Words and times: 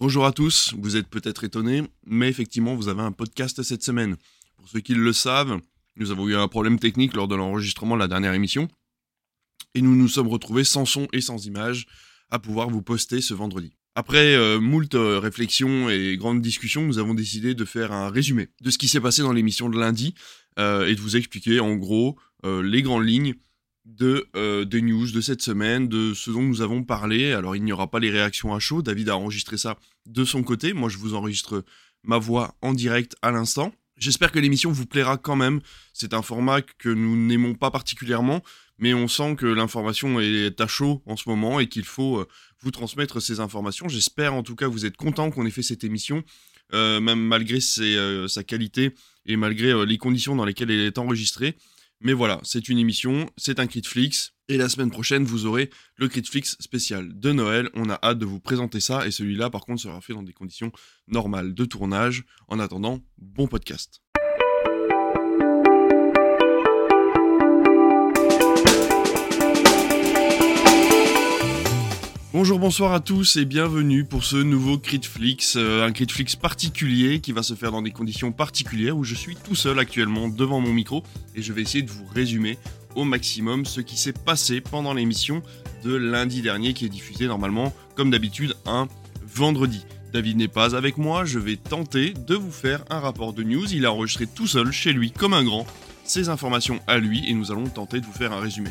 Bonjour 0.00 0.26
à 0.26 0.32
tous, 0.32 0.74
vous 0.78 0.94
êtes 0.94 1.08
peut-être 1.08 1.42
étonnés, 1.42 1.82
mais 2.06 2.28
effectivement 2.28 2.76
vous 2.76 2.86
avez 2.86 3.02
un 3.02 3.10
podcast 3.10 3.64
cette 3.64 3.82
semaine. 3.82 4.16
Pour 4.56 4.68
ceux 4.68 4.78
qui 4.78 4.94
le 4.94 5.12
savent, 5.12 5.58
nous 5.96 6.12
avons 6.12 6.28
eu 6.28 6.36
un 6.36 6.46
problème 6.46 6.78
technique 6.78 7.16
lors 7.16 7.26
de 7.26 7.34
l'enregistrement 7.34 7.96
de 7.96 7.98
la 7.98 8.06
dernière 8.06 8.32
émission, 8.32 8.68
et 9.74 9.82
nous 9.82 9.96
nous 9.96 10.06
sommes 10.06 10.28
retrouvés 10.28 10.62
sans 10.62 10.84
son 10.84 11.08
et 11.12 11.20
sans 11.20 11.46
image 11.46 11.86
à 12.30 12.38
pouvoir 12.38 12.70
vous 12.70 12.80
poster 12.80 13.20
ce 13.20 13.34
vendredi. 13.34 13.72
Après 13.96 14.36
euh, 14.36 14.60
moult 14.60 14.94
euh, 14.94 15.18
réflexions 15.18 15.90
et 15.90 16.16
grandes 16.16 16.42
discussions, 16.42 16.82
nous 16.82 16.98
avons 16.98 17.14
décidé 17.14 17.56
de 17.56 17.64
faire 17.64 17.90
un 17.90 18.08
résumé 18.08 18.50
de 18.60 18.70
ce 18.70 18.78
qui 18.78 18.86
s'est 18.86 19.00
passé 19.00 19.22
dans 19.22 19.32
l'émission 19.32 19.68
de 19.68 19.80
lundi 19.80 20.14
euh, 20.60 20.86
et 20.86 20.94
de 20.94 21.00
vous 21.00 21.16
expliquer 21.16 21.58
en 21.58 21.74
gros 21.74 22.16
euh, 22.44 22.62
les 22.62 22.82
grandes 22.82 23.04
lignes 23.04 23.34
de 23.88 24.28
euh, 24.36 24.64
des 24.66 24.82
news 24.82 25.10
de 25.10 25.20
cette 25.20 25.40
semaine, 25.40 25.88
de 25.88 26.12
ce 26.12 26.30
dont 26.30 26.42
nous 26.42 26.60
avons 26.60 26.84
parlé. 26.84 27.32
Alors 27.32 27.56
il 27.56 27.64
n'y 27.64 27.72
aura 27.72 27.90
pas 27.90 27.98
les 27.98 28.10
réactions 28.10 28.54
à 28.54 28.58
chaud, 28.58 28.82
David 28.82 29.08
a 29.08 29.16
enregistré 29.16 29.56
ça 29.56 29.78
de 30.06 30.24
son 30.24 30.42
côté, 30.42 30.74
moi 30.74 30.88
je 30.88 30.98
vous 30.98 31.14
enregistre 31.14 31.64
ma 32.04 32.18
voix 32.18 32.54
en 32.60 32.74
direct 32.74 33.16
à 33.22 33.30
l'instant. 33.30 33.72
J'espère 33.96 34.30
que 34.30 34.38
l'émission 34.38 34.70
vous 34.70 34.86
plaira 34.86 35.16
quand 35.16 35.34
même. 35.34 35.60
C'est 35.92 36.14
un 36.14 36.22
format 36.22 36.62
que 36.62 36.88
nous 36.88 37.16
n'aimons 37.16 37.54
pas 37.54 37.72
particulièrement, 37.72 38.44
mais 38.78 38.94
on 38.94 39.08
sent 39.08 39.34
que 39.34 39.46
l'information 39.46 40.20
est 40.20 40.60
à 40.60 40.68
chaud 40.68 41.02
en 41.06 41.16
ce 41.16 41.28
moment 41.28 41.58
et 41.58 41.66
qu'il 41.66 41.84
faut 41.84 42.18
euh, 42.18 42.28
vous 42.60 42.70
transmettre 42.70 43.20
ces 43.20 43.40
informations. 43.40 43.88
J'espère 43.88 44.34
en 44.34 44.42
tout 44.42 44.54
cas 44.54 44.68
vous 44.68 44.84
êtes 44.84 44.96
content 44.96 45.30
qu'on 45.30 45.46
ait 45.46 45.50
fait 45.50 45.62
cette 45.62 45.82
émission, 45.82 46.22
euh, 46.74 47.00
même 47.00 47.20
malgré 47.20 47.58
sa 47.60 48.44
qualité 48.44 48.94
et 49.24 49.36
malgré 49.36 49.86
les 49.86 49.98
conditions 49.98 50.36
dans 50.36 50.44
lesquelles 50.44 50.70
elle 50.70 50.86
est 50.86 50.98
enregistrée. 50.98 51.56
Mais 52.00 52.12
voilà, 52.12 52.40
c'est 52.44 52.68
une 52.68 52.78
émission, 52.78 53.28
c'est 53.36 53.58
un 53.58 53.66
Critflix, 53.66 54.34
et 54.48 54.56
la 54.56 54.68
semaine 54.68 54.90
prochaine, 54.90 55.24
vous 55.24 55.46
aurez 55.46 55.68
le 55.96 56.08
Critflix 56.08 56.56
spécial 56.60 57.18
de 57.18 57.32
Noël. 57.32 57.68
On 57.74 57.90
a 57.90 57.98
hâte 58.02 58.18
de 58.18 58.24
vous 58.24 58.40
présenter 58.40 58.80
ça, 58.80 59.06
et 59.06 59.10
celui-là, 59.10 59.50
par 59.50 59.66
contre, 59.66 59.82
sera 59.82 60.00
fait 60.00 60.14
dans 60.14 60.22
des 60.22 60.32
conditions 60.32 60.72
normales 61.06 61.54
de 61.54 61.64
tournage. 61.64 62.24
En 62.46 62.58
attendant, 62.58 63.00
bon 63.18 63.46
podcast. 63.46 64.00
Bonjour, 72.34 72.58
bonsoir 72.58 72.92
à 72.92 73.00
tous 73.00 73.36
et 73.36 73.46
bienvenue 73.46 74.04
pour 74.04 74.22
ce 74.22 74.36
nouveau 74.36 74.76
Critflix, 74.76 75.56
euh, 75.56 75.86
un 75.86 75.92
Critflix 75.92 76.36
particulier 76.36 77.20
qui 77.20 77.32
va 77.32 77.42
se 77.42 77.54
faire 77.54 77.72
dans 77.72 77.80
des 77.80 77.90
conditions 77.90 78.32
particulières 78.32 78.98
où 78.98 79.02
je 79.02 79.14
suis 79.14 79.34
tout 79.34 79.54
seul 79.54 79.78
actuellement 79.78 80.28
devant 80.28 80.60
mon 80.60 80.74
micro 80.74 81.02
et 81.34 81.40
je 81.40 81.54
vais 81.54 81.62
essayer 81.62 81.80
de 81.80 81.90
vous 81.90 82.04
résumer 82.14 82.58
au 82.96 83.04
maximum 83.04 83.64
ce 83.64 83.80
qui 83.80 83.96
s'est 83.96 84.12
passé 84.12 84.60
pendant 84.60 84.92
l'émission 84.92 85.42
de 85.84 85.94
lundi 85.94 86.42
dernier 86.42 86.74
qui 86.74 86.84
est 86.84 86.90
diffusée 86.90 87.28
normalement 87.28 87.72
comme 87.94 88.10
d'habitude 88.10 88.54
un 88.66 88.88
vendredi. 89.26 89.86
David 90.12 90.36
n'est 90.36 90.48
pas 90.48 90.76
avec 90.76 90.98
moi, 90.98 91.24
je 91.24 91.38
vais 91.38 91.56
tenter 91.56 92.12
de 92.12 92.34
vous 92.34 92.52
faire 92.52 92.84
un 92.90 93.00
rapport 93.00 93.32
de 93.32 93.42
news, 93.42 93.72
il 93.72 93.86
a 93.86 93.92
enregistré 93.92 94.26
tout 94.26 94.46
seul 94.46 94.70
chez 94.70 94.92
lui 94.92 95.12
comme 95.12 95.32
un 95.32 95.44
grand 95.44 95.66
ses 96.04 96.28
informations 96.28 96.80
à 96.86 96.98
lui 96.98 97.26
et 97.26 97.32
nous 97.32 97.52
allons 97.52 97.68
tenter 97.68 98.00
de 98.00 98.06
vous 98.06 98.12
faire 98.12 98.32
un 98.32 98.40
résumé. 98.40 98.70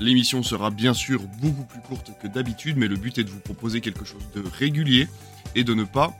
L'émission 0.00 0.42
sera 0.42 0.70
bien 0.70 0.94
sûr 0.94 1.22
beaucoup 1.40 1.64
plus 1.64 1.80
courte 1.80 2.12
que 2.22 2.28
d'habitude, 2.28 2.76
mais 2.76 2.86
le 2.86 2.96
but 2.96 3.18
est 3.18 3.24
de 3.24 3.30
vous 3.30 3.40
proposer 3.40 3.80
quelque 3.80 4.04
chose 4.04 4.22
de 4.34 4.42
régulier 4.58 5.08
et 5.54 5.64
de 5.64 5.74
ne 5.74 5.84
pas 5.84 6.12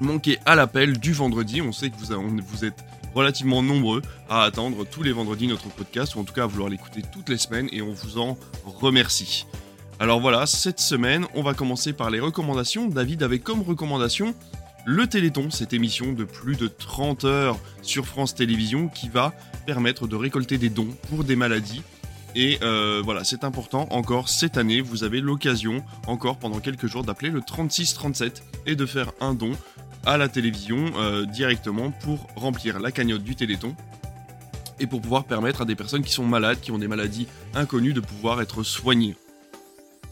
manquer 0.00 0.38
à 0.44 0.56
l'appel 0.56 0.98
du 0.98 1.12
vendredi. 1.12 1.62
On 1.62 1.72
sait 1.72 1.90
que 1.90 1.96
vous, 1.96 2.64
êtes 2.64 2.84
relativement 3.14 3.62
nombreux 3.62 4.02
à 4.28 4.42
attendre 4.42 4.84
tous 4.84 5.02
les 5.02 5.12
vendredis 5.12 5.46
notre 5.46 5.68
podcast, 5.68 6.16
ou 6.16 6.20
en 6.20 6.24
tout 6.24 6.34
cas 6.34 6.44
à 6.44 6.46
vouloir 6.46 6.68
l'écouter 6.68 7.02
toutes 7.12 7.28
les 7.28 7.38
semaines, 7.38 7.68
et 7.72 7.80
on 7.80 7.92
vous 7.92 8.18
en 8.18 8.36
remercie. 8.64 9.46
Alors 10.00 10.20
voilà, 10.20 10.44
cette 10.46 10.80
semaine, 10.80 11.26
on 11.34 11.42
va 11.42 11.54
commencer 11.54 11.92
par 11.92 12.10
les 12.10 12.20
recommandations. 12.20 12.88
David 12.88 13.22
avait 13.22 13.38
comme 13.38 13.62
recommandation 13.62 14.34
le 14.84 15.06
Téléthon, 15.06 15.50
cette 15.50 15.72
émission 15.72 16.12
de 16.12 16.24
plus 16.24 16.56
de 16.56 16.68
30 16.68 17.24
heures 17.24 17.58
sur 17.82 18.06
France 18.06 18.34
Télévisions 18.34 18.88
qui 18.88 19.08
va 19.08 19.32
permettre 19.66 20.06
de 20.06 20.14
récolter 20.14 20.58
des 20.58 20.68
dons 20.68 20.94
pour 21.08 21.24
des 21.24 21.34
maladies 21.34 21.82
et 22.36 22.58
euh, 22.62 23.00
voilà, 23.02 23.24
c'est 23.24 23.44
important 23.44 23.88
encore 23.90 24.28
cette 24.28 24.58
année, 24.58 24.82
vous 24.82 25.04
avez 25.04 25.22
l'occasion 25.22 25.82
encore 26.06 26.36
pendant 26.36 26.60
quelques 26.60 26.86
jours 26.86 27.02
d'appeler 27.02 27.30
le 27.30 27.40
3637 27.40 28.42
et 28.66 28.76
de 28.76 28.84
faire 28.84 29.10
un 29.20 29.32
don 29.32 29.52
à 30.04 30.18
la 30.18 30.28
télévision 30.28 30.92
euh, 30.98 31.24
directement 31.24 31.90
pour 31.90 32.26
remplir 32.36 32.78
la 32.78 32.92
cagnotte 32.92 33.22
du 33.22 33.36
Téléthon 33.36 33.74
et 34.78 34.86
pour 34.86 35.00
pouvoir 35.00 35.24
permettre 35.24 35.62
à 35.62 35.64
des 35.64 35.74
personnes 35.74 36.02
qui 36.02 36.12
sont 36.12 36.26
malades, 36.26 36.60
qui 36.60 36.72
ont 36.72 36.78
des 36.78 36.88
maladies 36.88 37.26
inconnues, 37.54 37.94
de 37.94 38.00
pouvoir 38.00 38.42
être 38.42 38.62
soignées. 38.62 39.16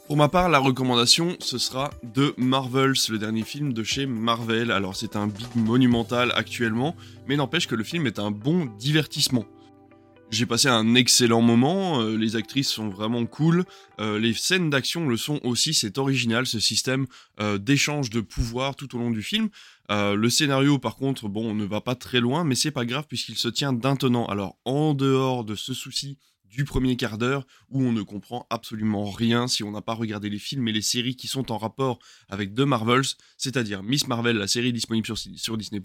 Pour 0.06 0.16
ma 0.16 0.28
part, 0.28 0.48
la 0.48 0.58
recommandation, 0.58 1.36
ce 1.40 1.58
sera 1.58 1.90
de 2.02 2.34
Marvels, 2.38 2.94
le 3.10 3.18
dernier 3.18 3.42
film 3.42 3.74
de 3.74 3.82
chez 3.82 4.06
Marvel. 4.06 4.70
Alors 4.70 4.96
c'est 4.96 5.16
un 5.16 5.26
big 5.26 5.48
monumental 5.54 6.32
actuellement, 6.34 6.96
mais 7.26 7.36
n'empêche 7.36 7.66
que 7.68 7.74
le 7.74 7.84
film 7.84 8.06
est 8.06 8.18
un 8.18 8.30
bon 8.30 8.64
divertissement. 8.78 9.44
J'ai 10.34 10.46
passé 10.46 10.66
un 10.66 10.96
excellent 10.96 11.42
moment, 11.42 12.00
euh, 12.00 12.16
les 12.16 12.34
actrices 12.34 12.68
sont 12.68 12.88
vraiment 12.88 13.24
cool, 13.24 13.64
euh, 14.00 14.18
les 14.18 14.34
scènes 14.34 14.68
d'action 14.68 15.06
le 15.06 15.16
sont 15.16 15.38
aussi, 15.44 15.74
c'est 15.74 15.96
original 15.96 16.44
ce 16.44 16.58
système 16.58 17.06
euh, 17.38 17.56
d'échange 17.56 18.10
de 18.10 18.20
pouvoir 18.20 18.74
tout 18.74 18.96
au 18.96 18.98
long 18.98 19.12
du 19.12 19.22
film. 19.22 19.48
Le 19.90 20.28
scénario 20.28 20.80
par 20.80 20.96
contre, 20.96 21.28
bon, 21.28 21.50
on 21.50 21.54
ne 21.54 21.64
va 21.64 21.80
pas 21.80 21.94
très 21.94 22.18
loin, 22.18 22.42
mais 22.42 22.56
c'est 22.56 22.72
pas 22.72 22.84
grave 22.84 23.04
puisqu'il 23.08 23.36
se 23.36 23.46
tient 23.46 23.72
d'un 23.72 23.94
tenant. 23.94 24.26
Alors 24.26 24.58
en 24.64 24.92
dehors 24.92 25.44
de 25.44 25.54
ce 25.54 25.72
souci 25.72 26.18
du 26.46 26.64
premier 26.64 26.96
quart 26.96 27.16
d'heure 27.16 27.46
où 27.70 27.84
on 27.84 27.92
ne 27.92 28.02
comprend 28.02 28.48
absolument 28.50 29.08
rien 29.08 29.46
si 29.46 29.62
on 29.62 29.70
n'a 29.70 29.82
pas 29.82 29.94
regardé 29.94 30.30
les 30.30 30.40
films 30.40 30.66
et 30.66 30.72
les 30.72 30.82
séries 30.82 31.14
qui 31.14 31.28
sont 31.28 31.52
en 31.52 31.58
rapport 31.58 32.00
avec 32.28 32.54
deux 32.54 32.66
Marvels, 32.66 33.04
c'est-à-dire 33.36 33.84
Miss 33.84 34.08
Marvel, 34.08 34.36
la 34.36 34.48
série 34.48 34.72
disponible 34.72 35.06
sur, 35.06 35.16
sur 35.16 35.56
Disney+, 35.56 35.80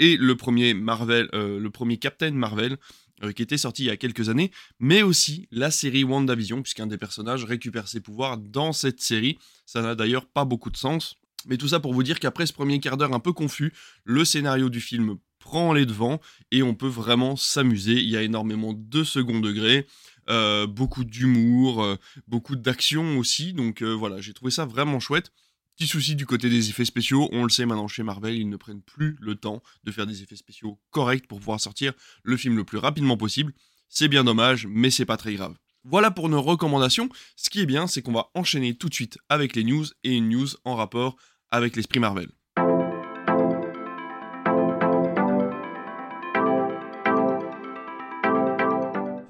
et 0.00 0.16
le 0.16 0.34
premier 0.34 0.74
Marvel, 0.74 1.28
le 1.32 1.68
premier 1.68 1.98
Captain 1.98 2.30
Marvel, 2.30 2.78
euh, 3.22 3.32
qui 3.32 3.42
était 3.42 3.58
sorti 3.58 3.84
il 3.84 3.86
y 3.86 3.90
a 3.90 3.96
quelques 3.96 4.28
années, 4.28 4.50
mais 4.78 5.02
aussi 5.02 5.48
la 5.50 5.70
série 5.70 6.04
WandaVision, 6.04 6.62
puisqu'un 6.62 6.86
des 6.86 6.98
personnages 6.98 7.44
récupère 7.44 7.88
ses 7.88 8.00
pouvoirs 8.00 8.38
dans 8.38 8.72
cette 8.72 9.00
série. 9.00 9.38
Ça 9.66 9.82
n'a 9.82 9.94
d'ailleurs 9.94 10.26
pas 10.26 10.44
beaucoup 10.44 10.70
de 10.70 10.76
sens. 10.76 11.16
Mais 11.46 11.56
tout 11.56 11.68
ça 11.68 11.80
pour 11.80 11.94
vous 11.94 12.02
dire 12.02 12.20
qu'après 12.20 12.46
ce 12.46 12.52
premier 12.52 12.80
quart 12.80 12.96
d'heure 12.96 13.14
un 13.14 13.20
peu 13.20 13.32
confus, 13.32 13.72
le 14.04 14.24
scénario 14.24 14.68
du 14.68 14.80
film 14.80 15.16
prend 15.38 15.72
les 15.72 15.86
devants 15.86 16.20
et 16.50 16.62
on 16.62 16.74
peut 16.74 16.88
vraiment 16.88 17.36
s'amuser. 17.36 17.94
Il 17.94 18.10
y 18.10 18.16
a 18.16 18.22
énormément 18.22 18.74
de 18.74 19.04
second 19.04 19.40
degré, 19.40 19.86
euh, 20.28 20.66
beaucoup 20.66 21.04
d'humour, 21.04 21.82
euh, 21.82 21.96
beaucoup 22.28 22.56
d'action 22.56 23.18
aussi. 23.18 23.54
Donc 23.54 23.82
voilà, 23.82 24.20
j'ai 24.20 24.34
trouvé 24.34 24.50
ça 24.50 24.66
vraiment 24.66 25.00
chouette. 25.00 25.32
Petit 25.80 25.88
souci 25.88 26.14
du 26.14 26.26
côté 26.26 26.50
des 26.50 26.68
effets 26.68 26.84
spéciaux, 26.84 27.26
on 27.32 27.42
le 27.42 27.48
sait 27.48 27.64
maintenant 27.64 27.88
chez 27.88 28.02
Marvel, 28.02 28.34
ils 28.34 28.50
ne 28.50 28.58
prennent 28.58 28.82
plus 28.82 29.16
le 29.18 29.34
temps 29.34 29.62
de 29.82 29.90
faire 29.90 30.06
des 30.06 30.22
effets 30.22 30.36
spéciaux 30.36 30.78
corrects 30.90 31.26
pour 31.26 31.38
pouvoir 31.38 31.58
sortir 31.58 31.94
le 32.22 32.36
film 32.36 32.54
le 32.54 32.64
plus 32.64 32.76
rapidement 32.76 33.16
possible. 33.16 33.54
C'est 33.88 34.08
bien 34.08 34.22
dommage, 34.22 34.66
mais 34.66 34.90
c'est 34.90 35.06
pas 35.06 35.16
très 35.16 35.32
grave. 35.32 35.56
Voilà 35.84 36.10
pour 36.10 36.28
nos 36.28 36.42
recommandations. 36.42 37.08
Ce 37.34 37.48
qui 37.48 37.60
est 37.60 37.66
bien, 37.66 37.86
c'est 37.86 38.02
qu'on 38.02 38.12
va 38.12 38.28
enchaîner 38.34 38.74
tout 38.74 38.90
de 38.90 38.94
suite 38.94 39.16
avec 39.30 39.56
les 39.56 39.64
news 39.64 39.86
et 40.04 40.14
une 40.14 40.28
news 40.28 40.48
en 40.66 40.76
rapport 40.76 41.16
avec 41.50 41.74
l'esprit 41.76 41.98
Marvel. 41.98 42.28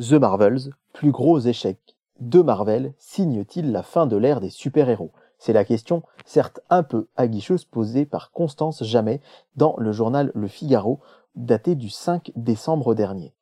The 0.01 0.15
Marvels, 0.15 0.73
plus 0.95 1.13
gros 1.13 1.39
échec 1.39 1.79
de 2.19 2.43
Marvel, 2.43 2.93
signe-t-il 2.99 3.71
la 3.71 3.85
fin 3.85 4.09
de 4.09 4.17
l'ère 4.17 4.41
des 4.41 4.51
super-héros? 4.51 5.13
C'est 5.41 5.55
la 5.55 5.65
question, 5.65 6.03
certes 6.27 6.61
un 6.69 6.83
peu 6.83 7.09
aguicheuse, 7.17 7.65
posée 7.65 8.05
par 8.05 8.31
Constance 8.31 8.85
Jamais 8.85 9.23
dans 9.57 9.75
le 9.79 9.91
journal 9.91 10.31
Le 10.35 10.49
Figaro, 10.49 11.01
daté 11.35 11.77
du 11.77 11.89
5 11.89 12.31
décembre 12.37 12.95
dernier. 12.95 13.33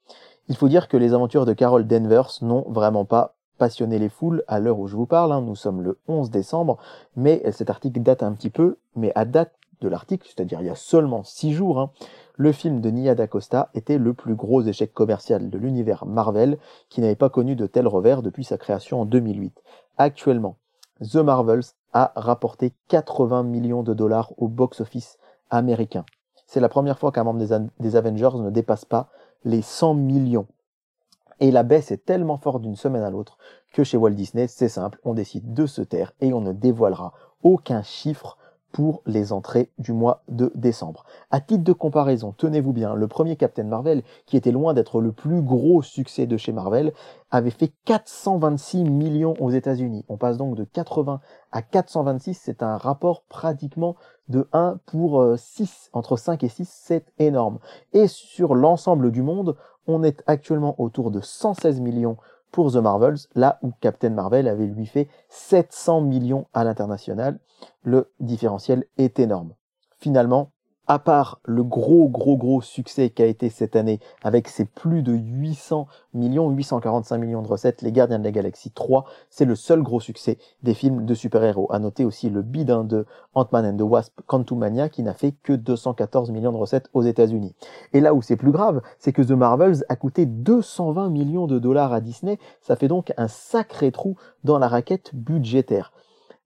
Il 0.46 0.54
faut 0.54 0.68
dire 0.68 0.86
que 0.86 0.96
les 0.96 1.12
aventures 1.12 1.44
de 1.44 1.54
Carol 1.54 1.88
Danvers 1.88 2.38
n'ont 2.40 2.64
vraiment 2.68 3.04
pas 3.04 3.34
passionné 3.58 3.98
les 3.98 4.08
foules 4.08 4.44
à 4.46 4.60
l'heure 4.60 4.78
où 4.78 4.86
je 4.86 4.94
vous 4.94 5.06
parle, 5.06 5.32
hein. 5.32 5.42
nous 5.42 5.56
sommes 5.56 5.82
le 5.82 5.98
11 6.06 6.30
décembre, 6.30 6.78
mais 7.16 7.42
cet 7.50 7.68
article 7.68 8.00
date 8.00 8.22
un 8.22 8.32
petit 8.32 8.50
peu, 8.50 8.78
mais 8.94 9.10
à 9.16 9.24
date 9.24 9.54
de 9.80 9.88
l'article, 9.88 10.28
c'est-à-dire 10.28 10.60
il 10.60 10.68
y 10.68 10.70
a 10.70 10.76
seulement 10.76 11.24
six 11.24 11.52
jours, 11.52 11.80
hein, 11.80 11.90
le 12.36 12.52
film 12.52 12.80
de 12.80 12.90
Nia 12.90 13.16
DaCosta 13.16 13.70
était 13.74 13.98
le 13.98 14.14
plus 14.14 14.36
gros 14.36 14.62
échec 14.62 14.94
commercial 14.94 15.50
de 15.50 15.58
l'univers 15.58 16.06
Marvel, 16.06 16.58
qui 16.90 17.00
n'avait 17.00 17.16
pas 17.16 17.28
connu 17.28 17.56
de 17.56 17.66
tel 17.66 17.88
revers 17.88 18.22
depuis 18.22 18.44
sa 18.44 18.56
création 18.56 19.00
en 19.00 19.04
2008. 19.04 19.60
Actuellement, 19.96 20.58
The 21.00 21.16
Marvels 21.16 21.74
a 21.92 22.12
rapporté 22.16 22.72
80 22.88 23.42
millions 23.42 23.82
de 23.82 23.94
dollars 23.94 24.32
au 24.36 24.48
box-office 24.48 25.18
américain. 25.50 26.04
C'est 26.46 26.60
la 26.60 26.68
première 26.70 26.98
fois 26.98 27.12
qu'un 27.12 27.24
membre 27.24 27.44
des, 27.78 27.96
Avengers 27.96 28.30
ne 28.36 28.50
dépasse 28.50 28.86
pas 28.86 29.10
les 29.44 29.60
100 29.60 29.94
millions. 29.94 30.46
Et 31.40 31.50
la 31.50 31.62
baisse 31.62 31.90
est 31.90 32.04
tellement 32.04 32.38
forte 32.38 32.62
d'une 32.62 32.74
semaine 32.74 33.02
à 33.02 33.10
l'autre 33.10 33.38
que 33.72 33.84
chez 33.84 33.98
Walt 33.98 34.12
Disney, 34.12 34.48
c'est 34.48 34.68
simple, 34.70 34.98
on 35.04 35.12
décide 35.12 35.52
de 35.52 35.66
se 35.66 35.82
taire 35.82 36.12
et 36.20 36.32
on 36.32 36.40
ne 36.40 36.52
dévoilera 36.52 37.12
aucun 37.42 37.82
chiffre 37.82 38.37
pour 38.72 39.02
les 39.06 39.32
entrées 39.32 39.70
du 39.78 39.92
mois 39.92 40.22
de 40.28 40.52
décembre. 40.54 41.04
À 41.30 41.40
titre 41.40 41.64
de 41.64 41.72
comparaison, 41.72 42.34
tenez-vous 42.36 42.72
bien, 42.72 42.94
le 42.94 43.08
premier 43.08 43.36
Captain 43.36 43.64
Marvel, 43.64 44.02
qui 44.26 44.36
était 44.36 44.52
loin 44.52 44.74
d'être 44.74 45.00
le 45.00 45.12
plus 45.12 45.42
gros 45.42 45.82
succès 45.82 46.26
de 46.26 46.36
chez 46.36 46.52
Marvel, 46.52 46.92
avait 47.30 47.50
fait 47.50 47.72
426 47.84 48.84
millions 48.84 49.34
aux 49.40 49.50
États-Unis. 49.50 50.04
On 50.08 50.16
passe 50.16 50.36
donc 50.36 50.54
de 50.54 50.64
80 50.64 51.20
à 51.52 51.62
426, 51.62 52.34
c'est 52.34 52.62
un 52.62 52.76
rapport 52.76 53.22
pratiquement 53.28 53.96
de 54.28 54.48
1 54.52 54.78
pour 54.86 55.24
6, 55.36 55.90
entre 55.92 56.16
5 56.16 56.44
et 56.44 56.48
6, 56.48 56.68
c'est 56.70 57.06
énorme. 57.18 57.58
Et 57.92 58.06
sur 58.06 58.54
l'ensemble 58.54 59.10
du 59.10 59.22
monde, 59.22 59.56
on 59.86 60.02
est 60.02 60.22
actuellement 60.26 60.74
autour 60.78 61.10
de 61.10 61.20
116 61.20 61.80
millions 61.80 62.18
pour 62.50 62.72
The 62.72 62.76
Marvels, 62.76 63.18
là 63.34 63.58
où 63.62 63.72
Captain 63.80 64.10
Marvel 64.10 64.48
avait 64.48 64.66
lui 64.66 64.86
fait 64.86 65.08
700 65.28 66.02
millions 66.02 66.46
à 66.54 66.64
l'international. 66.64 67.38
Le 67.82 68.12
différentiel 68.20 68.84
est 68.96 69.18
énorme. 69.18 69.54
Finalement, 69.98 70.52
à 70.88 70.98
part 70.98 71.40
le 71.44 71.62
gros, 71.62 72.08
gros, 72.08 72.38
gros 72.38 72.62
succès 72.62 73.10
qu'a 73.10 73.26
été 73.26 73.50
cette 73.50 73.76
année 73.76 74.00
avec 74.22 74.48
ses 74.48 74.64
plus 74.64 75.02
de 75.02 75.12
800 75.12 75.86
millions, 76.14 76.50
845 76.50 77.18
millions 77.18 77.42
de 77.42 77.46
recettes, 77.46 77.82
Les 77.82 77.92
Gardiens 77.92 78.18
de 78.18 78.24
la 78.24 78.30
Galaxie 78.30 78.70
3, 78.70 79.04
c'est 79.28 79.44
le 79.44 79.54
seul 79.54 79.82
gros 79.82 80.00
succès 80.00 80.38
des 80.62 80.72
films 80.72 81.04
de 81.04 81.14
super-héros. 81.14 81.68
À 81.70 81.78
noter 81.78 82.06
aussi 82.06 82.30
le 82.30 82.40
bid 82.40 82.68
de 82.68 83.06
Ant-Man 83.34 83.66
and 83.66 83.76
the 83.76 83.82
Wasp 83.82 84.20
Quantumania 84.26 84.88
qui 84.88 85.02
n'a 85.02 85.14
fait 85.14 85.32
que 85.42 85.52
214 85.52 86.30
millions 86.30 86.52
de 86.52 86.56
recettes 86.56 86.88
aux 86.94 87.02
États-Unis. 87.02 87.54
Et 87.92 88.00
là 88.00 88.14
où 88.14 88.22
c'est 88.22 88.36
plus 88.36 88.52
grave, 88.52 88.80
c'est 88.98 89.12
que 89.12 89.22
The 89.22 89.32
Marvels 89.32 89.84
a 89.88 89.96
coûté 89.96 90.26
220 90.26 91.10
millions 91.10 91.46
de 91.46 91.58
dollars 91.58 91.92
à 91.92 92.00
Disney. 92.00 92.38
Ça 92.62 92.76
fait 92.76 92.88
donc 92.88 93.12
un 93.16 93.28
sacré 93.28 93.92
trou 93.92 94.16
dans 94.44 94.58
la 94.58 94.68
raquette 94.68 95.14
budgétaire. 95.14 95.92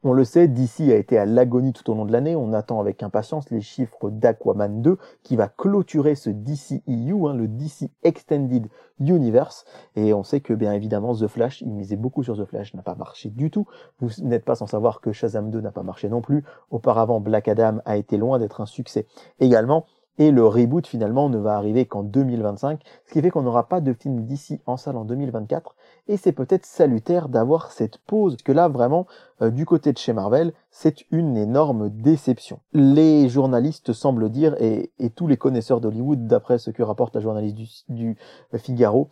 On 0.04 0.14
le 0.14 0.25
sait, 0.25 0.49
DC 0.49 0.90
a 0.90 0.96
été 0.96 1.16
à 1.16 1.25
l'agonie 1.25 1.72
tout 1.72 1.88
au 1.88 1.94
long 1.94 2.04
de 2.04 2.10
l'année. 2.10 2.34
On 2.34 2.52
attend 2.52 2.81
avec 2.81 3.04
impatience 3.04 3.50
les 3.50 3.60
chiffres 3.60 4.10
d'Aquaman 4.10 4.82
2 4.82 4.99
qui 5.22 5.37
va 5.37 5.46
clôturer 5.46 6.16
ce 6.16 6.28
DCEU, 6.28 7.28
hein, 7.28 7.34
le 7.34 7.46
DC 7.46 7.88
Extended 8.02 8.66
Universe. 8.99 9.64
Et 9.94 10.12
on 10.12 10.25
sait 10.25 10.40
que 10.40 10.54
bien 10.54 10.72
évidemment 10.72 11.14
The 11.14 11.28
Flash, 11.28 11.60
il 11.60 11.72
misait 11.72 11.94
beaucoup 11.94 12.25
sur 12.25 12.37
The 12.37 12.46
Flash, 12.46 12.75
n'a 12.75 12.82
pas 12.82 12.96
marché 12.96 13.31
du 13.31 13.52
tout. 13.52 13.69
Vous 14.00 14.10
n'êtes 14.25 14.44
pas 14.44 14.56
sans 14.56 14.66
savoir 14.66 15.00
que 15.00 15.12
Shazam 15.12 15.50
2 15.50 15.60
n'a 15.60 15.70
pas 15.70 15.84
marché 15.84 16.08
non 16.08 16.20
plus. 16.20 16.43
Auparavant, 16.72 17.20
Black 17.20 17.46
Adam 17.46 17.78
a 17.84 17.96
été 17.96 18.16
loin 18.16 18.40
d'être 18.40 18.60
un 18.60 18.66
succès 18.66 19.06
également. 19.38 19.87
Et 20.19 20.31
le 20.31 20.44
reboot 20.44 20.87
finalement 20.87 21.28
ne 21.28 21.38
va 21.38 21.56
arriver 21.56 21.87
qu'en 21.87 22.02
2025, 22.02 22.82
ce 23.06 23.12
qui 23.12 23.22
fait 23.22 23.31
qu'on 23.31 23.43
n'aura 23.43 23.69
pas 23.69 23.81
de 23.81 23.93
film 23.93 24.25
d'ici 24.25 24.60
en 24.66 24.76
salle 24.76 24.96
en 24.96 25.05
2024. 25.05 25.75
Et 26.08 26.16
c'est 26.16 26.32
peut-être 26.32 26.66
salutaire 26.66 27.28
d'avoir 27.28 27.70
cette 27.70 27.99
pause, 27.99 28.37
que 28.37 28.52
là 28.52 28.69
vraiment, 28.69 29.06
euh, 29.40 29.50
du 29.50 29.64
côté 29.64 29.93
de 29.93 29.99
chez 29.99 30.12
Marvel, 30.12 30.52
c'est 30.70 31.04
une 31.10 31.37
énorme 31.37 31.90
déception. 31.90 32.60
Les 32.72 33.28
journalistes 33.28 33.93
semblent 33.93 34.28
dire, 34.28 34.56
et, 34.60 34.90
tous 35.14 35.28
les 35.28 35.37
connaisseurs 35.37 35.81
d'Hollywood, 35.81 36.26
d'après 36.26 36.58
ce 36.58 36.70
que 36.70 36.82
rapporte 36.82 37.14
la 37.14 37.20
journaliste 37.20 37.56
du, 37.56 37.69
du 37.88 38.16
Figaro, 38.58 39.08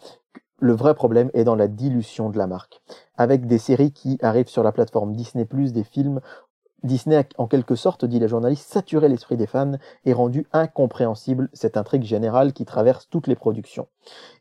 le 0.61 0.73
vrai 0.75 0.95
problème 0.95 1.31
est 1.33 1.45
dans 1.45 1.55
la 1.55 1.69
dilution 1.69 2.29
de 2.29 2.39
la 2.39 2.47
marque. 2.47 2.83
Avec 3.17 3.47
des 3.47 3.59
séries 3.59 3.93
qui 3.93 4.19
arrivent 4.21 4.49
sur 4.49 4.63
la 4.63 4.73
plateforme 4.73 5.15
Disney+, 5.15 5.47
des 5.47 5.85
films 5.85 6.21
Disney 6.83 7.17
a 7.17 7.25
en 7.39 7.47
quelque 7.47 7.75
sorte, 7.75 8.05
dit 8.05 8.19
la 8.19 8.27
journaliste, 8.27 8.71
saturé 8.71 9.09
l'esprit 9.09 9.37
des 9.37 9.47
fans 9.47 9.73
et 10.05 10.13
rendu 10.13 10.47
incompréhensible 10.53 11.49
cette 11.53 11.77
intrigue 11.77 12.05
générale 12.05 12.53
qui 12.53 12.65
traverse 12.65 13.09
toutes 13.11 13.27
les 13.27 13.37
productions 13.37 13.89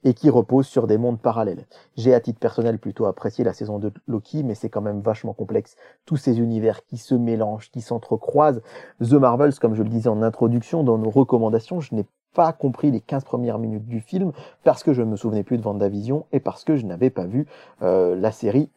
et 0.04 0.14
qui 0.14 0.30
repose 0.30 0.68
sur 0.68 0.88
des 0.88 0.98
mondes 0.98 1.20
parallèles. 1.20 1.66
J'ai 1.98 2.14
à 2.14 2.20
titre 2.20 2.40
personnel 2.40 2.80
plutôt 2.80 3.06
apprécié 3.06 3.44
la 3.44 3.54
saison 3.54 3.80
de 3.80 3.92
Loki, 4.08 4.44
mais 4.44 4.56
c'est 4.56 4.70
quand 4.70 4.82
même 4.82 5.02
vachement 5.02 5.34
complexe. 5.34 5.76
Tous 6.06 6.18
ces 6.18 6.40
univers 6.40 6.86
qui 6.86 6.98
se 6.98 7.16
mélangent, 7.16 7.72
qui 7.72 7.82
s'entrecroisent. 7.82 8.62
The 9.02 9.14
Marvels, 9.14 9.56
comme 9.56 9.76
je 9.76 9.84
le 9.84 9.90
disais 9.90 10.10
en 10.10 10.22
introduction, 10.22 10.84
dans 10.84 10.98
nos 10.98 11.10
recommandations, 11.10 11.82
je 11.82 11.96
n'ai 11.96 12.06
pas 12.34 12.54
compris 12.54 12.92
les 12.92 13.02
15 13.02 13.24
premières 13.24 13.58
minutes 13.58 13.88
du 13.88 14.02
film 14.02 14.32
parce 14.64 14.84
que 14.84 14.94
je 14.94 15.02
ne 15.02 15.08
me 15.08 15.16
souvenais 15.16 15.44
plus 15.44 15.58
de 15.58 15.64
Vendavision 15.64 16.26
et 16.32 16.40
parce 16.40 16.64
que 16.64 16.76
je 16.76 16.86
n'avais 16.86 17.10
pas 17.10 17.26
vu 17.26 17.48
euh, 17.82 18.16
la 18.16 18.32
série 18.32 18.70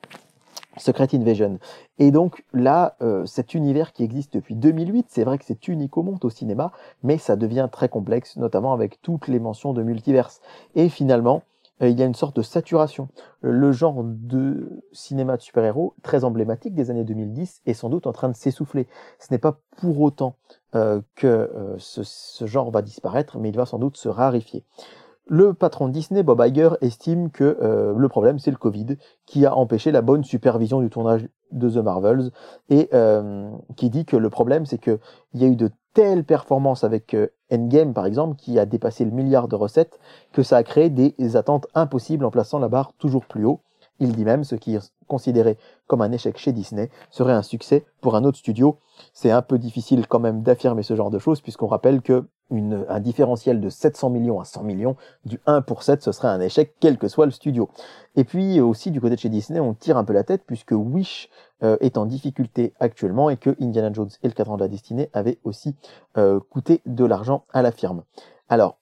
Secret 0.76 1.08
Invasion. 1.12 1.58
Et 1.98 2.10
donc 2.10 2.44
là, 2.52 2.96
euh, 3.02 3.26
cet 3.26 3.54
univers 3.54 3.92
qui 3.92 4.04
existe 4.04 4.34
depuis 4.34 4.54
2008, 4.54 5.06
c'est 5.08 5.24
vrai 5.24 5.38
que 5.38 5.44
c'est 5.44 5.68
unique 5.68 5.96
au 5.96 6.02
monde 6.02 6.24
au 6.24 6.30
cinéma, 6.30 6.72
mais 7.02 7.18
ça 7.18 7.36
devient 7.36 7.68
très 7.70 7.88
complexe, 7.88 8.36
notamment 8.36 8.72
avec 8.72 9.00
toutes 9.02 9.28
les 9.28 9.38
mentions 9.38 9.72
de 9.72 9.82
multiverse. 9.82 10.40
Et 10.74 10.88
finalement, 10.88 11.42
euh, 11.82 11.88
il 11.88 11.98
y 11.98 12.02
a 12.02 12.06
une 12.06 12.14
sorte 12.14 12.36
de 12.36 12.42
saturation. 12.42 13.08
Le 13.40 13.72
genre 13.72 14.02
de 14.04 14.82
cinéma 14.92 15.36
de 15.36 15.42
super-héros, 15.42 15.94
très 16.02 16.24
emblématique 16.24 16.74
des 16.74 16.90
années 16.90 17.04
2010, 17.04 17.62
est 17.66 17.74
sans 17.74 17.88
doute 17.88 18.06
en 18.06 18.12
train 18.12 18.28
de 18.28 18.36
s'essouffler. 18.36 18.86
Ce 19.18 19.28
n'est 19.30 19.38
pas 19.38 19.58
pour 19.76 20.00
autant 20.00 20.36
euh, 20.74 21.02
que 21.16 21.50
ce, 21.78 22.02
ce 22.02 22.46
genre 22.46 22.70
va 22.70 22.82
disparaître, 22.82 23.38
mais 23.38 23.50
il 23.50 23.56
va 23.56 23.66
sans 23.66 23.78
doute 23.78 23.96
se 23.96 24.08
raréfier. 24.08 24.64
Le 25.26 25.54
patron 25.54 25.88
Disney, 25.88 26.22
Bob 26.22 26.42
Iger, 26.44 26.70
estime 26.80 27.30
que 27.30 27.56
euh, 27.62 27.94
le 27.96 28.08
problème, 28.08 28.38
c'est 28.38 28.50
le 28.50 28.56
Covid, 28.56 28.96
qui 29.24 29.46
a 29.46 29.54
empêché 29.54 29.92
la 29.92 30.02
bonne 30.02 30.24
supervision 30.24 30.80
du 30.80 30.90
tournage 30.90 31.28
de 31.52 31.70
The 31.70 31.76
Marvels, 31.76 32.30
et 32.70 32.88
euh, 32.92 33.48
qui 33.76 33.88
dit 33.88 34.04
que 34.04 34.16
le 34.16 34.30
problème, 34.30 34.66
c'est 34.66 34.78
qu'il 34.78 34.98
y 35.34 35.44
a 35.44 35.46
eu 35.46 35.56
de 35.56 35.70
telles 35.94 36.24
performances 36.24 36.82
avec 36.82 37.14
euh, 37.14 37.28
Endgame, 37.52 37.94
par 37.94 38.06
exemple, 38.06 38.36
qui 38.36 38.58
a 38.58 38.66
dépassé 38.66 39.04
le 39.04 39.12
milliard 39.12 39.46
de 39.46 39.54
recettes, 39.54 40.00
que 40.32 40.42
ça 40.42 40.56
a 40.56 40.62
créé 40.64 40.90
des 40.90 41.36
attentes 41.36 41.68
impossibles 41.74 42.24
en 42.24 42.30
plaçant 42.30 42.58
la 42.58 42.68
barre 42.68 42.92
toujours 42.98 43.26
plus 43.26 43.44
haut. 43.44 43.60
Il 44.00 44.16
dit 44.16 44.24
même 44.24 44.42
ce 44.42 44.56
qui 44.56 44.74
est 44.74 44.92
considéré 45.06 45.58
comme 45.86 46.02
un 46.02 46.10
échec 46.10 46.36
chez 46.36 46.52
Disney 46.52 46.90
serait 47.10 47.34
un 47.34 47.42
succès 47.42 47.84
pour 48.00 48.16
un 48.16 48.24
autre 48.24 48.38
studio. 48.38 48.78
C'est 49.12 49.30
un 49.30 49.42
peu 49.42 49.58
difficile 49.58 50.08
quand 50.08 50.18
même 50.18 50.42
d'affirmer 50.42 50.82
ce 50.82 50.96
genre 50.96 51.10
de 51.10 51.20
choses 51.20 51.40
puisqu'on 51.40 51.68
rappelle 51.68 52.02
que 52.02 52.26
un 52.88 53.00
différentiel 53.00 53.60
de 53.60 53.68
700 53.68 54.10
millions 54.10 54.40
à 54.40 54.44
100 54.44 54.62
millions, 54.62 54.96
du 55.24 55.40
1 55.46 55.62
pour 55.62 55.82
7, 55.82 56.02
ce 56.02 56.12
serait 56.12 56.28
un 56.28 56.40
échec 56.40 56.74
quel 56.80 56.98
que 56.98 57.08
soit 57.08 57.26
le 57.26 57.32
studio. 57.32 57.68
Et 58.16 58.24
puis 58.24 58.60
aussi 58.60 58.90
du 58.90 59.00
côté 59.00 59.14
de 59.14 59.20
chez 59.20 59.28
Disney, 59.28 59.60
on 59.60 59.74
tire 59.74 59.96
un 59.96 60.04
peu 60.04 60.12
la 60.12 60.24
tête 60.24 60.42
puisque 60.46 60.72
Wish 60.72 61.30
euh, 61.62 61.76
est 61.80 61.96
en 61.96 62.06
difficulté 62.06 62.74
actuellement 62.80 63.30
et 63.30 63.36
que 63.36 63.56
Indiana 63.60 63.92
Jones 63.92 64.10
et 64.22 64.28
le 64.28 64.34
cadran 64.34 64.56
de 64.56 64.62
la 64.62 64.68
destinée 64.68 65.10
avaient 65.12 65.38
aussi 65.44 65.76
euh, 66.18 66.40
coûté 66.50 66.82
de 66.86 67.04
l'argent 67.04 67.44
à 67.52 67.62
la 67.62 67.72
firme. 67.72 68.02
Alors, 68.48 68.78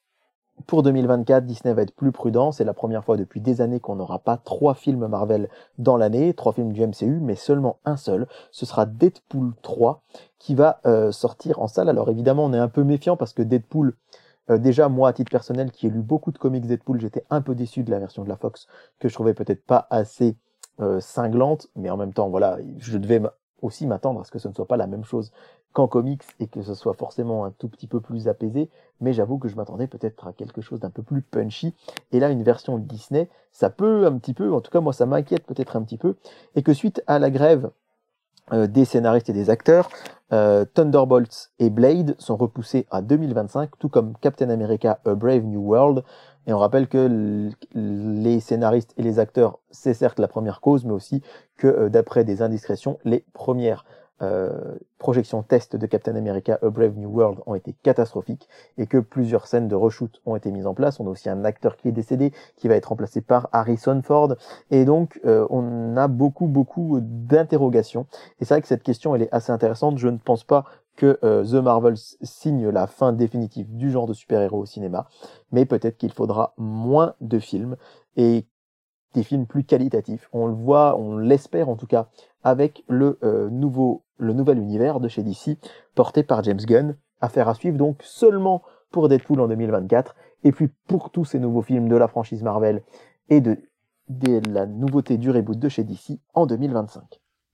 pour 0.66 0.82
2024, 0.82 1.44
Disney 1.44 1.74
va 1.74 1.82
être 1.82 1.94
plus 1.94 2.12
prudent. 2.12 2.52
C'est 2.52 2.64
la 2.64 2.74
première 2.74 3.04
fois 3.04 3.16
depuis 3.16 3.40
des 3.40 3.60
années 3.60 3.80
qu'on 3.80 3.96
n'aura 3.96 4.18
pas 4.18 4.36
trois 4.36 4.74
films 4.74 5.06
Marvel 5.06 5.48
dans 5.78 5.96
l'année, 5.96 6.34
trois 6.34 6.52
films 6.52 6.72
du 6.72 6.86
MCU, 6.86 7.20
mais 7.20 7.34
seulement 7.34 7.78
un 7.84 7.96
seul. 7.96 8.26
Ce 8.50 8.66
sera 8.66 8.86
Deadpool 8.86 9.52
3 9.62 10.02
qui 10.38 10.54
va 10.54 10.80
euh, 10.86 11.12
sortir 11.12 11.60
en 11.60 11.68
salle. 11.68 11.88
Alors 11.88 12.10
évidemment, 12.10 12.44
on 12.44 12.52
est 12.52 12.58
un 12.58 12.68
peu 12.68 12.84
méfiant 12.84 13.16
parce 13.16 13.32
que 13.32 13.42
Deadpool, 13.42 13.94
euh, 14.50 14.58
déjà 14.58 14.88
moi 14.88 15.08
à 15.08 15.12
titre 15.12 15.30
personnel 15.30 15.70
qui 15.70 15.86
ai 15.86 15.90
lu 15.90 16.02
beaucoup 16.02 16.32
de 16.32 16.38
comics 16.38 16.66
Deadpool, 16.66 17.00
j'étais 17.00 17.24
un 17.30 17.42
peu 17.42 17.54
déçu 17.54 17.82
de 17.82 17.90
la 17.90 17.98
version 17.98 18.24
de 18.24 18.28
la 18.28 18.36
Fox 18.36 18.66
que 18.98 19.08
je 19.08 19.14
trouvais 19.14 19.34
peut-être 19.34 19.64
pas 19.64 19.86
assez 19.90 20.36
euh, 20.80 21.00
cinglante, 21.00 21.68
mais 21.76 21.90
en 21.90 21.96
même 21.96 22.12
temps, 22.12 22.30
voilà, 22.30 22.58
je 22.78 22.96
devais 22.96 23.20
aussi 23.62 23.86
m'attendre 23.86 24.20
à 24.20 24.24
ce 24.24 24.30
que 24.30 24.38
ce 24.38 24.48
ne 24.48 24.54
soit 24.54 24.66
pas 24.66 24.76
la 24.76 24.86
même 24.86 25.04
chose 25.04 25.32
qu'en 25.72 25.86
comics 25.86 26.22
et 26.40 26.46
que 26.46 26.62
ce 26.62 26.74
soit 26.74 26.94
forcément 26.94 27.44
un 27.44 27.50
tout 27.52 27.68
petit 27.68 27.86
peu 27.86 28.00
plus 28.00 28.28
apaisé, 28.28 28.68
mais 29.00 29.12
j'avoue 29.12 29.38
que 29.38 29.48
je 29.48 29.56
m'attendais 29.56 29.86
peut-être 29.86 30.26
à 30.26 30.32
quelque 30.32 30.60
chose 30.60 30.80
d'un 30.80 30.90
peu 30.90 31.02
plus 31.02 31.22
punchy. 31.22 31.74
Et 32.12 32.20
là, 32.20 32.30
une 32.30 32.42
version 32.42 32.78
Disney, 32.78 33.28
ça 33.52 33.70
peut 33.70 34.06
un 34.06 34.18
petit 34.18 34.34
peu, 34.34 34.52
en 34.52 34.60
tout 34.60 34.70
cas 34.70 34.80
moi 34.80 34.92
ça 34.92 35.06
m'inquiète 35.06 35.46
peut-être 35.46 35.76
un 35.76 35.82
petit 35.82 35.98
peu, 35.98 36.16
et 36.56 36.62
que 36.62 36.74
suite 36.74 37.02
à 37.06 37.18
la 37.18 37.30
grève 37.30 37.70
euh, 38.52 38.66
des 38.66 38.84
scénaristes 38.84 39.28
et 39.28 39.32
des 39.32 39.48
acteurs, 39.48 39.90
euh, 40.32 40.64
Thunderbolts 40.64 41.50
et 41.58 41.70
Blade 41.70 42.14
sont 42.18 42.36
repoussés 42.36 42.86
à 42.90 43.02
2025, 43.02 43.70
tout 43.78 43.88
comme 43.88 44.14
Captain 44.20 44.50
America 44.50 45.00
A 45.04 45.14
Brave 45.14 45.44
New 45.44 45.60
World. 45.60 46.04
Et 46.46 46.52
on 46.52 46.58
rappelle 46.58 46.88
que 46.88 47.50
les 47.74 48.40
scénaristes 48.40 48.94
et 48.96 49.02
les 49.02 49.18
acteurs, 49.18 49.58
c'est 49.70 49.94
certes 49.94 50.18
la 50.18 50.28
première 50.28 50.60
cause, 50.60 50.84
mais 50.84 50.92
aussi 50.92 51.22
que 51.56 51.66
euh, 51.66 51.88
d'après 51.88 52.24
des 52.24 52.42
indiscrétions, 52.42 52.98
les 53.04 53.24
premières 53.32 53.84
euh, 54.22 54.76
projections 54.98 55.42
test 55.42 55.76
de 55.76 55.86
Captain 55.86 56.14
America 56.14 56.58
A 56.62 56.68
Brave 56.68 56.96
New 56.98 57.08
World 57.08 57.40
ont 57.46 57.54
été 57.54 57.74
catastrophiques 57.82 58.48
et 58.76 58.86
que 58.86 58.98
plusieurs 58.98 59.46
scènes 59.46 59.68
de 59.68 59.74
reshoot 59.74 60.20
ont 60.26 60.36
été 60.36 60.50
mises 60.50 60.66
en 60.66 60.74
place. 60.74 61.00
On 61.00 61.06
a 61.06 61.10
aussi 61.10 61.28
un 61.30 61.44
acteur 61.44 61.76
qui 61.76 61.88
est 61.88 61.92
décédé 61.92 62.32
qui 62.56 62.68
va 62.68 62.74
être 62.76 62.86
remplacé 62.86 63.20
par 63.20 63.48
Harrison 63.52 64.00
Ford 64.02 64.34
et 64.70 64.84
donc 64.84 65.20
euh, 65.24 65.46
on 65.50 65.96
a 65.96 66.06
beaucoup 66.08 66.46
beaucoup 66.46 66.98
d'interrogations 67.00 68.06
et 68.40 68.44
c'est 68.44 68.54
vrai 68.54 68.62
que 68.62 68.68
cette 68.68 68.82
question 68.82 69.14
elle 69.14 69.22
est 69.22 69.32
assez 69.32 69.52
intéressante. 69.52 69.98
Je 69.98 70.08
ne 70.08 70.18
pense 70.18 70.44
pas 70.44 70.64
que 70.96 71.18
euh, 71.24 71.44
The 71.44 71.62
Marvels 71.64 71.96
signe 72.20 72.68
la 72.68 72.86
fin 72.86 73.12
définitive 73.12 73.74
du 73.74 73.90
genre 73.90 74.06
de 74.06 74.12
super-héros 74.12 74.58
au 74.58 74.66
cinéma, 74.66 75.08
mais 75.50 75.64
peut-être 75.64 75.96
qu'il 75.96 76.12
faudra 76.12 76.52
moins 76.58 77.14
de 77.22 77.38
films 77.38 77.76
et 78.16 78.44
des 79.14 79.22
films 79.22 79.46
plus 79.46 79.64
qualitatifs. 79.64 80.28
On 80.32 80.46
le 80.46 80.52
voit, 80.52 80.96
on 80.98 81.16
l'espère 81.16 81.68
en 81.68 81.76
tout 81.76 81.86
cas, 81.86 82.08
avec 82.42 82.84
le 82.88 83.18
euh, 83.22 83.48
nouveau, 83.50 84.02
le 84.20 84.32
nouvel 84.34 84.58
univers 84.58 85.00
de 85.00 85.08
chez 85.08 85.22
DC, 85.22 85.58
porté 85.94 86.22
par 86.22 86.44
James 86.44 86.60
Gunn. 86.60 86.96
Affaire 87.20 87.48
à 87.48 87.54
suivre 87.54 87.76
donc 87.76 87.98
seulement 88.02 88.62
pour 88.90 89.08
Deadpool 89.08 89.40
en 89.40 89.48
2024, 89.48 90.14
et 90.44 90.52
puis 90.52 90.68
pour 90.86 91.10
tous 91.10 91.24
ces 91.24 91.38
nouveaux 91.38 91.62
films 91.62 91.88
de 91.88 91.96
la 91.96 92.08
franchise 92.08 92.42
Marvel 92.42 92.82
et 93.28 93.40
de, 93.40 93.58
la 94.48 94.66
nouveauté 94.66 95.18
du 95.18 95.30
reboot 95.30 95.58
de 95.58 95.68
chez 95.68 95.84
DC 95.84 96.18
en 96.34 96.46
2025. 96.46 97.02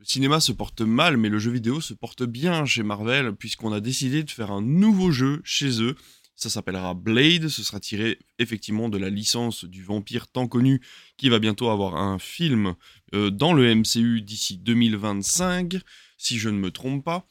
cinéma 0.02 0.40
se 0.40 0.52
porte 0.52 0.80
mal, 0.82 1.16
mais 1.16 1.28
le 1.28 1.38
jeu 1.38 1.50
vidéo 1.50 1.80
se 1.80 1.94
porte 1.94 2.22
bien 2.22 2.64
chez 2.64 2.82
Marvel, 2.82 3.34
puisqu'on 3.34 3.72
a 3.72 3.80
décidé 3.80 4.22
de 4.22 4.30
faire 4.30 4.52
un 4.52 4.62
nouveau 4.62 5.10
jeu 5.10 5.40
chez 5.44 5.82
eux. 5.82 5.96
Ça 6.36 6.50
s'appellera 6.50 6.92
Blade, 6.92 7.48
ce 7.48 7.62
sera 7.62 7.80
tiré 7.80 8.18
effectivement 8.38 8.90
de 8.90 8.98
la 8.98 9.08
licence 9.08 9.64
du 9.64 9.82
vampire 9.82 10.28
tant 10.28 10.46
connu, 10.46 10.82
qui 11.16 11.30
va 11.30 11.38
bientôt 11.38 11.70
avoir 11.70 11.96
un 11.96 12.18
film 12.18 12.74
euh, 13.14 13.30
dans 13.30 13.54
le 13.54 13.74
MCU 13.74 14.20
d'ici 14.20 14.58
2025, 14.58 15.78
si 16.18 16.38
je 16.38 16.50
ne 16.50 16.58
me 16.58 16.70
trompe 16.70 17.02
pas. 17.02 17.26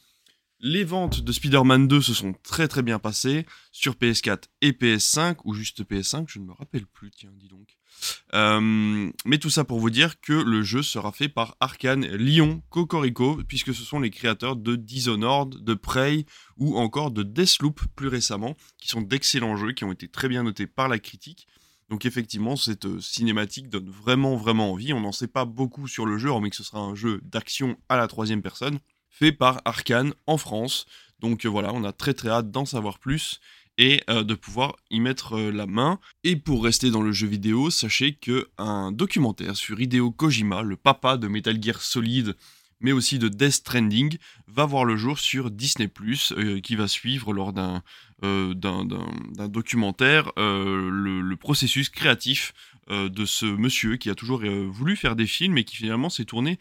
Les 0.60 0.84
ventes 0.84 1.22
de 1.22 1.32
Spider-Man 1.32 1.88
2 1.88 2.02
se 2.02 2.14
sont 2.14 2.34
très 2.42 2.68
très 2.68 2.82
bien 2.82 2.98
passées 2.98 3.46
sur 3.72 3.96
PS4 3.96 4.44
et 4.62 4.72
PS5, 4.72 5.38
ou 5.44 5.54
juste 5.54 5.84
PS5, 5.84 6.26
je 6.30 6.40
ne 6.40 6.46
me 6.46 6.54
rappelle 6.54 6.86
plus, 6.86 7.12
tiens, 7.12 7.32
dis 7.36 7.50
donc. 7.50 7.78
Euh, 8.34 9.12
mais 9.26 9.38
tout 9.38 9.50
ça 9.50 9.64
pour 9.64 9.80
vous 9.80 9.90
dire 9.90 10.20
que 10.22 10.34
le 10.34 10.64
jeu 10.64 10.82
sera 10.82 11.12
fait 11.12 11.30
par 11.30 11.58
Arkane 11.60 12.06
Lyon 12.16 12.64
Cocorico, 12.70 13.42
puisque 13.48 13.74
ce 13.74 13.84
sont 13.84 14.00
les 14.00 14.10
créateurs 14.10 14.56
de 14.56 14.76
Dishonored, 14.76 15.64
de 15.64 15.74
Prey 15.74 16.26
ou 16.58 16.78
encore 16.78 17.12
de 17.12 17.24
Deathloop 17.24 17.82
plus 17.96 18.08
récemment, 18.08 18.56
qui 18.78 18.88
sont 18.88 19.02
d'excellents 19.02 19.58
jeux 19.58 19.74
qui 19.74 19.84
ont 19.84 19.92
été 19.92 20.08
très 20.08 20.30
bien 20.30 20.44
notés 20.44 20.68
par 20.68 20.88
la 20.88 21.00
critique. 21.00 21.48
Donc 21.90 22.06
effectivement, 22.06 22.56
cette 22.56 22.86
euh, 22.86 23.00
cinématique 23.00 23.70
donne 23.70 23.90
vraiment 23.90 24.36
vraiment 24.36 24.72
envie. 24.72 24.94
On 24.94 25.02
n'en 25.02 25.12
sait 25.12 25.28
pas 25.28 25.46
beaucoup 25.46 25.88
sur 25.88 26.06
le 26.06 26.18
jeu, 26.18 26.32
mais 26.42 26.50
que 26.50 26.56
ce 26.56 26.64
sera 26.64 26.80
un 26.80 26.96
jeu 26.96 27.20
d'action 27.24 27.78
à 27.90 27.98
la 27.98 28.08
troisième 28.08 28.42
personne, 28.42 28.80
fait 29.18 29.32
par 29.32 29.62
Arkane 29.66 30.14
en 30.28 30.38
France. 30.38 30.86
Donc 31.20 31.46
euh, 31.46 31.50
voilà, 31.50 31.74
on 31.74 31.84
a 31.84 31.94
très 31.94 32.14
très 32.14 32.30
hâte 32.30 32.52
d'en 32.52 32.66
savoir 32.66 33.00
plus 33.00 33.40
et 33.78 34.02
euh, 34.10 34.24
de 34.24 34.36
pouvoir 34.36 34.76
y 34.90 35.00
mettre 35.00 35.38
euh, 35.38 35.52
la 35.52 35.66
main. 35.66 36.00
Et 36.24 36.36
pour 36.36 36.64
rester 36.64 36.92
dans 36.92 37.02
le 37.02 37.12
jeu 37.12 37.28
vidéo, 37.28 37.70
sachez 37.70 38.14
que 38.14 38.50
un 38.58 38.92
documentaire 38.92 39.56
sur 39.56 39.80
Hideo 39.80 40.12
Kojima, 40.12 40.64
le 40.64 40.76
papa 40.76 41.18
de 41.18 41.28
Metal 41.28 41.62
Gear 41.62 41.82
Solid, 41.82 42.36
mais 42.82 42.92
aussi 42.92 43.18
de 43.18 43.30
Death 43.30 43.54
Stranding, 43.54 44.18
va 44.48 44.66
voir 44.66 44.84
le 44.84 44.98
jour 44.98 45.18
sur 45.18 45.50
Disney⁇ 45.50 45.88
qui 46.62 46.76
va 46.76 46.90
suivre 46.90 47.34
lors 47.34 47.54
d'un 47.54 47.82
documentaire 49.48 50.32
le, 50.36 51.22
le, 51.22 51.36
processus 51.38 51.90
créatif 51.90 52.54
de 52.90 53.26
ce 53.26 53.46
monsieur 53.46 53.96
qui 53.96 54.10
a 54.10 54.16
toujours 54.16 54.42
voulu 54.68 54.98
faire 54.98 55.16
des 55.16 55.26
films 55.26 55.58
et 55.58 55.64
qui 55.64 55.78
finalement 55.78 56.10
s'est 56.10 56.26
tourné 56.26 56.60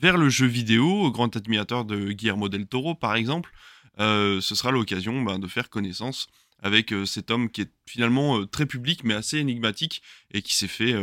vers 0.00 0.16
le 0.16 0.28
jeu 0.28 0.46
vidéo, 0.46 1.10
grand 1.10 1.34
admirateur 1.36 1.84
de 1.84 2.12
Guillermo 2.12 2.48
del 2.48 2.66
Toro 2.66 2.94
par 2.94 3.14
exemple, 3.14 3.50
euh, 3.98 4.40
ce 4.40 4.54
sera 4.54 4.70
l'occasion 4.70 5.22
ben, 5.22 5.38
de 5.38 5.46
faire 5.46 5.70
connaissance 5.70 6.28
avec 6.58 6.92
euh, 6.92 7.06
cet 7.06 7.30
homme 7.30 7.50
qui 7.50 7.62
est 7.62 7.72
finalement 7.86 8.38
euh, 8.38 8.46
très 8.46 8.66
public 8.66 9.04
mais 9.04 9.14
assez 9.14 9.38
énigmatique 9.38 10.02
et 10.32 10.42
qui 10.42 10.54
s'est 10.54 10.68
fait 10.68 10.94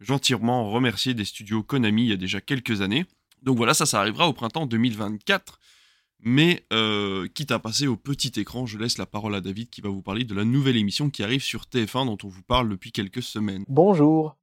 gentiment 0.00 0.70
remercier 0.70 1.14
des 1.14 1.24
studios 1.24 1.62
Konami 1.62 2.04
il 2.04 2.08
y 2.08 2.12
a 2.12 2.16
déjà 2.16 2.40
quelques 2.40 2.80
années. 2.80 3.04
Donc 3.42 3.56
voilà, 3.56 3.74
ça, 3.74 3.86
ça 3.86 4.00
arrivera 4.00 4.28
au 4.28 4.32
printemps 4.32 4.66
2024. 4.66 5.60
Mais 6.20 6.66
quitte 7.34 7.52
à 7.52 7.60
passer 7.60 7.86
au 7.86 7.96
petit 7.96 8.40
écran, 8.40 8.66
je 8.66 8.76
laisse 8.76 8.98
la 8.98 9.06
parole 9.06 9.36
à 9.36 9.40
David 9.40 9.70
qui 9.70 9.80
va 9.80 9.88
vous 9.88 10.02
parler 10.02 10.24
de 10.24 10.34
la 10.34 10.44
nouvelle 10.44 10.76
émission 10.76 11.10
qui 11.10 11.22
arrive 11.22 11.42
sur 11.42 11.62
TF1 11.62 12.06
dont 12.06 12.18
on 12.24 12.28
vous 12.28 12.42
parle 12.42 12.68
depuis 12.68 12.90
quelques 12.90 13.22
semaines. 13.22 13.64
Bonjour 13.68 14.37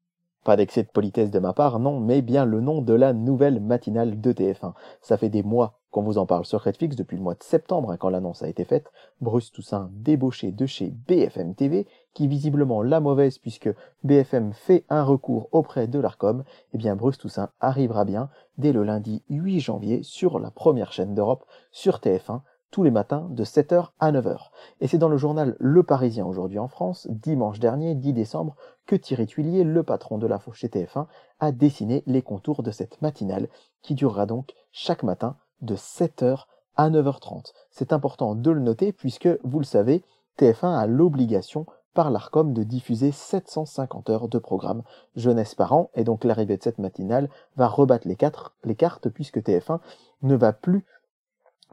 pas 0.46 0.56
d'excès 0.56 0.84
de 0.84 0.88
politesse 0.88 1.32
de 1.32 1.40
ma 1.40 1.54
part, 1.54 1.80
non, 1.80 2.00
mais 2.00 2.22
bien 2.22 2.46
le 2.46 2.62
nom 2.62 2.82
de 2.82 2.94
la 2.94 3.14
nouvelle 3.14 3.60
matinale 3.60 4.22
de 4.22 4.32
TF1. 4.32 4.74
Ça 5.02 5.18
fait 5.18 5.30
des 5.30 5.42
mois 5.42 5.80
qu'on 5.90 6.04
vous 6.04 6.20
en 6.20 6.28
parle 6.28 6.46
sur 6.46 6.62
Redfix 6.62 6.96
depuis 6.96 7.18
le 7.18 7.24
mois 7.24 7.34
de 7.34 7.42
septembre, 7.42 7.90
hein, 7.90 7.98
quand 7.98 8.10
l'annonce 8.10 8.44
a 8.44 8.48
été 8.48 8.64
faite. 8.64 8.92
Bruce 9.22 9.52
Toussaint 9.52 9.90
débauché 9.94 10.52
de 10.52 10.68
chez 10.68 10.94
BFM 11.08 11.56
TV, 11.56 11.88
qui 12.14 12.28
visiblement 12.28 12.84
la 12.84 13.00
mauvaise 13.00 13.40
puisque 13.40 13.70
BFM 14.04 14.54
fait 14.54 14.86
un 14.90 15.04
recours 15.04 15.50
auprès 15.52 15.88
de 15.88 15.98
l'ARCOM. 15.98 16.44
Eh 16.74 16.78
bien, 16.78 16.96
Bruce 16.96 17.18
Toussaint 17.18 17.50
arrivera 17.60 18.06
bien 18.06 18.30
dès 18.60 18.72
le 18.72 18.84
lundi 18.84 19.24
8 19.30 19.60
janvier 19.62 20.04
sur 20.04 20.38
la 20.38 20.52
première 20.52 20.92
chaîne 20.92 21.16
d'Europe, 21.16 21.46
sur 21.72 21.98
TF1, 21.98 22.42
tous 22.76 22.84
les 22.84 22.92
matins 22.92 23.26
de 23.30 23.46
7h 23.46 23.92
à 24.02 24.12
9h. 24.12 24.50
Et 24.82 24.90
c'est 24.90 24.98
dans 24.98 25.08
le 25.08 25.16
journal 25.16 25.56
Le 25.60 25.82
Parisien 25.82 26.26
aujourd'hui 26.26 26.60
en 26.60 26.68
France, 26.68 27.08
dimanche 27.10 27.62
dernier, 27.62 27.96
10 27.96 28.12
décembre, 28.12 28.58
que 28.86 28.98
Thierry 28.98 29.28
Tuillier, 29.28 29.64
le 29.64 29.82
patron 29.82 30.18
de 30.18 30.28
la 30.28 30.42
chez 30.52 30.68
TF1, 30.68 31.06
a 31.40 31.52
dessiné 31.54 32.04
les 32.06 32.22
contours 32.22 32.64
de 32.64 32.72
cette 32.72 33.02
matinale 33.02 33.48
qui 33.82 33.96
durera 33.96 34.26
donc 34.26 34.54
chaque 34.74 35.04
matin 35.04 35.38
de 35.62 35.78
7h 35.78 36.48
à 36.76 36.90
9h30. 36.90 37.54
C'est 37.72 37.94
important 37.94 38.36
de 38.36 38.52
le 38.52 38.60
noter 38.60 38.92
puisque, 38.92 39.30
vous 39.46 39.60
le 39.60 39.66
savez, 39.66 40.04
TF1 40.38 40.78
a 40.78 40.86
l'obligation 40.86 41.66
par 41.94 42.12
l'ARCOM 42.12 42.52
de 42.52 42.64
diffuser 42.64 43.14
750 43.14 44.10
heures 44.10 44.28
de 44.28 44.38
programme 44.38 44.84
jeunesse 45.16 45.56
par 45.56 45.72
an, 45.72 45.92
et 45.96 46.04
donc 46.04 46.26
l'arrivée 46.26 46.58
de 46.58 46.64
cette 46.64 46.80
matinale 46.80 47.30
va 47.56 47.70
rebattre 47.70 48.06
les, 48.06 48.18
les 48.66 48.76
cartes 48.76 49.08
puisque 49.08 49.38
TF1 49.38 49.80
ne 50.24 50.36
va 50.36 50.52
plus 50.52 50.84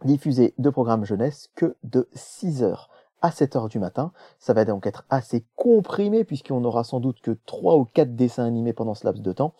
diffuser 0.05 0.55
de 0.59 0.71
programmes 0.71 1.05
jeunesse 1.05 1.51
que 1.55 1.77
de 1.83 2.09
6 2.15 2.63
heures 2.63 2.91
à 3.23 3.31
7 3.31 3.57
heures 3.57 3.69
du 3.69 3.79
matin. 3.79 4.13
Ça 4.39 4.53
va 4.53 4.65
donc 4.65 4.87
être 4.87 5.05
assez 5.09 5.45
comprimé 5.57 6.25
puisqu'on 6.25 6.65
aura 6.65 6.85
sans 6.85 7.01
doute 7.01 7.21
que 7.21 7.39
3 7.47 7.77
ou 7.77 7.85
4 7.85 8.15
dessins 8.15 8.45
animés 8.45 8.73
pendant 8.73 8.95
ce 8.95 9.07
laps 9.07 9.23
de 9.23 9.33
temps. 9.33 9.55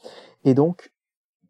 Et 0.45 0.55
donc, 0.55 0.93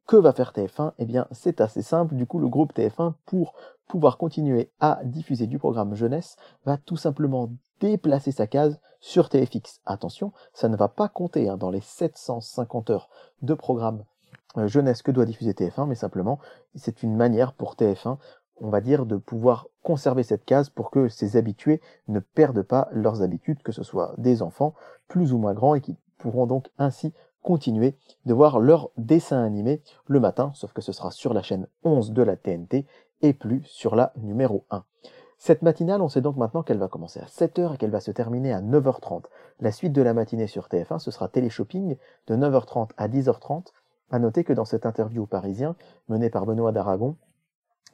que 0.07 0.17
va 0.17 0.33
faire 0.33 0.53
TF1 0.53 0.93
Eh 0.99 1.07
bien, 1.07 1.27
c'est 1.31 1.61
assez 1.61 1.83
simple. 1.83 2.15
Du 2.15 2.27
coup, 2.27 2.39
le 2.39 2.49
groupe 2.49 2.75
TF1, 2.75 3.15
pour 3.25 3.55
pouvoir 3.89 4.19
continuer 4.19 4.71
à 4.81 5.01
diffuser 5.05 5.47
du 5.47 5.59
programme 5.59 5.95
jeunesse, 5.95 6.37
va 6.65 6.77
tout 6.77 6.97
simplement 6.97 7.51
déplacer 7.81 8.33
sa 8.33 8.47
case 8.47 8.79
sur 9.01 9.29
TFX. 9.29 9.81
Attention, 9.87 10.33
ça 10.53 10.69
ne 10.69 10.77
va 10.77 10.89
pas 10.89 11.09
compter 11.09 11.49
hein, 11.49 11.57
dans 11.57 11.71
les 11.71 11.81
750 11.81 12.91
heures 12.91 13.09
de 13.43 13.55
programme 13.55 14.05
euh, 14.57 14.69
jeunesse 14.69 15.03
que 15.03 15.11
doit 15.11 15.25
diffuser 15.25 15.53
TF1, 15.53 15.87
mais 15.87 15.95
simplement, 15.95 16.39
c'est 16.75 17.03
une 17.03 17.17
manière 17.17 17.53
pour 17.55 17.75
TF1 17.75 18.19
on 18.63 18.71
va 18.71 18.81
dire, 18.81 19.05
de 19.05 19.17
pouvoir 19.17 19.67
conserver 19.83 20.23
cette 20.23 20.45
case 20.45 20.71
pour 20.71 20.91
que 20.91 21.09
ces 21.09 21.37
habitués 21.37 21.81
ne 22.09 22.21
perdent 22.21 22.63
pas 22.63 22.89
leurs 22.93 23.23
habitudes, 23.23 23.63
que 23.63 23.73
ce 23.73 23.83
soit 23.83 24.15
des 24.19 24.41
enfants 24.41 24.75
plus 25.09 25.33
ou 25.33 25.39
moins 25.39 25.53
grands 25.53 25.75
et 25.75 25.81
qui 25.81 25.97
pourront 26.19 26.47
donc 26.47 26.71
ainsi 26.79 27.13
continuer 27.43 27.97
de 28.25 28.35
voir 28.35 28.61
leurs 28.61 28.91
dessins 28.97 29.43
animés 29.43 29.83
le 30.07 30.21
matin, 30.21 30.53
sauf 30.55 30.73
que 30.73 30.81
ce 30.81 30.93
sera 30.93 31.11
sur 31.11 31.35
la 31.35 31.43
chaîne 31.43 31.67
11 31.85 32.13
de 32.13 32.23
la 32.23 32.37
TNT 32.37 32.87
et 33.21 33.33
plus 33.33 33.65
sur 33.65 33.97
la 33.97 34.13
numéro 34.17 34.65
1. 34.71 34.85
Cette 35.39 35.63
matinale, 35.63 36.03
on 36.03 36.09
sait 36.09 36.21
donc 36.21 36.37
maintenant 36.37 36.63
qu'elle 36.63 36.79
va 36.79 36.87
commencer 36.87 37.19
à 37.19 37.25
7h 37.25 37.75
et 37.75 37.77
qu'elle 37.77 37.91
va 37.91 37.99
se 37.99 38.13
terminer 38.13 38.53
à 38.53 38.61
9h30. 38.61 39.25
La 39.59 39.73
suite 39.73 39.93
de 39.93 40.01
la 40.03 40.15
matinée 40.15 40.47
sur 40.47 40.69
TF1, 40.69 41.01
ce 41.01 41.11
sera 41.11 41.29
Téléshopping 41.29 41.97
de 42.29 42.37
9h30 42.37 42.91
à 42.97 43.09
10h30. 43.09 43.73
À 44.13 44.21
noter 44.21 44.45
que 44.45 44.53
dans 44.53 44.65
cette 44.65 44.87
interview 44.87 45.27
parisien, 45.27 45.75
menée 46.09 46.31
par 46.31 46.47
Benoît 46.47 46.71
d'Aragon, 46.71 47.17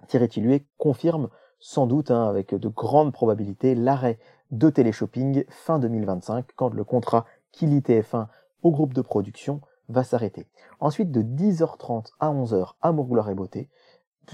Thierry 0.07 0.29
Tilluet 0.29 0.67
confirme 0.77 1.29
sans 1.61 1.87
doute 1.87 2.11
hein, 2.11 2.29
avec 2.29 2.55
de 2.55 2.69
grandes 2.69 3.13
probabilités 3.13 3.75
l'arrêt 3.75 4.19
de 4.51 4.71
téléshopping 4.71 5.45
fin 5.49 5.79
2025 5.79 6.47
quand 6.55 6.73
le 6.73 6.85
contrat 6.85 7.27
qui 7.53 7.67
lie 7.67 7.81
TF1 7.81 8.29
au 8.63 8.71
groupe 8.71 8.95
de 8.95 9.03
production 9.03 9.61
va 9.89 10.05
s'arrêter. 10.05 10.47
Ensuite 10.81 11.11
de 11.11 11.23
10h30 11.23 12.13
à 12.21 12.31
11h 12.31 12.75
Amour, 12.81 13.07
gloire 13.09 13.31
et 13.31 13.35
beauté, 13.35 13.69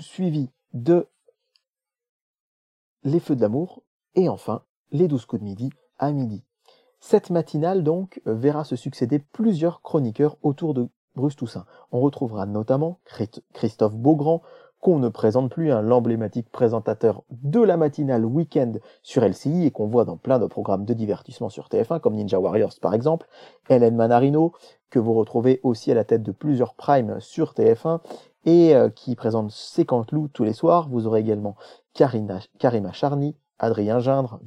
suivi 0.00 0.50
de 0.72 1.08
Les 3.04 3.20
feux 3.20 3.36
de 3.36 3.40
l'amour 3.40 3.82
et 4.14 4.28
enfin 4.28 4.64
les 4.90 5.08
12 5.08 5.26
coups 5.26 5.40
de 5.40 5.44
midi 5.44 5.70
à 5.98 6.10
midi. 6.12 6.42
Cette 7.00 7.30
matinale 7.30 7.84
donc 7.84 8.20
verra 8.24 8.64
se 8.64 8.76
succéder 8.76 9.18
plusieurs 9.18 9.82
chroniqueurs 9.82 10.38
autour 10.42 10.74
de 10.74 10.88
Bruce 11.14 11.36
Toussaint. 11.36 11.66
On 11.92 12.00
retrouvera 12.00 12.46
notamment 12.46 12.98
Christophe 13.52 13.94
Beaugrand, 13.94 14.42
qu'on 14.84 14.98
ne 14.98 15.08
présente 15.08 15.50
plus, 15.50 15.72
hein, 15.72 15.80
l'emblématique 15.80 16.50
présentateur 16.52 17.22
de 17.30 17.58
la 17.60 17.78
matinale 17.78 18.26
Weekend 18.26 18.82
sur 19.02 19.24
LCI 19.24 19.64
et 19.64 19.70
qu'on 19.70 19.86
voit 19.86 20.04
dans 20.04 20.18
plein 20.18 20.38
de 20.38 20.44
programmes 20.44 20.84
de 20.84 20.92
divertissement 20.92 21.48
sur 21.48 21.68
TF1 21.68 22.00
comme 22.00 22.16
Ninja 22.16 22.38
Warriors 22.38 22.74
par 22.82 22.92
exemple, 22.92 23.26
Hélène 23.70 23.96
Manarino 23.96 24.52
que 24.90 24.98
vous 24.98 25.14
retrouvez 25.14 25.58
aussi 25.62 25.90
à 25.90 25.94
la 25.94 26.04
tête 26.04 26.22
de 26.22 26.32
plusieurs 26.32 26.74
primes 26.74 27.18
sur 27.18 27.54
TF1 27.54 28.00
et 28.44 28.76
euh, 28.76 28.90
qui 28.90 29.16
présente 29.16 29.52
Sécantelou 29.52 30.28
tous 30.28 30.44
les 30.44 30.52
soirs. 30.52 30.86
Vous 30.90 31.06
aurez 31.06 31.20
également 31.20 31.56
Karima 31.94 32.92
Charny, 32.92 33.36
Adrien 33.58 34.00
Gindre, 34.00 34.38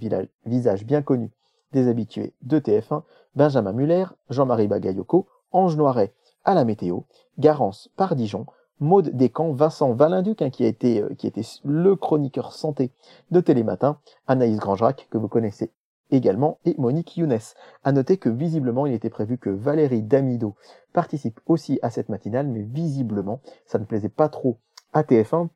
visage 0.46 0.86
bien 0.86 1.02
connu 1.02 1.32
des 1.72 1.88
habitués 1.88 2.36
de 2.44 2.60
TF1, 2.60 3.02
Benjamin 3.36 3.74
Muller, 3.74 4.06
Jean-Marie 4.30 4.68
Bagayoko, 4.68 5.26
Ange 5.52 5.76
Noiret 5.78 6.14
à 6.46 6.54
la 6.54 6.64
météo, 6.64 7.00
Garance 7.40 7.90
par 7.98 8.16
Dijon, 8.16 8.46
Maude 8.80 9.10
Descamps, 9.10 9.54
Vincent 9.54 9.94
Valinduc, 9.94 10.42
hein, 10.42 10.50
qui, 10.50 10.64
a 10.64 10.68
été, 10.68 11.02
euh, 11.02 11.14
qui 11.18 11.28
était 11.28 11.46
le 11.64 11.96
chroniqueur 11.96 12.54
santé 12.54 12.92
de 13.32 13.40
Télématin, 13.40 14.00
Anaïs 14.28 14.58
Grangerac, 14.58 15.08
que 15.10 15.18
vous 15.18 15.28
connaissez 15.28 15.72
également, 16.12 16.60
et 16.66 16.76
Monique 16.78 17.18
Younes. 17.18 17.40
À 17.84 17.92
noter 17.92 18.18
que 18.18 18.30
visiblement, 18.30 18.86
il 18.86 18.94
était 18.94 19.10
prévu 19.10 19.38
que 19.38 19.50
Valérie 19.50 20.04
Damido 20.04 20.56
participe 20.94 21.40
aussi 21.46 21.80
à 21.82 21.90
cette 21.90 22.10
matinale, 22.10 22.48
mais 22.48 22.62
visiblement, 22.62 23.42
ça 23.66 23.80
ne 23.80 23.86
plaisait 23.86 24.10
pas 24.10 24.30
trop 24.30 24.58
à 24.94 25.04
TF1. 25.04 25.50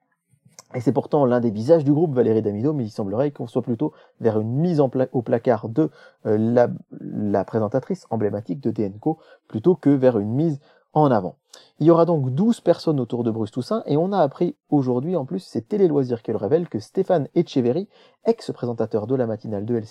Et 0.73 0.79
c'est 0.79 0.93
pourtant 0.93 1.25
l'un 1.25 1.41
des 1.41 1.51
visages 1.51 1.83
du 1.83 1.91
groupe, 1.91 2.13
Valérie 2.13 2.41
Damido, 2.41 2.73
mais 2.73 2.85
il 2.85 2.91
semblerait 2.91 3.31
qu'on 3.31 3.47
soit 3.47 3.61
plutôt 3.61 3.93
vers 4.21 4.39
une 4.39 4.51
mise 4.53 4.79
au 4.79 5.21
placard 5.21 5.67
de 5.67 5.89
euh, 6.25 6.37
la, 6.37 6.69
la, 6.99 7.43
présentatrice 7.43 8.07
emblématique 8.09 8.61
de 8.61 8.71
DNCO, 8.71 9.19
plutôt 9.47 9.75
que 9.75 9.89
vers 9.89 10.17
une 10.17 10.31
mise 10.31 10.59
en 10.93 11.11
avant. 11.11 11.37
Il 11.79 11.87
y 11.87 11.91
aura 11.91 12.05
donc 12.05 12.29
12 12.29 12.61
personnes 12.61 12.99
autour 12.99 13.23
de 13.23 13.31
Bruce 13.31 13.51
Toussaint 13.51 13.83
et 13.85 13.97
on 13.97 14.11
a 14.11 14.19
appris 14.19 14.55
aujourd'hui 14.69 15.15
en 15.15 15.25
plus, 15.25 15.39
c'est 15.39 15.67
Télé 15.67 15.87
Loisirs 15.87 16.21
qui 16.21 16.31
le 16.31 16.37
révèle, 16.37 16.69
que 16.69 16.79
Stéphane 16.79 17.27
Etcheverry, 17.35 17.87
ex-présentateur 18.25 19.07
de 19.07 19.15
la 19.15 19.25
matinale 19.25 19.65
de 19.65 19.81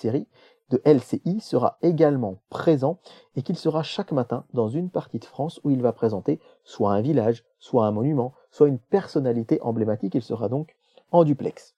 de 0.70 0.82
LCI, 0.84 1.40
sera 1.40 1.78
également 1.82 2.36
présent 2.48 2.98
et 3.34 3.42
qu'il 3.42 3.56
sera 3.56 3.82
chaque 3.82 4.12
matin 4.12 4.44
dans 4.54 4.68
une 4.68 4.90
partie 4.90 5.18
de 5.18 5.24
France 5.24 5.60
où 5.64 5.70
il 5.70 5.82
va 5.82 5.92
présenter 5.92 6.38
soit 6.64 6.92
un 6.92 7.00
village, 7.00 7.44
soit 7.58 7.86
un 7.86 7.90
monument, 7.90 8.34
soit 8.50 8.68
une 8.68 8.78
personnalité 8.78 9.60
emblématique. 9.62 10.14
Il 10.14 10.22
sera 10.22 10.48
donc 10.48 10.76
en 11.10 11.24
duplex. 11.24 11.74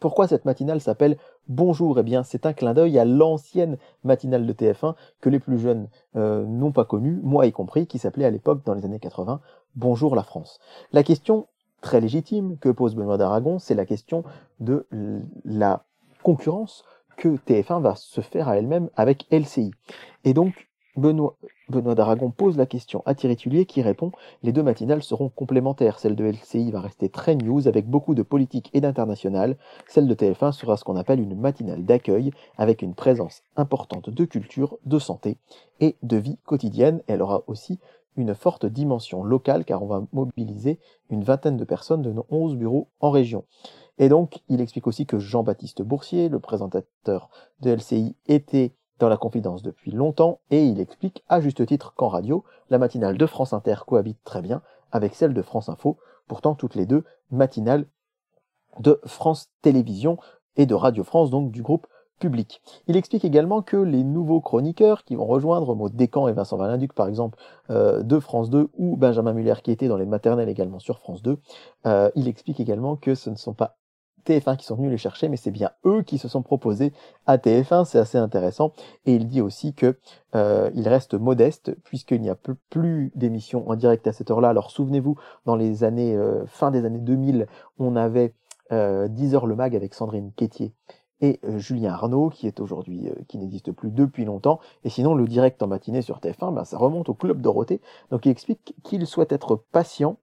Pourquoi 0.00 0.26
cette 0.26 0.44
matinale 0.44 0.80
s'appelle 0.80 1.16
Bonjour 1.48 1.98
Eh 1.98 2.02
bien, 2.02 2.22
c'est 2.22 2.46
un 2.46 2.52
clin 2.52 2.74
d'œil 2.74 2.98
à 2.98 3.04
l'ancienne 3.04 3.78
matinale 4.04 4.46
de 4.46 4.52
TF1 4.52 4.94
que 5.20 5.28
les 5.28 5.38
plus 5.38 5.58
jeunes 5.58 5.88
euh, 6.16 6.44
n'ont 6.44 6.72
pas 6.72 6.84
connue, 6.84 7.20
moi 7.22 7.46
y 7.46 7.52
compris, 7.52 7.86
qui 7.86 7.98
s'appelait 7.98 8.24
à 8.24 8.30
l'époque, 8.30 8.64
dans 8.64 8.74
les 8.74 8.84
années 8.84 8.98
80, 8.98 9.40
Bonjour 9.74 10.14
la 10.14 10.22
France. 10.22 10.60
La 10.92 11.02
question 11.02 11.46
très 11.80 12.00
légitime 12.00 12.58
que 12.58 12.68
pose 12.68 12.94
Benoît 12.94 13.16
d'Aragon, 13.18 13.58
c'est 13.58 13.74
la 13.74 13.86
question 13.86 14.24
de 14.60 14.86
la 15.44 15.84
concurrence 16.22 16.84
que 17.16 17.36
TF1 17.36 17.80
va 17.80 17.94
se 17.96 18.20
faire 18.20 18.48
à 18.48 18.56
elle-même 18.56 18.90
avec 18.96 19.26
LCI. 19.30 19.72
Et 20.24 20.34
donc, 20.34 20.68
Benoît, 20.96 21.36
Benoît 21.70 21.94
d'Aragon 21.94 22.30
pose 22.30 22.58
la 22.58 22.66
question 22.66 23.02
à 23.06 23.14
Thierry 23.14 23.36
Tullier 23.36 23.64
qui 23.64 23.80
répond 23.80 24.12
Les 24.42 24.52
deux 24.52 24.62
matinales 24.62 25.02
seront 25.02 25.30
complémentaires. 25.30 25.98
Celle 25.98 26.16
de 26.16 26.24
LCI 26.24 26.70
va 26.70 26.80
rester 26.80 27.08
très 27.08 27.34
news 27.34 27.66
avec 27.66 27.88
beaucoup 27.88 28.14
de 28.14 28.22
politique 28.22 28.68
et 28.74 28.82
d'international. 28.82 29.56
Celle 29.88 30.06
de 30.06 30.14
TF1 30.14 30.52
sera 30.52 30.76
ce 30.76 30.84
qu'on 30.84 30.96
appelle 30.96 31.20
une 31.20 31.34
matinale 31.34 31.86
d'accueil 31.86 32.30
avec 32.58 32.82
une 32.82 32.94
présence 32.94 33.42
importante 33.56 34.10
de 34.10 34.24
culture, 34.26 34.76
de 34.84 34.98
santé 34.98 35.38
et 35.80 35.96
de 36.02 36.18
vie 36.18 36.38
quotidienne. 36.44 37.02
Elle 37.06 37.22
aura 37.22 37.42
aussi 37.46 37.78
une 38.16 38.34
forte 38.34 38.66
dimension 38.66 39.24
locale 39.24 39.64
car 39.64 39.82
on 39.82 39.86
va 39.86 40.04
mobiliser 40.12 40.78
une 41.08 41.24
vingtaine 41.24 41.56
de 41.56 41.64
personnes 41.64 42.02
de 42.02 42.12
nos 42.12 42.26
11 42.28 42.56
bureaux 42.56 42.88
en 43.00 43.10
région. 43.10 43.44
Et 43.98 44.10
donc, 44.10 44.40
il 44.48 44.60
explique 44.60 44.86
aussi 44.86 45.06
que 45.06 45.18
Jean-Baptiste 45.18 45.80
Boursier, 45.80 46.28
le 46.28 46.38
présentateur 46.38 47.30
de 47.60 47.70
LCI, 47.70 48.14
était 48.26 48.72
dans 49.02 49.08
la 49.08 49.16
confidence 49.16 49.62
depuis 49.62 49.90
longtemps 49.90 50.38
et 50.50 50.64
il 50.64 50.78
explique 50.78 51.24
à 51.28 51.40
juste 51.40 51.66
titre 51.66 51.92
qu'en 51.96 52.06
radio, 52.06 52.44
la 52.70 52.78
matinale 52.78 53.18
de 53.18 53.26
France 53.26 53.52
Inter 53.52 53.74
cohabite 53.84 54.22
très 54.22 54.40
bien 54.40 54.62
avec 54.92 55.16
celle 55.16 55.34
de 55.34 55.42
France 55.42 55.68
Info, 55.68 55.98
pourtant 56.28 56.54
toutes 56.54 56.76
les 56.76 56.86
deux 56.86 57.02
matinales 57.32 57.86
de 58.78 59.00
France 59.04 59.50
Télévisions 59.60 60.18
et 60.54 60.66
de 60.66 60.74
Radio 60.76 61.02
France, 61.02 61.30
donc 61.30 61.50
du 61.50 61.62
groupe 61.62 61.88
public. 62.20 62.62
Il 62.86 62.96
explique 62.96 63.24
également 63.24 63.60
que 63.60 63.76
les 63.76 64.04
nouveaux 64.04 64.40
chroniqueurs 64.40 65.02
qui 65.02 65.16
vont 65.16 65.26
rejoindre 65.26 65.74
Maud 65.74 65.96
Descamps 65.96 66.28
et 66.28 66.32
Vincent 66.32 66.56
Valinduc 66.56 66.92
par 66.92 67.08
exemple 67.08 67.36
euh, 67.70 68.04
de 68.04 68.20
France 68.20 68.50
2 68.50 68.68
ou 68.78 68.96
Benjamin 68.96 69.32
Muller 69.32 69.54
qui 69.64 69.72
était 69.72 69.88
dans 69.88 69.96
les 69.96 70.06
maternelles 70.06 70.48
également 70.48 70.78
sur 70.78 71.00
France 71.00 71.22
2, 71.22 71.38
euh, 71.86 72.10
il 72.14 72.28
explique 72.28 72.60
également 72.60 72.94
que 72.94 73.16
ce 73.16 73.30
ne 73.30 73.36
sont 73.36 73.54
pas 73.54 73.78
TF1 74.26 74.56
qui 74.56 74.66
sont 74.66 74.76
venus 74.76 74.90
les 74.90 74.98
chercher, 74.98 75.28
mais 75.28 75.36
c'est 75.36 75.50
bien 75.50 75.70
eux 75.84 76.02
qui 76.02 76.18
se 76.18 76.28
sont 76.28 76.42
proposés 76.42 76.92
à 77.26 77.36
TF1, 77.36 77.84
c'est 77.84 77.98
assez 77.98 78.18
intéressant. 78.18 78.72
Et 79.06 79.14
il 79.14 79.28
dit 79.28 79.40
aussi 79.40 79.74
que 79.74 79.96
euh, 80.34 80.70
il 80.74 80.88
reste 80.88 81.14
modeste 81.14 81.74
puisqu'il 81.84 82.20
n'y 82.20 82.30
a 82.30 82.36
plus 82.70 83.12
d'émissions 83.14 83.68
en 83.68 83.76
direct 83.76 84.06
à 84.06 84.12
cette 84.12 84.30
heure-là. 84.30 84.48
Alors 84.48 84.70
souvenez-vous, 84.70 85.16
dans 85.46 85.56
les 85.56 85.84
années 85.84 86.16
euh, 86.16 86.44
fin 86.46 86.70
des 86.70 86.84
années 86.84 86.98
2000, 86.98 87.46
on 87.78 87.96
avait 87.96 88.34
euh, 88.72 89.08
10 89.08 89.34
heures 89.34 89.46
le 89.46 89.56
mag 89.56 89.76
avec 89.76 89.94
Sandrine 89.94 90.32
Quétier 90.32 90.72
et 91.22 91.40
euh, 91.44 91.58
Julien 91.58 91.92
Arnaud, 91.92 92.28
qui 92.28 92.46
est 92.46 92.60
aujourd'hui, 92.60 93.08
euh, 93.08 93.14
qui 93.28 93.38
n'existe 93.38 93.72
plus 93.72 93.90
depuis 93.90 94.24
longtemps. 94.24 94.60
Et 94.84 94.90
sinon, 94.90 95.14
le 95.14 95.26
direct 95.26 95.62
en 95.62 95.68
matinée 95.68 96.02
sur 96.02 96.18
TF1, 96.18 96.52
ben, 96.52 96.64
ça 96.64 96.76
remonte 96.76 97.08
au 97.08 97.14
Club 97.14 97.40
Dorothée. 97.40 97.80
Donc 98.10 98.26
il 98.26 98.30
explique 98.30 98.74
qu'il 98.82 99.06
souhaite 99.06 99.32
être 99.32 99.56
patient 99.72 100.18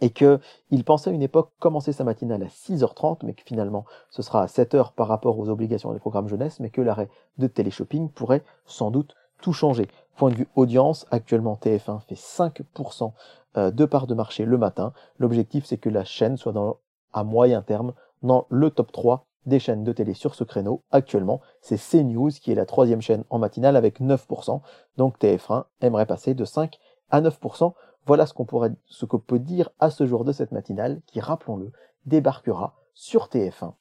et 0.00 0.10
qu'il 0.10 0.84
pensait 0.84 1.10
à 1.10 1.12
une 1.12 1.22
époque 1.22 1.50
commencer 1.58 1.92
sa 1.92 2.04
matinale 2.04 2.42
à 2.42 2.46
6h30, 2.46 3.18
mais 3.24 3.34
que 3.34 3.42
finalement 3.44 3.84
ce 4.10 4.22
sera 4.22 4.42
à 4.42 4.46
7h 4.46 4.92
par 4.94 5.08
rapport 5.08 5.38
aux 5.38 5.48
obligations 5.48 5.92
des 5.92 5.98
programmes 5.98 6.28
jeunesse, 6.28 6.60
mais 6.60 6.70
que 6.70 6.80
l'arrêt 6.80 7.08
de 7.38 7.46
téléshopping 7.46 8.10
pourrait 8.10 8.42
sans 8.66 8.90
doute 8.90 9.14
tout 9.40 9.52
changer. 9.52 9.88
Point 10.16 10.30
de 10.30 10.36
vue 10.36 10.48
audience, 10.54 11.06
actuellement 11.10 11.58
TF1 11.60 12.00
fait 12.00 12.14
5% 12.14 13.12
euh, 13.56 13.70
de 13.70 13.84
part 13.84 14.06
de 14.06 14.14
marché 14.14 14.44
le 14.44 14.58
matin. 14.58 14.92
L'objectif 15.18 15.64
c'est 15.64 15.78
que 15.78 15.88
la 15.88 16.04
chaîne 16.04 16.36
soit 16.36 16.52
dans, 16.52 16.78
à 17.12 17.24
moyen 17.24 17.62
terme 17.62 17.92
dans 18.22 18.46
le 18.48 18.70
top 18.70 18.92
3 18.92 19.26
des 19.46 19.58
chaînes 19.58 19.84
de 19.84 19.92
télé 19.92 20.14
sur 20.14 20.34
ce 20.34 20.44
créneau. 20.44 20.82
Actuellement, 20.90 21.40
c'est 21.60 21.76
CNews 21.76 22.30
qui 22.30 22.52
est 22.52 22.54
la 22.54 22.66
troisième 22.66 23.02
chaîne 23.02 23.24
en 23.30 23.38
matinale 23.38 23.76
avec 23.76 24.00
9%. 24.00 24.60
Donc 24.96 25.18
TF1 25.18 25.64
aimerait 25.80 26.06
passer 26.06 26.34
de 26.34 26.44
5 26.44 26.78
à 27.10 27.20
9%. 27.20 27.74
Voilà 28.06 28.26
ce 28.26 28.34
qu'on 28.34 28.44
qu'on 28.44 29.18
peut 29.18 29.38
dire 29.38 29.70
à 29.78 29.90
ce 29.90 30.06
jour 30.06 30.24
de 30.24 30.32
cette 30.32 30.52
matinale 30.52 31.00
qui, 31.06 31.20
rappelons-le, 31.20 31.72
débarquera 32.06 32.74
sur 32.94 33.26
TF1 33.26 33.74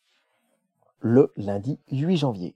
le 1.00 1.32
lundi 1.36 1.80
8 1.92 2.18
janvier. 2.18 2.56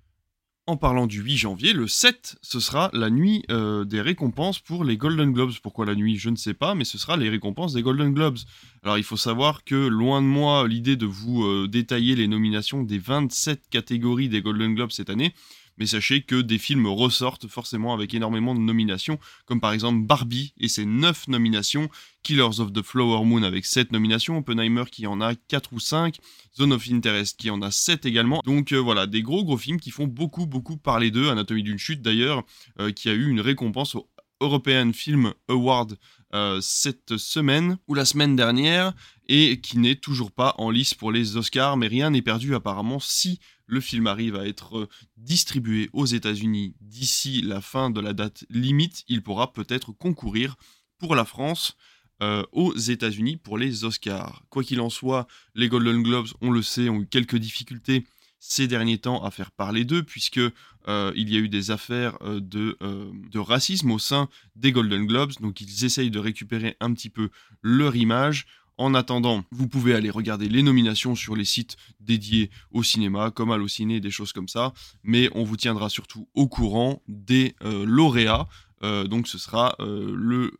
En 0.70 0.76
parlant 0.76 1.08
du 1.08 1.22
8 1.22 1.38
janvier, 1.38 1.72
le 1.72 1.88
7, 1.88 2.38
ce 2.42 2.60
sera 2.60 2.90
la 2.92 3.10
nuit 3.10 3.46
euh, 3.52 3.86
des 3.86 4.02
récompenses 4.02 4.60
pour 4.60 4.84
les 4.84 4.98
Golden 4.98 5.32
Globes. 5.32 5.54
Pourquoi 5.64 5.86
la 5.86 5.96
nuit, 5.96 6.18
je 6.18 6.30
ne 6.30 6.36
sais 6.36 6.54
pas, 6.54 6.76
mais 6.76 6.84
ce 6.84 6.98
sera 6.98 7.16
les 7.16 7.30
récompenses 7.30 7.72
des 7.72 7.82
Golden 7.82 8.14
Globes. 8.14 8.40
Alors 8.84 8.98
il 8.98 9.06
faut 9.06 9.16
savoir 9.16 9.64
que 9.64 9.76
loin 9.76 10.22
de 10.22 10.28
moi 10.28 10.68
l'idée 10.68 10.98
de 10.98 11.06
vous 11.06 11.46
euh, 11.46 11.70
détailler 11.70 12.16
les 12.16 12.28
nominations 12.28 12.84
des 12.84 13.00
27 13.00 13.70
catégories 13.70 14.28
des 14.28 14.42
Golden 14.42 14.76
Globes 14.76 14.92
cette 14.92 15.10
année, 15.10 15.34
mais 15.78 15.86
sachez 15.86 16.22
que 16.22 16.42
des 16.42 16.58
films 16.58 16.88
ressortent 16.88 17.48
forcément 17.48 17.94
avec 17.94 18.14
énormément 18.14 18.56
de 18.56 18.60
nominations, 18.60 19.20
comme 19.46 19.62
par 19.62 19.74
exemple 19.74 20.06
Barbie 20.06 20.54
et 20.58 20.68
ses 20.68 20.86
9 20.86 21.28
nominations, 21.28 21.90
Killers 22.24 22.60
of 22.60 22.74
the 22.74 22.82
Flower 22.82 23.24
Moon 23.26 23.44
avec 23.44 23.66
7 23.66 23.92
nominations, 23.92 24.38
Oppenheimer 24.38 24.84
qui 24.92 25.08
en 25.08 25.22
a 25.22 25.36
4 25.36 25.74
ou 25.74 25.80
5, 25.80 26.18
Zone 26.58 26.74
of 26.74 26.90
Interest 26.90 27.40
qui 27.40 27.50
en 27.50 27.62
a 27.62 27.72
7 27.72 28.06
également. 28.06 28.42
Donc 28.46 28.72
euh, 28.72 28.78
voilà, 28.78 29.08
des 29.08 29.22
gros 29.22 29.44
gros 29.44 29.58
films 29.58 29.80
qui 29.80 29.92
font 29.92 30.08
beaucoup 30.08 30.46
beaucoup 30.46 30.78
parler 30.78 31.12
d'eux, 31.12 31.30
Anatomie 31.30 31.64
d'une 31.64 31.78
chute 31.78 32.02
d'ailleurs, 32.02 32.44
euh, 32.80 32.92
qui 32.92 33.10
a 33.10 33.14
eu 33.14 33.30
une 33.30 33.42
récompense 33.42 33.96
au 33.96 34.10
European 34.42 34.92
Film 34.94 35.34
Award 35.48 35.98
euh, 36.34 36.60
cette 36.62 37.18
semaine 37.18 37.78
ou 37.88 37.94
la 37.94 38.06
semaine 38.06 38.36
dernière 38.36 38.94
et 39.28 39.60
qui 39.62 39.78
n'est 39.78 39.96
toujours 39.96 40.32
pas 40.32 40.56
en 40.58 40.70
lice 40.70 40.94
pour 40.94 41.12
les 41.12 41.38
Oscars, 41.38 41.78
mais 41.78 41.88
rien 41.88 42.10
n'est 42.10 42.22
perdu 42.22 42.54
apparemment 42.56 43.00
si 43.00 43.40
le 43.68 43.82
film 43.82 44.08
arrive 44.08 44.36
à 44.36 44.48
être 44.48 44.78
euh, 44.78 44.90
distribué 45.18 45.90
aux 45.94 46.06
États-Unis 46.06 46.74
d'ici 46.82 47.42
la 47.42 47.62
fin 47.62 47.90
de 47.90 48.02
la 48.02 48.14
date 48.14 48.46
limite, 48.50 49.04
il 49.08 49.22
pourra 49.22 49.54
peut-être 49.54 49.92
concourir 49.92 50.56
pour 50.98 51.16
la 51.16 51.26
France 51.26 51.76
euh, 52.24 52.44
aux 52.52 52.74
États-Unis 52.76 53.38
pour 53.38 53.58
les 53.58 53.84
Oscars. 53.84 54.44
Quoi 54.50 54.64
qu'il 54.64 54.82
en 54.82 54.90
soit, 54.90 55.28
les 55.54 55.68
Golden 55.68 56.02
Globes, 56.02 56.30
on 56.42 56.50
le 56.50 56.64
sait, 56.64 56.90
ont 56.90 57.02
eu 57.02 57.08
quelques 57.08 57.36
difficultés 57.36 58.06
ces 58.40 58.68
derniers 58.68 59.00
temps 59.00 59.24
à 59.24 59.32
faire 59.32 59.52
parler 59.52 59.84
d'eux, 59.84 60.04
puisque 60.04 60.40
euh, 60.40 61.12
il 61.16 61.30
y 61.32 61.36
a 61.36 61.40
eu 61.40 61.50
des 61.50 61.72
affaires 61.72 62.18
de, 62.22 62.78
de, 62.80 63.40
racisme 63.40 63.92
au 63.92 64.00
sein 64.00 64.30
des 64.56 64.72
Golden 64.72 65.06
Globes, 65.08 65.34
donc 65.42 65.60
ils 65.60 65.86
essayent 65.86 66.12
de 66.12 66.20
récupérer 66.20 66.78
un 66.80 66.94
petit 66.94 67.10
peu 67.10 67.30
leur 67.62 67.96
image. 67.96 68.46
En 68.78 68.94
attendant, 68.94 69.44
vous 69.52 69.68
pouvez 69.68 69.96
aller 69.96 70.12
regarder 70.12 70.48
les 70.48 70.62
nominations 70.62 71.16
sur 71.16 71.36
les 71.36 71.46
sites 71.46 71.78
dédiés 72.00 72.52
au 72.72 72.84
cinéma, 72.84 73.32
comme 73.32 73.52
Allociné, 73.52 74.00
des 74.00 74.12
choses 74.12 74.34
comme 74.34 74.48
ça. 74.48 74.74
Mais 75.04 75.30
on 75.34 75.44
vous 75.44 75.58
tiendra 75.58 75.90
surtout 75.90 76.28
au 76.36 76.48
courant 76.48 77.02
des 77.08 77.56
euh, 77.64 77.86
lauréats. 77.86 78.48
Euh, 78.84 79.06
donc 79.06 79.28
ce 79.28 79.40
sera 79.40 79.76
euh, 79.80 80.14
le 80.16 80.52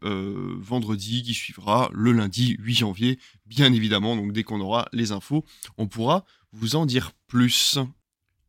vendredi 0.60 1.22
qui 1.22 1.36
suivra, 1.36 1.92
le 1.94 2.12
lundi 2.12 2.56
8 2.60 2.74
janvier, 2.74 3.20
bien 3.46 3.72
évidemment. 3.72 4.16
Donc 4.16 4.34
dès 4.34 4.44
qu'on 4.44 4.62
aura 4.62 4.88
les 4.94 5.12
infos, 5.12 5.46
on 5.78 5.88
pourra 5.88 6.26
vous 6.52 6.76
en 6.76 6.88
dire 6.88 7.12
plus. 7.28 7.78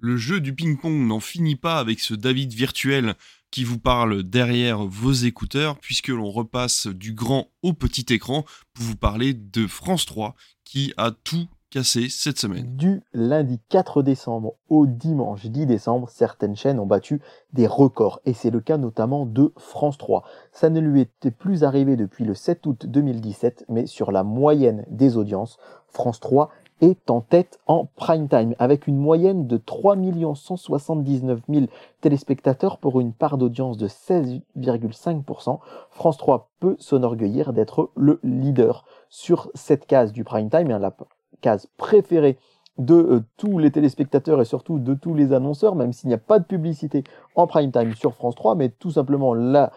Le 0.00 0.16
jeu 0.16 0.40
du 0.40 0.54
ping-pong 0.54 1.06
n'en 1.06 1.20
finit 1.20 1.56
pas 1.56 1.78
avec 1.78 2.00
ce 2.00 2.14
David 2.14 2.52
virtuel 2.52 3.16
qui 3.50 3.64
vous 3.64 3.78
parle 3.78 4.22
derrière 4.22 4.84
vos 4.84 5.12
écouteurs, 5.12 5.78
puisque 5.78 6.08
l'on 6.08 6.30
repasse 6.30 6.86
du 6.86 7.12
grand 7.12 7.48
au 7.62 7.72
petit 7.72 8.06
écran 8.12 8.44
pour 8.74 8.84
vous 8.84 8.96
parler 8.96 9.34
de 9.34 9.66
France 9.66 10.06
3, 10.06 10.34
qui 10.64 10.92
a 10.96 11.10
tout 11.10 11.48
cassé 11.70 12.08
cette 12.08 12.38
semaine. 12.38 12.76
Du 12.76 13.02
lundi 13.12 13.60
4 13.68 14.02
décembre 14.02 14.54
au 14.68 14.86
dimanche 14.86 15.46
10 15.46 15.66
décembre, 15.66 16.08
certaines 16.08 16.56
chaînes 16.56 16.80
ont 16.80 16.86
battu 16.86 17.20
des 17.52 17.66
records, 17.66 18.20
et 18.24 18.32
c'est 18.32 18.50
le 18.50 18.60
cas 18.60 18.78
notamment 18.78 19.26
de 19.26 19.52
France 19.56 19.98
3. 19.98 20.24
Ça 20.52 20.70
ne 20.70 20.80
lui 20.80 21.02
était 21.02 21.30
plus 21.30 21.64
arrivé 21.64 21.96
depuis 21.96 22.24
le 22.24 22.34
7 22.34 22.66
août 22.66 22.86
2017, 22.86 23.66
mais 23.68 23.86
sur 23.86 24.12
la 24.12 24.24
moyenne 24.24 24.84
des 24.88 25.16
audiences, 25.16 25.58
France 25.88 26.20
3 26.20 26.50
est 26.80 27.10
en 27.10 27.20
tête 27.20 27.58
en 27.66 27.88
prime 27.96 28.28
time, 28.28 28.54
avec 28.58 28.86
une 28.86 28.98
moyenne 28.98 29.46
de 29.46 29.56
3 29.56 29.96
179 30.34 31.40
000 31.48 31.66
téléspectateurs 32.00 32.78
pour 32.78 33.00
une 33.00 33.12
part 33.12 33.38
d'audience 33.38 33.76
de 33.76 33.88
16,5%. 33.88 35.58
France 35.90 36.16
3 36.18 36.50
peut 36.60 36.76
s'enorgueillir 36.78 37.52
d'être 37.52 37.90
le 37.96 38.20
leader 38.22 38.84
sur 39.08 39.50
cette 39.54 39.86
case 39.86 40.12
du 40.12 40.24
prime 40.24 40.50
time, 40.50 40.68
la 40.68 40.94
case 41.40 41.68
préférée 41.76 42.38
de 42.78 42.94
euh, 42.94 43.24
tous 43.36 43.58
les 43.58 43.70
téléspectateurs 43.70 44.40
et 44.40 44.44
surtout 44.44 44.78
de 44.78 44.94
tous 44.94 45.14
les 45.14 45.32
annonceurs, 45.32 45.74
même 45.74 45.92
s'il 45.92 46.08
n'y 46.08 46.14
a 46.14 46.18
pas 46.18 46.38
de 46.38 46.44
publicité 46.44 47.04
en 47.34 47.46
prime 47.46 47.72
time 47.72 47.94
sur 47.94 48.14
France 48.14 48.36
3, 48.36 48.54
mais 48.54 48.68
tout 48.68 48.92
simplement 48.92 49.34
la 49.34 49.72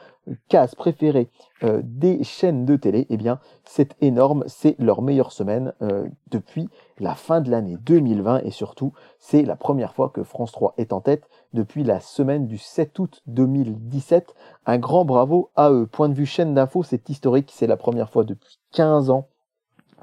case 0.49 0.75
préférée 0.75 1.29
euh, 1.63 1.81
des 1.83 2.23
chaînes 2.23 2.65
de 2.65 2.75
télé, 2.75 3.07
eh 3.09 3.17
bien, 3.17 3.39
c'est 3.65 3.95
énorme, 4.01 4.43
c'est 4.47 4.75
leur 4.79 5.01
meilleure 5.01 5.31
semaine 5.31 5.73
euh, 5.81 6.07
depuis 6.29 6.69
la 6.99 7.15
fin 7.15 7.41
de 7.41 7.49
l'année 7.49 7.77
2020 7.81 8.41
et 8.43 8.51
surtout, 8.51 8.93
c'est 9.17 9.41
la 9.43 9.55
première 9.55 9.93
fois 9.93 10.09
que 10.09 10.23
France 10.23 10.51
3 10.51 10.75
est 10.77 10.93
en 10.93 11.01
tête 11.01 11.27
depuis 11.53 11.83
la 11.83 11.99
semaine 11.99 12.45
du 12.45 12.59
7 12.59 12.97
août 12.99 13.23
2017. 13.27 14.35
Un 14.67 14.77
grand 14.77 15.05
bravo 15.05 15.49
à 15.55 15.71
eux. 15.71 15.87
Point 15.87 16.09
de 16.09 16.13
vue 16.13 16.27
chaîne 16.27 16.53
d'info, 16.53 16.83
c'est 16.83 17.09
historique, 17.09 17.51
c'est 17.53 17.67
la 17.67 17.77
première 17.77 18.11
fois 18.11 18.23
depuis 18.23 18.59
15 18.73 19.09
ans 19.09 19.27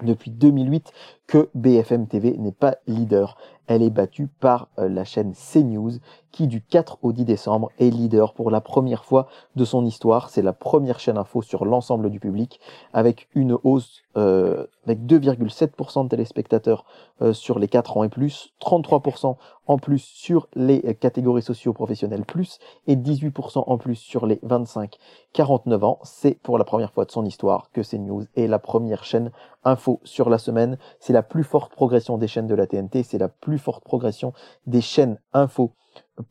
depuis 0.02 0.30
2008 0.30 0.92
que 1.26 1.48
BFM 1.54 2.06
TV 2.06 2.36
n'est 2.38 2.52
pas 2.52 2.76
leader. 2.86 3.36
Elle 3.68 3.82
est 3.82 3.90
battue 3.90 4.26
par 4.26 4.68
euh, 4.78 4.88
la 4.88 5.04
chaîne 5.04 5.34
CNews 5.34 5.92
qui 6.32 6.46
du 6.46 6.62
4 6.62 6.98
au 7.02 7.12
10 7.12 7.24
décembre 7.24 7.70
est 7.78 7.90
leader 7.90 8.34
pour 8.34 8.50
la 8.50 8.60
première 8.60 9.04
fois 9.04 9.28
de 9.56 9.64
son 9.64 9.84
histoire. 9.84 10.30
C'est 10.30 10.42
la 10.42 10.52
première 10.52 11.00
chaîne 11.00 11.18
info 11.18 11.42
sur 11.42 11.64
l'ensemble 11.64 12.10
du 12.10 12.20
public 12.20 12.60
avec 12.92 13.28
une 13.34 13.56
hausse 13.62 14.02
euh, 14.16 14.66
avec 14.84 15.00
2,7% 15.00 16.04
de 16.04 16.08
téléspectateurs 16.08 16.84
euh, 17.20 17.32
sur 17.32 17.58
les 17.58 17.68
4 17.68 17.98
ans 17.98 18.04
et 18.04 18.08
plus, 18.08 18.52
33% 18.62 19.36
en 19.66 19.78
plus 19.78 19.98
sur 19.98 20.48
les 20.54 20.94
catégories 20.94 21.42
socio-professionnelles 21.42 22.24
plus 22.24 22.58
et 22.86 22.96
18% 22.96 23.64
en 23.66 23.78
plus 23.78 23.96
sur 23.96 24.26
les 24.26 24.36
25-49 24.36 25.84
ans. 25.84 25.98
C'est 26.04 26.40
pour 26.40 26.56
la 26.56 26.64
première 26.64 26.90
fois 26.90 27.04
de 27.04 27.10
son 27.10 27.26
histoire 27.26 27.70
que 27.72 27.82
CNews 27.82 28.24
est 28.34 28.46
la 28.46 28.58
première 28.58 29.04
chaîne 29.04 29.30
info 29.62 30.00
sur 30.04 30.30
la 30.30 30.38
semaine. 30.38 30.78
C'est 31.00 31.12
la 31.12 31.22
plus 31.22 31.44
forte 31.44 31.70
progression 31.72 32.16
des 32.16 32.28
chaînes 32.28 32.46
de 32.46 32.54
la 32.54 32.66
TNT, 32.66 33.02
c'est 33.02 33.18
la 33.18 33.28
plus 33.28 33.57
forte 33.58 33.84
progression 33.84 34.32
des 34.66 34.80
chaînes 34.80 35.18
info 35.32 35.72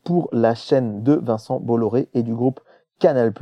pour 0.04 0.28
la 0.32 0.54
chaîne 0.54 1.02
de 1.02 1.14
Vincent 1.14 1.60
Bolloré 1.60 2.08
et 2.14 2.22
du 2.22 2.34
groupe 2.34 2.60
Canal+. 2.98 3.32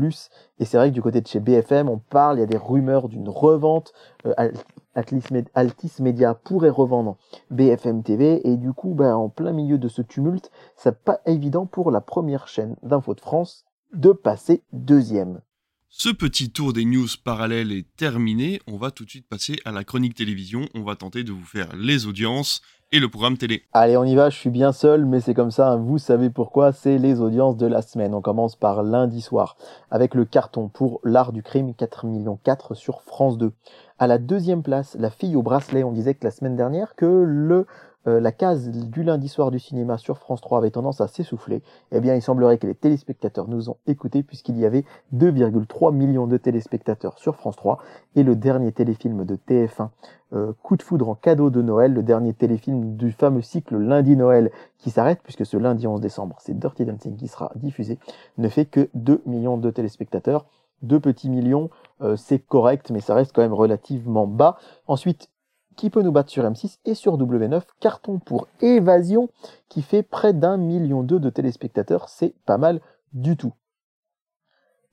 Et 0.59 0.65
c'est 0.65 0.77
vrai 0.77 0.91
que 0.91 0.95
du 0.95 1.03
côté 1.03 1.21
de 1.21 1.27
chez 1.27 1.41
BFM, 1.41 1.89
on 1.89 1.99
parle, 1.99 2.37
il 2.37 2.41
y 2.41 2.45
a 2.45 2.47
des 2.47 2.57
rumeurs 2.57 3.09
d'une 3.09 3.29
revente. 3.29 3.93
Euh, 4.27 4.53
Altis 4.95 6.03
Media 6.03 6.35
pourrait 6.35 6.71
revendre 6.71 7.17
BFM 7.51 8.03
TV. 8.03 8.47
Et 8.49 8.57
du 8.57 8.73
coup, 8.73 8.95
ben, 8.95 9.15
en 9.15 9.29
plein 9.29 9.53
milieu 9.53 9.79
de 9.79 9.89
ce 9.89 10.03
tumulte, 10.03 10.51
c'est 10.77 10.99
pas 10.99 11.21
évident 11.27 11.67
pour 11.67 11.91
la 11.91 12.01
première 12.01 12.49
chaîne 12.49 12.77
d'info 12.83 13.15
de 13.15 13.21
France 13.21 13.65
de 13.93 14.13
passer 14.13 14.63
deuxième. 14.73 15.41
Ce 15.89 16.09
petit 16.11 16.51
tour 16.51 16.73
des 16.73 16.85
news 16.85 17.07
parallèles 17.25 17.73
est 17.73 17.87
terminé. 17.97 18.61
On 18.67 18.77
va 18.77 18.91
tout 18.91 19.05
de 19.05 19.11
suite 19.11 19.29
passer 19.29 19.57
à 19.65 19.73
la 19.73 19.85
chronique 19.85 20.15
télévision. 20.15 20.69
On 20.75 20.83
va 20.83 20.97
tenter 20.97 21.25
de 21.25 21.33
vous 21.33 21.45
faire 21.45 21.75
les 21.77 22.07
audiences 22.07 22.61
et 22.93 23.01
le 23.01 23.09
programme 23.09 23.37
télé. 23.37 23.65
Allez, 23.73 23.97
on 23.97 24.05
y 24.05 24.15
va, 24.15 24.31
je 24.31 24.37
suis 24.37 24.51
bien 24.51 24.73
seul, 24.73 25.07
mais 25.07 25.21
c'est 25.21 25.35
comme 25.35 25.51
ça, 25.51 25.77
vous 25.77 25.99
savez 25.99 26.31
pourquoi, 26.31 26.73
c'est 26.73 26.99
les 26.99 27.21
audiences 27.21 27.57
de 27.57 27.67
la 27.67 27.83
semaine. 27.83 28.15
On 28.15 28.21
commence 28.21 28.57
par 28.57 28.83
lundi 28.83 29.21
soir, 29.21 29.57
avec 29.91 30.15
le 30.15 30.25
carton 30.25 30.69
pour 30.69 31.01
l'art 31.03 31.33
du 31.33 31.43
crime, 31.43 31.75
4 31.75 32.07
millions 32.07 32.39
4 32.45 32.75
sur 32.75 33.03
France 33.03 33.39
2. 33.39 33.53
À 33.99 34.07
la 34.07 34.19
deuxième 34.19 34.63
place, 34.63 34.95
la 35.01 35.09
fille 35.09 35.37
au 35.37 35.43
bracelet, 35.43 35.83
on 35.83 35.91
disait 35.91 36.13
que 36.13 36.25
la 36.25 36.31
semaine 36.31 36.55
dernière 36.55 36.95
que 36.97 37.07
le 37.07 37.67
euh, 38.07 38.21
la 38.21 38.31
case 38.31 38.69
du 38.69 39.03
lundi 39.03 39.27
soir 39.27 39.51
du 39.51 39.59
cinéma 39.59 39.97
sur 39.97 40.19
France 40.19 40.41
3 40.43 40.59
avait 40.59 40.71
tendance 40.71 41.01
à 41.01 41.09
s'essouffler, 41.09 41.63
eh 41.91 42.01
bien 42.01 42.15
il 42.15 42.23
semblerait 42.23 42.59
que 42.59 42.67
les 42.67 42.75
téléspectateurs 42.75 43.49
nous 43.49 43.69
ont 43.71 43.79
écoutés 43.87 44.23
puisqu'il 44.23 44.59
y 44.59 44.67
avait 44.67 44.85
2,3 45.15 45.95
millions 45.95 46.27
de 46.27 46.37
téléspectateurs 46.37 47.19
sur 47.19 47.37
France 47.37 47.57
3 47.57 47.79
et 48.15 48.23
le 48.23 48.37
dernier 48.37 48.71
téléfilm 48.71 49.25
de 49.25 49.37
TF1, 49.37 49.89
euh, 50.35 50.53
Coup 50.63 50.77
de 50.77 50.83
foudre 50.83 51.09
en 51.09 51.15
cadeau 51.15 51.51
de 51.51 51.63
Noël, 51.63 51.95
le 51.95 52.03
dernier 52.03 52.33
téléfilm 52.33 52.97
du 52.97 53.11
fameux 53.13 53.43
cycle 53.43 53.77
Lundi 53.77 54.15
Noël 54.15 54.53
qui 54.79 54.91
s'arrête 54.91 55.21
puisque 55.25 55.47
ce 55.47 55.57
lundi 55.57 55.87
11 55.87 56.01
décembre 56.01 56.37
c'est 56.41 56.57
Dirty 56.57 56.85
Dancing 56.85 57.17
qui 57.17 57.29
sera 57.29 57.51
diffusé, 57.57 57.99
ne 58.39 58.49
fait 58.49 58.67
que 58.67 58.89
2 58.95 59.23
millions 59.27 59.57
de 59.57 59.71
téléspectateurs. 59.71 60.45
2 60.83 61.01
petits 61.01 61.31
millions, 61.31 61.71
euh, 62.03 62.17
c'est 62.17 62.39
correct, 62.39 62.91
mais 62.91 63.01
ça 63.01 63.15
reste 63.15 63.33
quand 63.33 63.43
même 63.43 63.55
relativement 63.55 64.27
bas. 64.27 64.59
Ensuite, 64.87 65.31
qui 65.77 65.91
peut 65.91 66.03
nous 66.03 66.13
battre 66.13 66.31
sur 66.31 66.45
M6 66.45 66.79
et 66.85 66.95
sur 66.95 67.19
W9. 67.19 67.63
Carton 67.81 68.19
pour 68.19 68.49
Évasion 68.61 69.29
qui 69.69 69.83
fait 69.83 70.03
près 70.03 70.33
d'un 70.33 70.57
million 70.57 71.03
deux 71.03 71.21
de 71.21 71.31
téléspectateurs. 71.31 72.09
C'est 72.09 72.35
pas 72.45 72.59
mal 72.59 72.81
du 73.13 73.37
tout. 73.37 73.53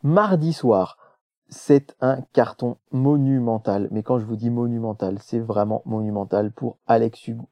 Mardi 0.03 0.51
soir, 0.51 0.97
c'est 1.47 1.95
un 2.01 2.21
carton 2.33 2.77
monumental. 2.91 3.87
Mais 3.91 4.03
quand 4.03 4.19
je 4.19 4.25
vous 4.25 4.35
dis 4.35 4.49
monumental, 4.49 5.17
c'est 5.21 5.39
vraiment 5.39 5.81
monumental 5.85 6.51
pour 6.51 6.77
Alex 6.85 7.27
Hugo. 7.27 7.47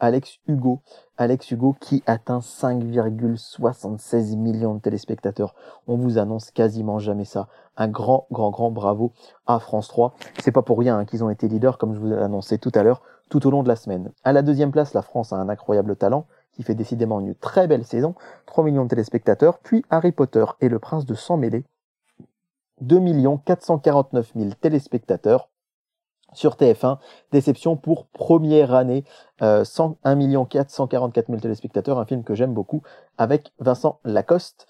Alex 0.00 0.38
Hugo, 0.46 0.80
Alex 1.16 1.50
Hugo 1.50 1.76
qui 1.80 2.02
atteint 2.06 2.40
5,76 2.40 4.36
millions 4.36 4.74
de 4.74 4.80
téléspectateurs. 4.80 5.54
On 5.86 5.96
vous 5.96 6.18
annonce 6.18 6.50
quasiment 6.50 6.98
jamais 6.98 7.24
ça. 7.24 7.48
Un 7.76 7.88
grand, 7.88 8.26
grand, 8.30 8.50
grand 8.50 8.70
bravo 8.70 9.12
à 9.46 9.58
France 9.58 9.88
3. 9.88 10.14
C'est 10.40 10.52
pas 10.52 10.62
pour 10.62 10.78
rien 10.78 10.98
hein, 10.98 11.04
qu'ils 11.04 11.24
ont 11.24 11.30
été 11.30 11.48
leaders, 11.48 11.78
comme 11.78 11.94
je 11.94 12.00
vous 12.00 12.08
l'ai 12.08 12.16
annoncé 12.16 12.58
tout 12.58 12.72
à 12.74 12.82
l'heure, 12.82 13.02
tout 13.28 13.46
au 13.46 13.50
long 13.50 13.62
de 13.62 13.68
la 13.68 13.76
semaine. 13.76 14.10
À 14.24 14.32
la 14.32 14.42
deuxième 14.42 14.72
place, 14.72 14.94
la 14.94 15.02
France 15.02 15.32
a 15.32 15.36
un 15.36 15.48
incroyable 15.48 15.96
talent 15.96 16.26
qui 16.52 16.62
fait 16.62 16.74
décidément 16.74 17.20
une 17.20 17.34
très 17.34 17.66
belle 17.66 17.84
saison. 17.84 18.14
3 18.46 18.64
millions 18.64 18.84
de 18.84 18.90
téléspectateurs. 18.90 19.58
Puis 19.58 19.84
Harry 19.90 20.12
Potter 20.12 20.44
et 20.60 20.68
le 20.68 20.78
prince 20.78 21.06
de 21.06 21.14
sang 21.14 21.36
mêlé. 21.36 21.64
2 22.80 23.00
449 23.44 24.32
000 24.34 24.50
téléspectateurs 24.60 25.48
sur 26.34 26.54
TF1. 26.54 26.98
Déception 27.32 27.76
pour 27.76 28.06
première 28.06 28.74
année, 28.74 29.04
euh, 29.42 29.64
1, 30.04 30.44
444 30.44 31.26
000 31.28 31.40
téléspectateurs, 31.40 31.98
un 31.98 32.04
film 32.04 32.24
que 32.24 32.34
j'aime 32.34 32.54
beaucoup, 32.54 32.82
avec 33.18 33.52
Vincent 33.58 33.98
Lacoste. 34.04 34.66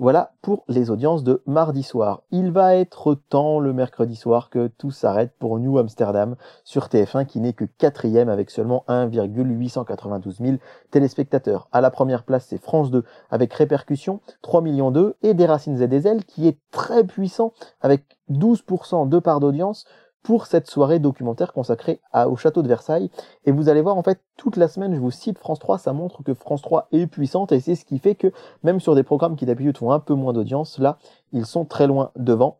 Voilà 0.00 0.30
pour 0.42 0.62
les 0.68 0.90
audiences 0.90 1.24
de 1.24 1.42
mardi 1.44 1.82
soir. 1.82 2.22
Il 2.30 2.52
va 2.52 2.76
être 2.76 3.16
temps 3.16 3.58
le 3.58 3.72
mercredi 3.72 4.14
soir 4.14 4.48
que 4.48 4.68
tout 4.68 4.92
s'arrête 4.92 5.32
pour 5.40 5.58
New 5.58 5.76
Amsterdam 5.76 6.36
sur 6.62 6.86
TF1 6.86 7.26
qui 7.26 7.40
n'est 7.40 7.52
que 7.52 7.64
quatrième 7.64 8.28
avec 8.28 8.50
seulement 8.50 8.84
1,892 8.86 10.36
000 10.38 10.56
téléspectateurs. 10.92 11.68
À 11.72 11.80
la 11.80 11.90
première 11.90 12.22
place, 12.22 12.46
c'est 12.48 12.62
France 12.62 12.92
2 12.92 13.02
avec 13.28 13.52
Répercussion, 13.52 14.20
3 14.42 14.60
millions 14.60 14.92
2 14.92 15.16
et 15.24 15.34
Des 15.34 15.46
Racines 15.46 15.82
et 15.82 15.88
des 15.88 16.06
Ailes 16.06 16.24
qui 16.24 16.46
est 16.46 16.58
très 16.70 17.02
puissant 17.02 17.52
avec 17.80 18.04
12% 18.30 19.08
de 19.08 19.18
part 19.18 19.40
d'audience 19.40 19.84
pour 20.22 20.46
cette 20.46 20.68
soirée 20.68 20.98
documentaire 20.98 21.52
consacrée 21.52 22.00
au 22.14 22.36
château 22.36 22.62
de 22.62 22.68
Versailles. 22.68 23.10
Et 23.44 23.52
vous 23.52 23.68
allez 23.68 23.80
voir, 23.80 23.96
en 23.96 24.02
fait, 24.02 24.20
toute 24.36 24.56
la 24.56 24.68
semaine, 24.68 24.94
je 24.94 25.00
vous 25.00 25.10
cite 25.10 25.38
France 25.38 25.58
3, 25.58 25.78
ça 25.78 25.92
montre 25.92 26.22
que 26.22 26.34
France 26.34 26.62
3 26.62 26.88
est 26.92 27.06
puissante 27.06 27.52
et 27.52 27.60
c'est 27.60 27.74
ce 27.74 27.84
qui 27.84 27.98
fait 27.98 28.14
que 28.14 28.32
même 28.62 28.80
sur 28.80 28.94
des 28.94 29.02
programmes 29.02 29.36
qui 29.36 29.46
d'habitude 29.46 29.78
font 29.78 29.92
un 29.92 30.00
peu 30.00 30.14
moins 30.14 30.32
d'audience, 30.32 30.78
là, 30.78 30.98
ils 31.32 31.46
sont 31.46 31.64
très 31.64 31.86
loin 31.86 32.10
devant. 32.16 32.58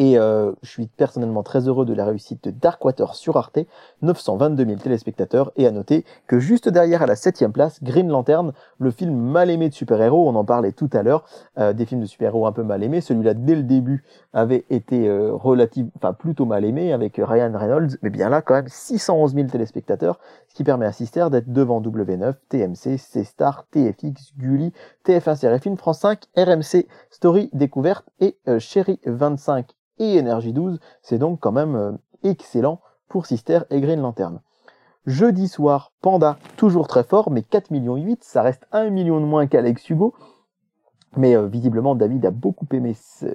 Et 0.00 0.16
euh, 0.18 0.52
je 0.62 0.70
suis 0.70 0.86
personnellement 0.86 1.42
très 1.42 1.68
heureux 1.68 1.84
de 1.84 1.92
la 1.92 2.06
réussite 2.06 2.42
de 2.44 2.50
Darkwater 2.50 3.14
sur 3.14 3.36
Arte, 3.36 3.58
922 4.00 4.64
000 4.64 4.78
téléspectateurs. 4.78 5.52
Et 5.56 5.66
à 5.66 5.70
noter 5.70 6.06
que 6.26 6.40
juste 6.40 6.70
derrière 6.70 7.02
à 7.02 7.06
la 7.06 7.16
septième 7.16 7.52
place, 7.52 7.82
Green 7.82 8.08
Lantern, 8.08 8.54
le 8.78 8.90
film 8.92 9.14
mal 9.14 9.50
aimé 9.50 9.68
de 9.68 9.74
super-héros, 9.74 10.26
on 10.26 10.34
en 10.36 10.44
parlait 10.46 10.72
tout 10.72 10.88
à 10.94 11.02
l'heure, 11.02 11.26
euh, 11.58 11.74
des 11.74 11.84
films 11.84 12.00
de 12.00 12.06
super-héros 12.06 12.46
un 12.46 12.52
peu 12.52 12.62
mal 12.62 12.82
aimés. 12.82 13.02
Celui-là, 13.02 13.34
dès 13.34 13.54
le 13.54 13.62
début, 13.62 14.02
avait 14.32 14.64
été 14.70 15.06
euh, 15.06 15.34
relative, 15.34 15.90
enfin 15.96 16.14
plutôt 16.14 16.46
mal 16.46 16.64
aimé 16.64 16.94
avec 16.94 17.20
Ryan 17.22 17.52
Reynolds. 17.54 17.98
Mais 18.00 18.08
bien 18.08 18.30
là, 18.30 18.40
quand 18.40 18.54
même, 18.54 18.68
611 18.68 19.34
000 19.34 19.48
téléspectateurs, 19.48 20.18
ce 20.48 20.54
qui 20.54 20.64
permet 20.64 20.86
à 20.86 20.92
Sister 20.92 21.26
d'être 21.30 21.52
devant 21.52 21.82
W9, 21.82 22.36
TMC, 22.48 22.96
C-Star, 22.96 23.66
TFX, 23.70 24.32
Gulli, 24.38 24.72
TF1 25.04 25.36
Série 25.36 25.76
France 25.76 25.98
5, 25.98 26.22
RMC, 26.38 26.86
Story 27.10 27.50
Découverte 27.52 28.06
et 28.20 28.38
Chéri 28.58 28.98
25 29.04 29.74
et 30.00 30.16
Énergie 30.16 30.52
12. 30.52 30.80
C'est 31.02 31.18
donc 31.18 31.38
quand 31.38 31.52
même 31.52 31.76
euh, 31.76 31.92
excellent 32.24 32.80
pour 33.08 33.26
Sister 33.26 33.60
et 33.70 33.80
Green 33.80 34.00
Lantern. 34.00 34.40
Jeudi 35.06 35.48
soir, 35.48 35.92
Panda, 36.02 36.38
toujours 36.56 36.88
très 36.88 37.04
fort, 37.04 37.30
mais 37.30 37.42
4 37.42 37.70
millions 37.70 37.96
8, 37.96 38.24
ça 38.24 38.42
reste 38.42 38.66
1 38.72 38.90
million 38.90 39.20
de 39.20 39.24
moins 39.24 39.46
qu'Alex 39.46 39.88
Hugo. 39.88 40.14
Mais 41.16 41.36
euh, 41.36 41.46
visiblement, 41.46 41.96
David 41.96 42.24
a 42.24 42.30
beaucoup 42.30 42.66
aimé 42.72 42.94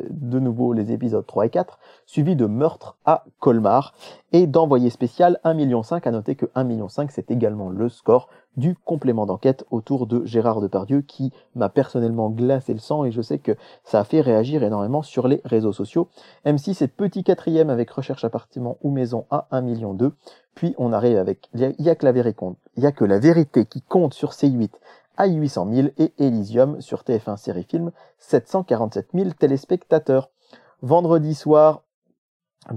de 0.10 0.40
nouveau 0.40 0.72
les 0.72 0.94
épisodes 0.94 1.26
3 1.26 1.48
et 1.48 1.50
4, 1.50 1.78
suivi 2.06 2.36
de 2.38 2.46
Meurtre 2.46 2.98
à 3.06 3.26
Colmar 3.40 3.94
et 4.32 4.48
d'Envoyé 4.48 4.90
spécial 4.90 5.40
1,5 5.44 5.56
million. 5.56 5.82
À 5.82 6.12
noter 6.12 6.36
que 6.36 6.46
1,5 6.46 6.64
million, 6.64 6.88
c'est 6.90 7.32
également 7.32 7.70
le 7.70 7.90
score 7.90 8.30
du 8.56 8.76
complément 8.76 9.26
d'enquête 9.26 9.66
autour 9.72 10.08
de 10.08 10.24
Gérard 10.26 10.62
Depardieu 10.62 11.02
qui 11.02 11.34
m'a 11.56 11.68
personnellement 11.68 12.30
glacé 12.30 12.74
le 12.74 12.80
sang 12.80 13.04
et 13.04 13.12
je 13.12 13.22
sais 13.22 13.40
que 13.40 13.58
ça 13.84 14.00
a 14.00 14.04
fait 14.06 14.22
réagir 14.22 14.64
énormément 14.64 15.02
sur 15.02 15.28
les 15.28 15.42
réseaux 15.44 15.74
sociaux. 15.74 16.08
M6 16.46 16.82
est 16.82 16.88
petit 16.88 17.26
quatrième 17.26 17.70
avec 17.70 17.92
Recherche 17.92 18.24
appartement 18.24 18.78
ou 18.82 18.92
maison 18.92 19.26
à 19.30 19.48
1,2 19.52 19.64
million. 19.64 19.98
Puis 20.54 20.74
on 20.78 20.94
arrive 20.94 21.18
avec 21.18 21.50
Il 21.54 21.74
y 21.80 21.90
a 21.90 21.96
que 21.96 22.06
la 22.06 22.14
vérité 22.14 22.36
compte. 22.38 22.58
Il 22.78 22.84
y 22.84 22.88
a 22.88 22.94
que 22.94 23.04
la 23.04 23.20
vérité 23.20 23.66
qui 23.66 23.82
compte 23.82 24.14
sur 24.14 24.32
C8 24.32 24.72
à 25.18 25.28
800 25.28 25.68
000 25.72 25.88
et 25.98 26.14
Elysium 26.18 26.82
sur 26.82 27.02
TF1 27.04 27.38
Série 27.38 27.64
Film 27.64 27.92
747 28.20 29.10
000 29.14 29.30
téléspectateurs. 29.32 30.30
Vendredi 30.82 31.36
soir, 31.36 31.84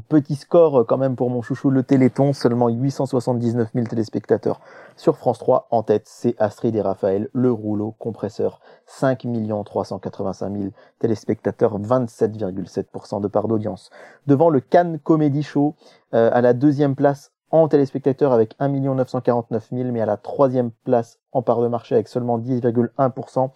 petit 0.08 0.36
score 0.36 0.80
euh, 0.80 0.84
quand 0.84 0.98
même 0.98 1.16
pour 1.16 1.30
mon 1.30 1.42
chouchou 1.42 1.70
le 1.70 1.82
Téléthon, 1.82 2.32
seulement 2.32 2.68
879 2.68 3.70
000 3.74 3.86
téléspectateurs 3.86 4.60
sur 4.96 5.16
France 5.16 5.38
3. 5.38 5.68
En 5.70 5.82
tête, 5.82 6.04
c'est 6.06 6.34
Astrid 6.38 6.74
et 6.76 6.82
Raphaël, 6.82 7.28
le 7.32 7.50
rouleau 7.50 7.92
compresseur. 7.98 8.60
5 8.86 9.26
385 9.64 10.52
000 10.52 10.70
téléspectateurs, 10.98 11.80
27,7% 11.80 13.20
de 13.20 13.28
part 13.28 13.48
d'audience. 13.48 13.90
Devant 14.26 14.50
le 14.50 14.60
Cannes 14.60 14.98
Comedy 14.98 15.42
Show, 15.42 15.74
euh, 16.14 16.30
à 16.32 16.40
la 16.40 16.52
deuxième 16.52 16.94
place 16.94 17.32
en 17.50 17.68
téléspectateurs 17.68 18.32
avec 18.32 18.54
1 18.58 18.68
949 18.68 19.68
000, 19.72 19.90
mais 19.92 20.00
à 20.00 20.06
la 20.06 20.16
troisième 20.16 20.70
place 20.84 21.18
en 21.32 21.42
part 21.42 21.60
de 21.60 21.68
marché 21.68 21.94
avec 21.94 22.08
seulement 22.08 22.38
10,1%. 22.38 23.50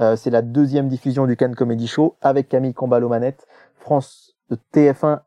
Euh, 0.00 0.16
c'est 0.16 0.30
la 0.30 0.42
deuxième 0.42 0.88
diffusion 0.88 1.26
du 1.26 1.36
Cannes 1.36 1.54
Comedy 1.54 1.86
Show 1.86 2.16
avec 2.20 2.48
Camille 2.48 2.74
Combal 2.74 3.04
aux 3.04 3.08
manettes. 3.08 3.46
France 3.76 4.34
TF1 4.74 5.20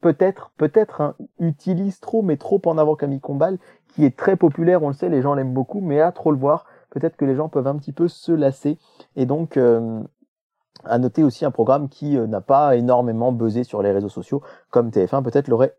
peut-être, 0.00 0.50
peut-être, 0.58 1.00
hein, 1.00 1.14
utilise 1.38 2.00
trop, 2.00 2.20
mais 2.20 2.36
trop 2.36 2.60
en 2.66 2.76
avant 2.76 2.96
Camille 2.96 3.20
Combal, 3.20 3.58
qui 3.94 4.04
est 4.04 4.16
très 4.16 4.36
populaire, 4.36 4.82
on 4.82 4.88
le 4.88 4.94
sait, 4.94 5.08
les 5.08 5.22
gens 5.22 5.34
l'aiment 5.34 5.54
beaucoup, 5.54 5.80
mais 5.80 6.00
à 6.00 6.12
trop 6.12 6.32
le 6.32 6.38
voir, 6.38 6.66
peut-être 6.90 7.16
que 7.16 7.24
les 7.24 7.36
gens 7.36 7.48
peuvent 7.48 7.66
un 7.66 7.76
petit 7.76 7.92
peu 7.92 8.08
se 8.08 8.32
lasser. 8.32 8.78
Et 9.16 9.24
donc, 9.24 9.56
euh, 9.56 10.00
à 10.84 10.98
noter 10.98 11.22
aussi 11.22 11.44
un 11.44 11.50
programme 11.50 11.88
qui 11.88 12.16
euh, 12.18 12.26
n'a 12.26 12.40
pas 12.40 12.76
énormément 12.76 13.32
buzzé 13.32 13.64
sur 13.64 13.82
les 13.82 13.92
réseaux 13.92 14.08
sociaux, 14.08 14.42
comme 14.70 14.90
TF1 14.90 15.22
peut-être 15.22 15.48
l'aurait 15.48 15.76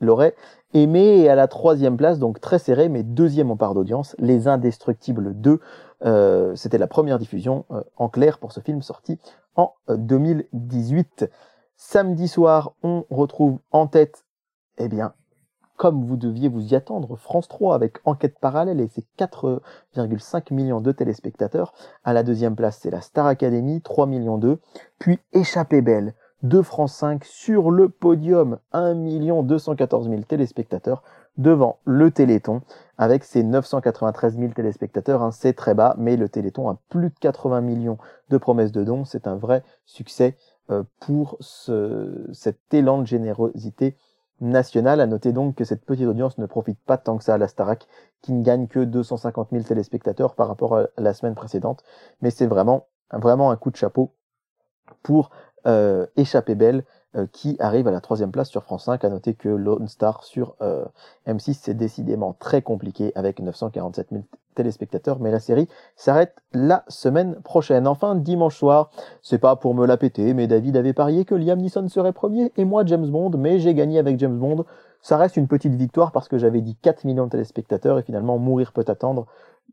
l'aurait 0.00 0.34
aimé 0.74 1.20
et 1.20 1.28
à 1.28 1.34
la 1.34 1.48
troisième 1.48 1.96
place, 1.96 2.18
donc 2.18 2.40
très 2.40 2.58
serré, 2.58 2.88
mais 2.88 3.02
deuxième 3.02 3.50
en 3.50 3.56
part 3.56 3.74
d'audience, 3.74 4.14
Les 4.18 4.48
Indestructibles 4.48 5.34
2. 5.34 5.60
Euh, 6.04 6.54
C'était 6.54 6.78
la 6.78 6.86
première 6.86 7.18
diffusion 7.18 7.64
euh, 7.70 7.82
en 7.96 8.08
clair 8.08 8.38
pour 8.38 8.52
ce 8.52 8.60
film 8.60 8.82
sorti 8.82 9.18
en 9.54 9.72
2018. 9.88 11.30
Samedi 11.76 12.28
soir, 12.28 12.72
on 12.82 13.04
retrouve 13.10 13.58
en 13.70 13.86
tête, 13.86 14.24
eh 14.78 14.88
bien, 14.88 15.14
comme 15.76 16.04
vous 16.04 16.16
deviez 16.16 16.48
vous 16.48 16.72
y 16.72 16.74
attendre, 16.74 17.16
France 17.16 17.48
3 17.48 17.74
avec 17.74 17.98
Enquête 18.04 18.38
parallèle 18.38 18.80
et 18.80 18.88
ses 18.88 19.04
4,5 19.18 20.52
millions 20.52 20.80
de 20.80 20.92
téléspectateurs. 20.92 21.74
À 22.02 22.12
la 22.12 22.22
deuxième 22.22 22.56
place, 22.56 22.78
c'est 22.80 22.90
la 22.90 23.02
Star 23.02 23.26
Academy, 23.26 23.82
3 23.82 24.06
millions 24.06 24.38
2. 24.38 24.58
Puis 24.98 25.18
Échappée 25.32 25.82
belle 25.82 26.14
de 26.48 26.62
France 26.62 26.94
5 26.94 27.24
sur 27.24 27.70
le 27.70 27.88
podium, 27.88 28.58
1 28.72 28.94
214 29.42 30.08
000 30.08 30.22
téléspectateurs 30.22 31.02
devant 31.38 31.80
le 31.84 32.10
Téléthon 32.10 32.62
avec 32.98 33.24
ses 33.24 33.42
993 33.42 34.38
000 34.38 34.52
téléspectateurs. 34.52 35.22
Hein, 35.22 35.32
c'est 35.32 35.54
très 35.54 35.74
bas, 35.74 35.96
mais 35.98 36.16
le 36.16 36.28
Téléthon 36.28 36.68
a 36.68 36.78
plus 36.88 37.10
de 37.10 37.14
80 37.18 37.60
millions 37.62 37.98
de 38.30 38.38
promesses 38.38 38.72
de 38.72 38.84
dons. 38.84 39.04
C'est 39.04 39.26
un 39.26 39.34
vrai 39.34 39.64
succès 39.86 40.36
euh, 40.70 40.84
pour 41.00 41.36
ce, 41.40 42.28
cet 42.32 42.72
élan 42.72 42.98
de 43.00 43.06
générosité 43.06 43.96
nationale. 44.40 45.00
À 45.00 45.06
noter 45.06 45.32
donc 45.32 45.56
que 45.56 45.64
cette 45.64 45.84
petite 45.84 46.06
audience 46.06 46.38
ne 46.38 46.46
profite 46.46 46.78
pas 46.86 46.96
tant 46.96 47.18
que 47.18 47.24
ça 47.24 47.34
à 47.34 47.38
la 47.38 47.48
Starac, 47.48 47.86
qui 48.22 48.32
ne 48.32 48.42
gagne 48.42 48.68
que 48.68 48.80
250 48.80 49.48
000 49.50 49.64
téléspectateurs 49.64 50.36
par 50.36 50.46
rapport 50.46 50.76
à 50.76 50.86
la 50.96 51.12
semaine 51.12 51.34
précédente. 51.34 51.82
Mais 52.22 52.30
c'est 52.30 52.46
vraiment, 52.46 52.86
vraiment 53.12 53.50
un 53.50 53.56
coup 53.56 53.70
de 53.70 53.76
chapeau 53.76 54.12
pour 55.02 55.30
Échappée 56.16 56.54
Belle, 56.54 56.84
euh, 57.16 57.26
qui 57.32 57.56
arrive 57.60 57.88
à 57.88 57.90
la 57.90 58.02
troisième 58.02 58.30
place 58.30 58.50
sur 58.50 58.62
France 58.62 58.84
5. 58.84 59.02
À 59.04 59.08
noter 59.08 59.32
que 59.32 59.48
Lone 59.48 59.88
Star 59.88 60.22
sur 60.22 60.54
euh, 60.60 60.84
M6, 61.26 61.58
c'est 61.62 61.74
décidément 61.74 62.34
très 62.38 62.60
compliqué 62.60 63.12
avec 63.14 63.40
947 63.40 64.08
000 64.10 64.24
téléspectateurs, 64.54 65.18
mais 65.18 65.30
la 65.30 65.40
série 65.40 65.66
s'arrête 65.94 66.34
la 66.52 66.84
semaine 66.88 67.36
prochaine. 67.36 67.86
Enfin, 67.86 68.16
dimanche 68.16 68.58
soir, 68.58 68.90
c'est 69.22 69.38
pas 69.38 69.56
pour 69.56 69.74
me 69.74 69.86
la 69.86 69.96
péter, 69.96 70.34
mais 70.34 70.46
David 70.46 70.76
avait 70.76 70.92
parié 70.92 71.24
que 71.24 71.34
Liam 71.34 71.58
Neeson 71.58 71.88
serait 71.88 72.12
premier 72.12 72.52
et 72.56 72.66
moi 72.66 72.84
James 72.84 73.08
Bond, 73.08 73.30
mais 73.38 73.60
j'ai 73.60 73.72
gagné 73.72 73.98
avec 73.98 74.18
James 74.18 74.36
Bond. 74.36 74.66
Ça 75.00 75.16
reste 75.16 75.38
une 75.38 75.48
petite 75.48 75.74
victoire 75.74 76.12
parce 76.12 76.28
que 76.28 76.36
j'avais 76.36 76.60
dit 76.60 76.76
4 76.82 77.04
millions 77.04 77.26
de 77.26 77.30
téléspectateurs 77.30 77.98
et 77.98 78.02
finalement 78.02 78.38
Mourir 78.38 78.72
peut 78.72 78.84
attendre, 78.88 79.26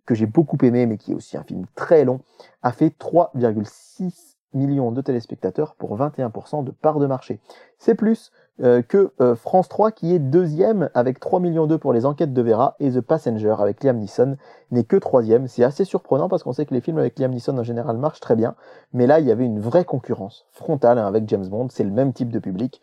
que 0.05 0.15
j'ai 0.15 0.27
beaucoup 0.27 0.57
aimé, 0.63 0.85
mais 0.85 0.97
qui 0.97 1.11
est 1.11 1.15
aussi 1.15 1.35
un 1.35 1.43
film 1.43 1.65
très 1.75 2.05
long, 2.05 2.21
a 2.61 2.71
fait 2.71 2.93
3,6 2.97 4.32
millions 4.53 4.91
de 4.91 5.01
téléspectateurs 5.01 5.75
pour 5.75 5.97
21% 5.97 6.63
de 6.63 6.71
part 6.71 6.99
de 6.99 7.07
marché. 7.07 7.39
C'est 7.79 7.95
plus 7.95 8.31
euh, 8.61 8.81
que 8.81 9.11
euh, 9.19 9.35
France 9.35 9.67
3 9.67 9.91
qui 9.91 10.13
est 10.13 10.19
deuxième 10.19 10.89
avec 10.93 11.19
3 11.19 11.39
millions 11.39 11.65
2 11.65 11.77
pour 11.77 11.91
les 11.91 12.05
enquêtes 12.05 12.33
de 12.33 12.41
Vera 12.41 12.75
et 12.79 12.91
The 12.91 13.01
Passenger 13.01 13.55
avec 13.59 13.83
Liam 13.83 13.97
Neeson 13.97 14.37
n'est 14.71 14.83
que 14.83 14.95
troisième. 14.95 15.47
C'est 15.47 15.63
assez 15.63 15.85
surprenant 15.85 16.29
parce 16.29 16.43
qu'on 16.43 16.53
sait 16.53 16.65
que 16.65 16.73
les 16.73 16.81
films 16.81 16.99
avec 16.99 17.17
Liam 17.17 17.31
Neeson 17.31 17.57
en 17.57 17.63
général 17.63 17.97
marchent 17.97 18.19
très 18.19 18.35
bien, 18.35 18.55
mais 18.93 19.07
là 19.07 19.19
il 19.19 19.25
y 19.25 19.31
avait 19.31 19.45
une 19.45 19.59
vraie 19.59 19.85
concurrence 19.85 20.45
frontale 20.51 20.99
hein, 20.99 21.07
avec 21.07 21.27
James 21.29 21.47
Bond, 21.47 21.69
c'est 21.71 21.83
le 21.83 21.91
même 21.91 22.13
type 22.13 22.29
de 22.29 22.39
public. 22.39 22.81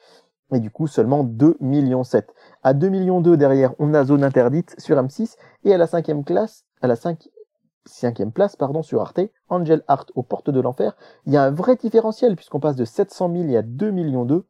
Et 0.52 0.60
du 0.60 0.70
coup, 0.70 0.88
seulement 0.88 1.22
2 1.22 1.56
millions 1.60 2.02
7. 2.02 2.34
À 2.62 2.74
2 2.74 2.88
millions 2.88 3.20
2 3.20 3.36
derrière, 3.36 3.72
on 3.78 3.94
a 3.94 4.04
Zone 4.04 4.24
Interdite 4.24 4.74
sur 4.78 4.96
M6. 4.96 5.36
Et 5.64 5.72
à 5.72 5.78
la 5.78 5.86
cinquième 5.86 6.24
classe, 6.24 6.64
à 6.82 6.88
la 6.88 6.96
cinquième 7.90 8.32
place 8.32 8.56
pardon, 8.56 8.82
sur 8.82 9.00
Arte, 9.00 9.20
Angel 9.48 9.82
Art 9.88 10.06
aux 10.14 10.22
portes 10.22 10.50
de 10.50 10.60
l'enfer. 10.60 10.96
Il 11.26 11.32
y 11.32 11.36
a 11.36 11.44
un 11.44 11.50
vrai 11.50 11.76
différentiel 11.76 12.36
puisqu'on 12.36 12.60
passe 12.60 12.76
de 12.76 12.84
700 12.84 13.30
000 13.32 13.56
à 13.56 13.62
2 13.62 13.90
millions 13.90 14.24
2. 14.24 14.44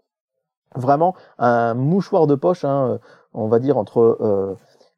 Vraiment 0.76 1.16
un 1.38 1.74
mouchoir 1.74 2.26
de 2.26 2.37
poche, 2.37 2.64
hein, 2.64 3.00
on 3.35 3.48
va 3.48 3.59
dire 3.59 3.76
entre 3.76 4.18
euh, 4.20 4.55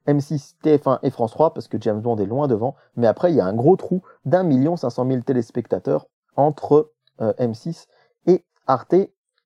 M6, 0.07 0.55
TF1 0.63 0.99
et 1.03 1.11
France 1.11 1.33
3 1.33 1.55
parce 1.55 1.69
que 1.69 1.81
James 1.81 2.01
Bond 2.01 2.19
est 2.19 2.27
loin 2.27 2.49
devant. 2.49 2.75
Mais 2.97 3.07
après 3.07 3.33
il 3.33 3.37
y 3.37 3.41
a 3.41 3.47
un 3.47 3.55
gros 3.55 3.77
trou 3.77 4.03
d'un 4.25 4.43
million 4.43 4.77
500 4.77 5.07
000 5.07 5.23
téléspectateurs 5.23 6.07
entre 6.37 6.93
euh, 7.21 7.33
M6 7.39 7.87
et 8.27 8.45
Arte. 8.67 8.95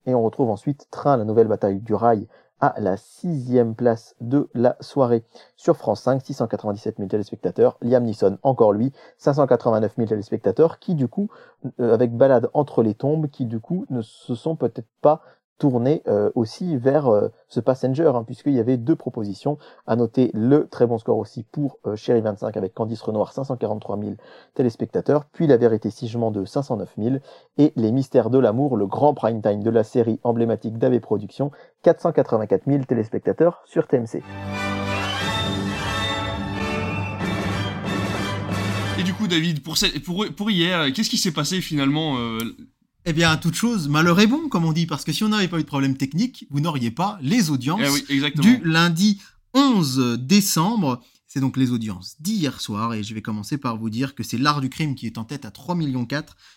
Et 0.09 0.15
on 0.15 0.23
retrouve 0.23 0.51
ensuite 0.51 0.89
Train, 0.91 1.17
la 1.17 1.25
nouvelle 1.25 1.49
bataille 1.49 1.81
du 1.81 1.95
rail 1.95 2.29
à 2.61 2.75
la 2.79 2.97
sixième 2.97 3.75
place 3.75 4.14
de 4.21 4.49
la 4.55 4.77
soirée 4.81 5.25
sur 5.57 5.77
France 5.77 6.03
5, 6.03 6.23
697 6.25 6.97
000 6.97 7.09
téléspectateurs. 7.09 7.77
Liam 7.83 8.05
Neeson, 8.05 8.38
encore 8.42 8.73
lui, 8.73 8.92
589 9.19 9.95
000 9.97 10.09
téléspectateurs, 10.09 10.79
qui 10.79 10.95
du 10.95 11.09
coup, 11.09 11.29
euh, 11.81 11.92
avec 11.92 12.12
Balade 12.12 12.49
entre 12.55 12.83
les 12.83 12.95
tombes, 12.95 13.29
qui 13.29 13.47
du 13.47 13.61
coup 13.61 13.87
ne 13.90 14.03
se 14.03 14.35
sont 14.35 14.57
peut-être 14.57 14.88
pas 15.03 15.23
tourner 15.59 16.03
euh, 16.07 16.31
aussi 16.35 16.77
vers 16.77 17.09
euh, 17.09 17.29
ce 17.49 17.61
Passenger, 17.61 18.12
hein, 18.14 18.25
puisqu'il 18.25 18.53
y 18.53 18.61
avait 18.61 18.77
deux 18.77 18.97
propositions. 18.97 19.59
À 19.87 19.97
noter 19.97 20.31
le 20.35 20.69
très 20.69 20.87
bon 20.87 20.99
score 20.99 21.19
aussi 21.19 21.45
pour 21.45 21.79
euh, 21.87 21.97
Chéri 21.97 22.21
25 22.21 22.57
avec 22.57 22.75
Candice 22.75 23.01
Renoir, 23.03 23.33
543 23.33 23.99
000 23.99 24.11
téléspectateurs, 24.55 25.25
puis 25.33 25.47
La 25.47 25.57
Vérité 25.57 25.90
si 25.90 26.09
je 26.09 26.16
de 26.16 26.45
509 26.45 26.95
000, 26.99 27.16
et 27.59 27.73
Les 27.77 27.92
Mystères 27.92 28.31
de 28.31 28.38
l'amour, 28.38 28.77
le 28.77 28.87
grand 28.87 29.14
prime 29.14 29.42
time 29.42 29.62
de 29.62 29.71
la 29.71 29.85
série 29.85 30.19
emblématique 30.25 30.79
d'AV 30.79 31.01
Productions, 31.01 31.51
484 31.83 32.64
000 32.66 32.85
téléspectateurs 32.85 33.62
sur 33.66 33.87
TMC. 33.87 34.23
Et 38.99 39.03
du 39.03 39.12
coup, 39.12 39.29
David, 39.29 39.62
pour, 39.62 39.77
pour, 40.05 40.25
pour 40.35 40.51
hier, 40.51 40.90
qu'est-ce 40.92 41.11
qui 41.11 41.19
s'est 41.19 41.33
passé 41.33 41.61
finalement 41.61 42.16
eh 43.09 43.12
bien, 43.12 43.37
toute 43.37 43.55
chose, 43.55 43.88
malheur 43.88 44.19
est 44.19 44.27
bon, 44.27 44.49
comme 44.49 44.64
on 44.64 44.73
dit, 44.73 44.87
parce 44.87 45.05
que 45.05 45.12
si 45.12 45.23
on 45.23 45.29
n'avait 45.29 45.47
pas 45.47 45.59
eu 45.59 45.62
de 45.62 45.66
problème 45.66 45.97
technique, 45.97 46.45
vous 46.51 46.59
n'auriez 46.59 46.90
pas 46.90 47.19
les 47.23 47.51
audiences 47.51 47.81
eh 48.09 48.31
du 48.33 48.61
lundi 48.64 49.21
11 49.55 50.19
décembre. 50.19 51.01
C'est 51.29 51.38
donc 51.38 51.57
les 51.57 51.71
audiences 51.71 52.16
d'hier 52.21 52.61
soir, 52.61 52.95
et 52.95 53.05
je 53.05 53.14
vais 53.14 53.23
commencer 53.23 53.59
par 53.59 53.77
vous 53.77 53.90
dire 53.90 54.16
que 54.16 54.25
c'est 54.25 54.38
l'art 54.38 54.61
du 54.61 54.71
crime 54.71 54.97
qui 54.97 55.07
est 55.07 55.19
en 55.19 55.25
tête 55.25 55.45
à 55.45 55.51
3,4 55.51 55.77
millions, 55.77 56.07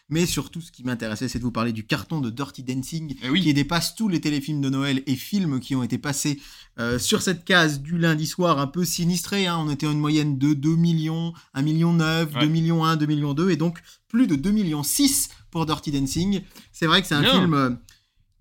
mais 0.10 0.26
surtout 0.26 0.62
ce 0.62 0.72
qui 0.72 0.84
m'intéressait, 0.84 1.28
c'est 1.28 1.38
de 1.38 1.44
vous 1.44 1.52
parler 1.52 1.72
du 1.72 1.86
carton 1.86 2.20
de 2.20 2.32
Dirty 2.32 2.64
Dancing, 2.64 3.16
eh 3.22 3.40
qui 3.40 3.54
dépasse 3.54 3.94
tous 3.94 4.08
les 4.08 4.22
téléfilms 4.22 4.62
de 4.62 4.70
Noël 4.70 5.04
et 5.06 5.16
films 5.16 5.60
qui 5.60 5.76
ont 5.76 5.84
été 5.84 6.00
passés 6.00 6.40
euh, 6.80 6.98
sur 6.98 7.22
cette 7.22 7.46
case 7.46 7.82
du 7.82 8.00
lundi 8.00 8.26
soir, 8.26 8.58
un 8.58 8.68
peu 8.68 8.86
sinistré, 8.86 9.46
hein. 9.46 9.58
on 9.60 9.70
était 9.70 9.86
en 9.86 9.92
une 9.92 10.00
moyenne 10.00 10.40
de 10.40 10.54
2 10.54 10.76
millions, 10.76 11.34
1 11.54 11.62
million 11.62 11.94
9, 11.94 12.34
2 12.40 12.46
millions 12.48 12.86
1, 12.86 12.96
2 12.96 13.06
millions 13.06 13.34
2, 13.36 13.52
et 13.52 13.56
donc 13.56 13.80
plus 14.08 14.28
de 14.28 14.36
2 14.36 14.52
millions 14.52 14.84
6 14.84 15.30
pour 15.52 15.66
Dirty 15.66 15.92
Dancing. 15.92 16.42
C'est 16.72 16.86
vrai 16.86 17.02
que 17.02 17.08
c'est 17.08 17.16
un 17.16 17.24
film 17.24 17.54
euh, 17.54 17.72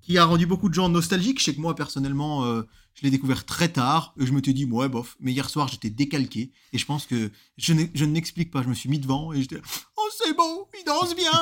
qui 0.02 0.18
a 0.18 0.24
rendu 0.24 0.46
beaucoup 0.46 0.68
de 0.68 0.74
gens 0.74 0.88
nostalgiques. 0.88 1.38
Je 1.38 1.44
sais 1.44 1.54
que 1.54 1.60
moi, 1.60 1.74
personnellement, 1.74 2.44
euh, 2.44 2.62
je 2.94 3.02
l'ai 3.02 3.10
découvert 3.10 3.44
très 3.44 3.68
tard. 3.68 4.14
Et 4.18 4.26
je 4.26 4.32
me 4.32 4.42
suis 4.42 4.54
dit, 4.54 4.64
ouais, 4.64 4.88
bof. 4.88 5.16
Mais 5.20 5.32
hier 5.32 5.48
soir, 5.48 5.68
j'étais 5.68 5.90
décalqué. 5.90 6.52
Et 6.72 6.78
je 6.78 6.86
pense 6.86 7.06
que 7.06 7.30
je 7.56 8.04
n'explique 8.04 8.50
pas. 8.50 8.62
Je 8.62 8.68
me 8.68 8.74
suis 8.74 8.88
mis 8.88 8.98
devant 8.98 9.32
et 9.32 9.40
j'étais, 9.40 9.60
c'est 10.16 10.34
beau, 10.34 10.68
il 10.78 10.84
danse 10.84 11.14
bien. 11.14 11.32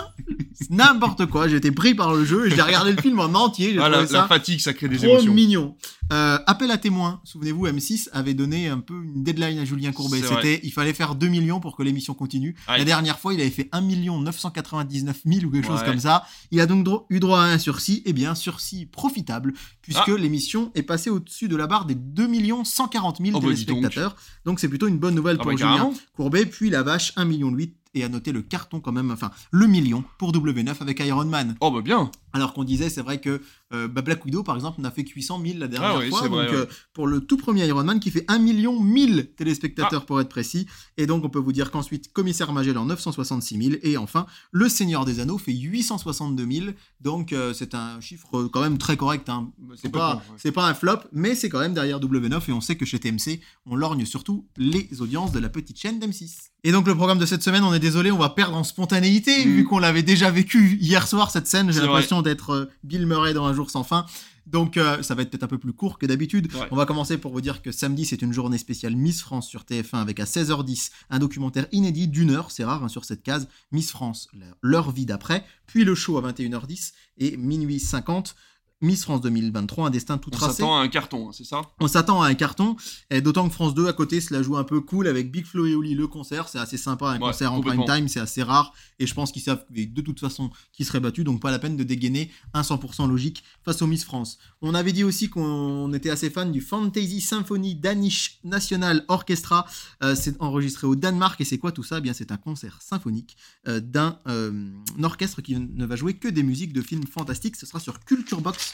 N'importe 0.70 1.26
quoi. 1.26 1.48
J'ai 1.48 1.56
été 1.56 1.70
pris 1.70 1.94
par 1.94 2.14
le 2.14 2.24
jeu 2.24 2.46
et 2.46 2.50
j'ai 2.50 2.62
regardé 2.62 2.92
le 2.92 3.00
film 3.00 3.20
en 3.20 3.32
entier. 3.34 3.76
Ah, 3.80 3.88
la, 3.88 4.06
ça 4.06 4.26
fatigue, 4.26 4.60
ça 4.60 4.72
crée 4.72 4.88
des 4.88 4.96
trop 4.96 5.06
émotions. 5.06 5.32
mignon. 5.32 5.76
Euh, 6.12 6.38
appel 6.46 6.70
à 6.70 6.78
témoins. 6.78 7.20
Souvenez-vous, 7.24 7.66
M6 7.66 8.08
avait 8.12 8.34
donné 8.34 8.68
un 8.68 8.78
peu 8.78 8.94
une 8.94 9.22
deadline 9.22 9.58
à 9.58 9.64
Julien 9.64 9.92
Courbet. 9.92 10.22
C'était, 10.22 10.60
il 10.62 10.72
fallait 10.72 10.94
faire 10.94 11.14
2 11.14 11.28
millions 11.28 11.60
pour 11.60 11.76
que 11.76 11.82
l'émission 11.82 12.14
continue. 12.14 12.56
La 12.68 12.84
dernière 12.84 13.18
fois, 13.18 13.34
il 13.34 13.40
avait 13.40 13.50
fait 13.50 13.68
1 13.72 13.82
999 13.82 15.20
000 15.24 15.44
ou 15.46 15.50
quelque 15.50 15.66
chose 15.66 15.82
comme 15.82 16.00
ça. 16.00 16.24
Il 16.50 16.60
a 16.60 16.66
donc 16.66 16.86
eu 17.10 17.20
droit 17.20 17.40
à 17.40 17.44
un 17.44 17.58
sursis. 17.58 18.02
Et 18.06 18.10
eh 18.10 18.12
bien, 18.12 18.34
sursis 18.34 18.86
profitable 18.86 19.52
puisque 19.82 20.08
ah. 20.08 20.16
l'émission 20.18 20.70
est 20.74 20.82
passée 20.82 21.10
au-dessus 21.10 21.48
de 21.48 21.56
la 21.56 21.66
barre 21.66 21.84
des 21.84 21.94
2 21.94 22.28
140 22.64 23.18
000 23.24 23.40
téléspectateurs. 23.40 24.16
Donc 24.44 24.60
c'est 24.60 24.68
plutôt 24.68 24.88
une 24.88 24.98
bonne 24.98 25.14
nouvelle 25.14 25.36
ah 25.38 25.42
pour 25.42 25.52
bah, 25.52 25.56
Julien 25.56 25.92
Courbet. 26.14 26.46
Puis 26.46 26.70
la 26.70 26.82
vache, 26.82 27.12
1 27.16 27.24
million 27.24 27.50
8 27.50 27.74
et 27.96 28.04
à 28.04 28.08
noter 28.08 28.32
le 28.32 28.42
carton 28.42 28.80
quand 28.80 28.92
même, 28.92 29.10
enfin 29.10 29.30
le 29.50 29.66
million 29.66 30.04
pour 30.18 30.32
W9 30.32 30.80
avec 30.80 31.00
Iron 31.00 31.24
Man. 31.24 31.56
Oh 31.60 31.70
bah 31.70 31.80
bien 31.82 32.10
Alors 32.36 32.52
qu'on 32.52 32.64
disait, 32.64 32.90
c'est 32.90 33.00
vrai 33.02 33.18
que 33.20 33.40
euh, 33.72 33.88
bah, 33.88 34.02
Black 34.02 34.24
Widow, 34.24 34.42
par 34.42 34.54
exemple, 34.54 34.80
n'a 34.80 34.90
fait 34.90 35.04
que 35.04 35.12
800 35.12 35.40
000 35.44 35.58
la 35.58 35.68
dernière 35.68 35.90
Ah 35.96 35.98
oui, 35.98 36.08
fois. 36.10 36.20
vrai, 36.20 36.28
donc, 36.28 36.38
ouais. 36.38 36.54
euh, 36.54 36.66
pour 36.92 37.06
le 37.06 37.20
tout 37.20 37.36
premier 37.36 37.66
Iron 37.66 37.82
Man, 37.82 37.98
qui 37.98 38.10
fait 38.10 38.24
1 38.28 38.38
million 38.38 38.78
1000 38.80 39.30
téléspectateurs 39.36 40.02
Ah. 40.02 40.06
pour 40.06 40.20
être 40.20 40.28
précis. 40.28 40.66
Et 40.98 41.06
donc, 41.06 41.24
on 41.24 41.28
peut 41.30 41.38
vous 41.38 41.52
dire 41.52 41.70
qu'ensuite, 41.70 42.12
Commissaire 42.12 42.52
Magellan, 42.52 42.84
966 42.84 43.56
000. 43.70 43.76
Et 43.82 43.96
enfin, 43.96 44.26
Le 44.52 44.68
Seigneur 44.68 45.04
des 45.04 45.18
Anneaux 45.20 45.38
fait 45.38 45.52
862 45.52 46.46
000. 46.50 46.66
Donc, 47.00 47.32
euh, 47.32 47.52
c'est 47.54 47.74
un 47.74 48.00
chiffre 48.00 48.36
euh, 48.38 48.48
quand 48.52 48.60
même 48.60 48.78
très 48.78 48.96
correct. 48.96 49.28
hein. 49.28 49.50
C'est 49.80 49.88
pas, 49.90 50.22
ouais. 50.44 50.52
pas 50.52 50.66
un 50.68 50.74
flop, 50.74 50.98
mais 51.12 51.34
c'est 51.34 51.48
quand 51.48 51.60
même 51.60 51.74
derrière 51.74 51.98
W9. 52.00 52.42
Et 52.48 52.52
on 52.52 52.60
sait 52.60 52.76
que 52.76 52.84
chez 52.84 52.98
TMC, 52.98 53.40
on 53.66 53.76
lorgne 53.76 54.04
surtout 54.04 54.46
les 54.56 54.88
audiences 55.00 55.32
de 55.32 55.38
la 55.38 55.48
petite 55.48 55.78
chaîne 55.78 55.98
d'M6. 55.98 56.50
Et 56.64 56.72
donc, 56.72 56.86
le 56.88 56.94
programme 56.96 57.18
de 57.18 57.26
cette 57.26 57.42
semaine, 57.44 57.62
on 57.62 57.72
est 57.74 57.78
désolé, 57.78 58.10
on 58.10 58.18
va 58.18 58.28
perdre 58.30 58.56
en 58.56 58.64
spontanéité, 58.64 59.44
Mhm. 59.44 59.54
vu 59.56 59.64
qu'on 59.64 59.78
l'avait 59.78 60.02
déjà 60.02 60.30
vécu 60.30 60.76
hier 60.80 61.06
soir, 61.06 61.30
cette 61.30 61.46
scène. 61.46 61.70
J'ai 61.72 61.80
l'impression 61.80 62.22
d'être 62.26 62.50
euh, 62.50 62.66
Bill 62.84 63.06
Murray 63.06 63.32
dans 63.32 63.46
Un 63.46 63.54
jour 63.54 63.70
sans 63.70 63.84
fin. 63.84 64.06
Donc 64.46 64.76
euh, 64.76 65.02
ça 65.02 65.14
va 65.14 65.22
être 65.22 65.30
peut-être 65.30 65.42
un 65.42 65.48
peu 65.48 65.58
plus 65.58 65.72
court 65.72 65.98
que 65.98 66.06
d'habitude. 66.06 66.52
Ouais. 66.54 66.68
On 66.70 66.76
va 66.76 66.86
commencer 66.86 67.18
pour 67.18 67.32
vous 67.32 67.40
dire 67.40 67.62
que 67.62 67.72
samedi 67.72 68.04
c'est 68.04 68.22
une 68.22 68.32
journée 68.32 68.58
spéciale 68.58 68.94
Miss 68.94 69.20
France 69.20 69.48
sur 69.48 69.62
TF1 69.62 69.96
avec 69.96 70.20
à 70.20 70.24
16h10 70.24 70.90
un 71.10 71.18
documentaire 71.18 71.66
inédit 71.72 72.06
d'une 72.06 72.30
heure, 72.30 72.50
c'est 72.50 72.64
rare 72.64 72.84
hein, 72.84 72.88
sur 72.88 73.04
cette 73.04 73.22
case, 73.22 73.48
Miss 73.72 73.90
France, 73.90 74.28
leur 74.62 74.92
vie 74.92 75.06
d'après, 75.06 75.44
puis 75.66 75.84
le 75.84 75.94
show 75.94 76.18
à 76.18 76.32
21h10 76.32 76.92
et 77.18 77.36
minuit 77.36 77.80
50. 77.80 78.36
Miss 78.82 79.04
France 79.04 79.22
2023, 79.22 79.86
un 79.86 79.90
destin 79.90 80.18
tout 80.18 80.28
On 80.34 80.36
tracé. 80.36 80.56
s'attend 80.56 80.76
à 80.76 80.82
un 80.82 80.88
carton, 80.88 81.28
hein, 81.28 81.32
c'est 81.32 81.44
ça? 81.44 81.62
On 81.80 81.88
s'attend 81.88 82.20
à 82.20 82.28
un 82.28 82.34
carton, 82.34 82.76
et 83.08 83.22
d'autant 83.22 83.48
que 83.48 83.54
France 83.54 83.74
2 83.74 83.86
à 83.86 83.94
côté 83.94 84.20
se 84.20 84.34
la 84.34 84.42
joue 84.42 84.58
un 84.58 84.64
peu 84.64 84.82
cool 84.82 85.06
avec 85.08 85.32
Big 85.32 85.46
Flo 85.46 85.64
et 85.64 85.74
Oli 85.74 85.94
le 85.94 86.06
concert, 86.06 86.48
c'est 86.48 86.58
assez 86.58 86.76
sympa, 86.76 87.06
un 87.08 87.12
Ouais, 87.14 87.20
concert 87.20 87.54
en 87.54 87.62
prime 87.62 87.86
time, 87.86 88.06
c'est 88.08 88.20
assez 88.20 88.42
rare, 88.42 88.74
et 88.98 89.06
je 89.06 89.14
pense 89.14 89.32
qu'ils 89.32 89.40
savent 89.40 89.64
de 89.70 90.00
toute 90.02 90.20
façon 90.20 90.50
qu'ils 90.72 90.84
seraient 90.84 91.00
battus, 91.00 91.24
donc 91.24 91.40
pas 91.40 91.50
la 91.50 91.58
peine 91.58 91.78
de 91.78 91.84
dégainer 91.84 92.30
un 92.52 92.60
100% 92.60 93.08
logique 93.08 93.44
face 93.64 93.80
aux 93.80 93.86
Miss 93.86 94.04
France. 94.04 94.36
On 94.60 94.74
avait 94.74 94.92
dit 94.92 95.04
aussi 95.04 95.30
qu'on 95.30 95.90
était 95.94 96.10
assez 96.10 96.28
fan 96.28 96.52
du 96.52 96.60
Fantasy 96.60 97.22
Symphony 97.22 97.76
Danish 97.76 98.40
National 98.44 99.04
Orchestra, 99.08 99.66
Euh, 100.02 100.14
c'est 100.14 100.36
enregistré 100.42 100.86
au 100.86 100.94
Danemark, 100.96 101.40
et 101.40 101.44
c'est 101.46 101.56
quoi 101.58 101.72
tout 101.72 101.82
ça? 101.82 101.98
Eh 101.98 102.00
bien 102.02 102.12
c'est 102.12 102.30
un 102.30 102.36
concert 102.36 102.82
symphonique 102.82 103.38
euh, 103.68 103.80
d'un 103.80 104.18
euh, 104.28 104.70
orchestre 105.02 105.40
qui 105.40 105.56
ne 105.56 105.86
va 105.86 105.96
jouer 105.96 106.14
que 106.14 106.28
des 106.28 106.42
musiques 106.42 106.74
de 106.74 106.82
films 106.82 107.06
fantastiques, 107.06 107.56
ce 107.56 107.64
sera 107.64 107.80
sur 107.80 108.00
Culture 108.00 108.42
Box 108.42 108.65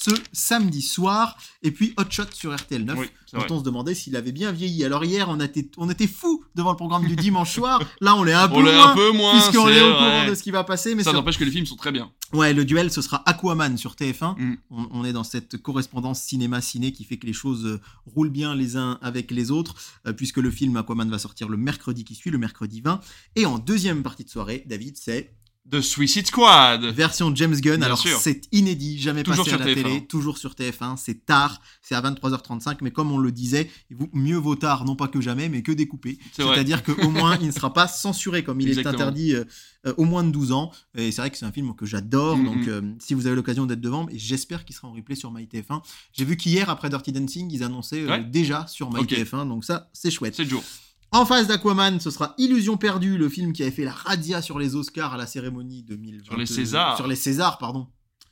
ce 0.00 0.12
samedi 0.32 0.80
soir, 0.80 1.36
et 1.64 1.72
puis 1.72 1.92
Hot 1.98 2.04
Shot 2.08 2.30
sur 2.32 2.54
RTL 2.54 2.84
9 2.84 2.96
Oui, 2.98 3.06
c'est 3.26 3.36
dont 3.36 3.42
vrai. 3.42 3.50
on 3.52 3.58
se 3.58 3.64
demandait 3.64 3.94
s'il 3.96 4.14
avait 4.14 4.30
bien 4.30 4.52
vieilli. 4.52 4.84
Alors 4.84 5.04
hier, 5.04 5.28
on 5.28 5.40
était, 5.40 5.68
on 5.76 5.90
était 5.90 6.06
fous 6.06 6.44
devant 6.54 6.70
le 6.70 6.76
programme 6.76 7.04
du 7.08 7.16
dimanche 7.16 7.52
soir. 7.52 7.82
Là, 8.00 8.14
on 8.14 8.24
est 8.24 8.32
un 8.32 8.46
peu 8.48 8.54
On 8.54 8.62
l'est 8.62 8.72
moins, 8.76 8.92
un 8.92 8.94
peu 8.94 9.10
moins, 9.10 9.32
puisqu'on 9.32 9.68
est 9.68 9.80
au 9.82 9.92
courant 9.92 10.26
de 10.28 10.34
ce 10.36 10.42
qui 10.44 10.52
va 10.52 10.62
passer. 10.62 10.94
Mais 10.94 11.02
Ça 11.02 11.10
sur- 11.10 11.18
n'empêche 11.18 11.36
que 11.36 11.44
les 11.44 11.50
films 11.50 11.66
sont 11.66 11.74
très 11.76 11.90
bien. 11.90 12.12
ouais, 12.32 12.54
le 12.54 12.64
duel, 12.64 12.92
ce 12.92 13.02
sera 13.02 13.28
Aquaman 13.28 13.76
sur 13.76 13.94
TF1. 13.96 14.36
Mm. 14.38 14.56
On, 14.70 14.88
on 14.92 15.04
est 15.04 15.12
dans 15.12 15.24
cette 15.24 15.60
correspondance 15.60 16.20
cinéma-ciné 16.22 16.92
qui 16.92 17.02
fait 17.02 17.16
que 17.18 17.26
les 17.26 17.32
choses 17.32 17.66
euh, 17.66 17.80
roulent 18.06 18.30
bien 18.30 18.54
les 18.54 18.76
uns 18.76 18.98
avec 19.02 19.32
les 19.32 19.50
autres, 19.50 19.74
euh, 20.06 20.12
puisque 20.12 20.36
le 20.38 20.52
film 20.52 20.76
Aquaman 20.76 21.10
va 21.10 21.18
sortir 21.18 21.48
le 21.48 21.56
mercredi 21.56 22.04
qui 22.04 22.14
suit, 22.14 22.30
le 22.30 22.38
mercredi 22.38 22.80
20. 22.82 23.00
Et 23.34 23.46
en 23.46 23.58
deuxième 23.58 24.04
partie 24.04 24.22
de 24.24 24.30
soirée, 24.30 24.62
David, 24.66 24.96
c'est 24.96 25.34
The 25.70 25.80
Suicide 25.82 26.26
Squad 26.26 26.82
version 26.84 27.34
James 27.34 27.54
Gunn. 27.60 27.76
Bien 27.76 27.86
Alors 27.86 27.98
c'est 27.98 28.40
inédit, 28.52 28.98
jamais 28.98 29.22
Toujours 29.22 29.44
passé 29.44 29.54
à 29.54 29.58
sur 29.58 29.66
la 29.66 29.72
TF1. 29.72 29.82
télé, 29.82 30.06
toujours 30.06 30.38
sur 30.38 30.52
TF1. 30.54 30.96
C'est 30.96 31.26
tard, 31.26 31.60
c'est 31.82 31.94
à 31.94 32.00
23h35, 32.00 32.78
mais 32.80 32.90
comme 32.90 33.12
on 33.12 33.18
le 33.18 33.30
disait, 33.32 33.70
mieux 34.14 34.36
vaut 34.38 34.54
tard, 34.56 34.84
non 34.86 34.96
pas 34.96 35.08
que 35.08 35.20
jamais, 35.20 35.48
mais 35.50 35.62
que 35.62 35.72
découpé. 35.72 36.18
C'est-à-dire 36.32 36.82
qu'au 36.82 37.10
moins 37.10 37.36
il 37.40 37.48
ne 37.48 37.52
sera 37.52 37.72
pas 37.74 37.86
censuré 37.88 38.42
comme 38.44 38.60
il 38.60 38.68
Exactement. 38.68 38.92
est 38.92 38.96
interdit 39.02 39.34
euh, 39.34 39.44
euh, 39.86 39.94
au 39.98 40.04
moins 40.04 40.24
de 40.24 40.30
12 40.30 40.52
ans. 40.52 40.70
Et 40.96 41.12
c'est 41.12 41.20
vrai 41.20 41.30
que 41.30 41.36
c'est 41.36 41.44
un 41.46 41.52
film 41.52 41.74
que 41.74 41.84
j'adore, 41.86 42.36
Mhm. 42.38 42.44
donc 42.46 42.68
euh, 42.68 42.82
si 42.98 43.12
vous 43.14 43.26
avez 43.26 43.36
l'occasion 43.36 43.66
d'être 43.66 43.80
devant, 43.80 44.06
j'espère 44.12 44.64
qu'il 44.64 44.74
sera 44.74 44.88
en 44.88 44.92
replay 44.92 45.16
sur 45.16 45.30
MyTF1. 45.32 45.82
J'ai 46.12 46.24
vu 46.24 46.36
qu'hier 46.36 46.70
après 46.70 46.88
Dirty 46.88 47.12
Dancing, 47.12 47.50
ils 47.52 47.62
annonçaient 47.62 48.06
Ouais. 48.06 48.24
déjà 48.24 48.66
sur 48.68 48.88
Ok. 48.88 49.10
MyTF1, 49.10 49.46
donc 49.48 49.64
ça 49.64 49.90
c'est 49.92 50.10
chouette. 50.10 50.34
C'est 50.34 50.48
Joe. 50.48 50.62
En 51.10 51.24
face 51.24 51.46
d'Aquaman, 51.46 52.00
ce 52.00 52.10
sera 52.10 52.34
Illusion 52.38 52.76
perdue, 52.76 53.16
le 53.16 53.28
film 53.28 53.52
qui 53.52 53.62
avait 53.62 53.70
fait 53.70 53.84
la 53.84 53.92
radia 53.92 54.42
sur 54.42 54.58
les 54.58 54.76
Oscars 54.76 55.14
à 55.14 55.16
la 55.16 55.26
cérémonie 55.26 55.82
2020. 55.82 56.24
Sur 56.24 56.36
les 56.36 56.46
Césars. 56.46 56.96
Sur 56.96 57.06
les 57.06 57.16
Césars, 57.16 57.58
pardon. 57.58 57.86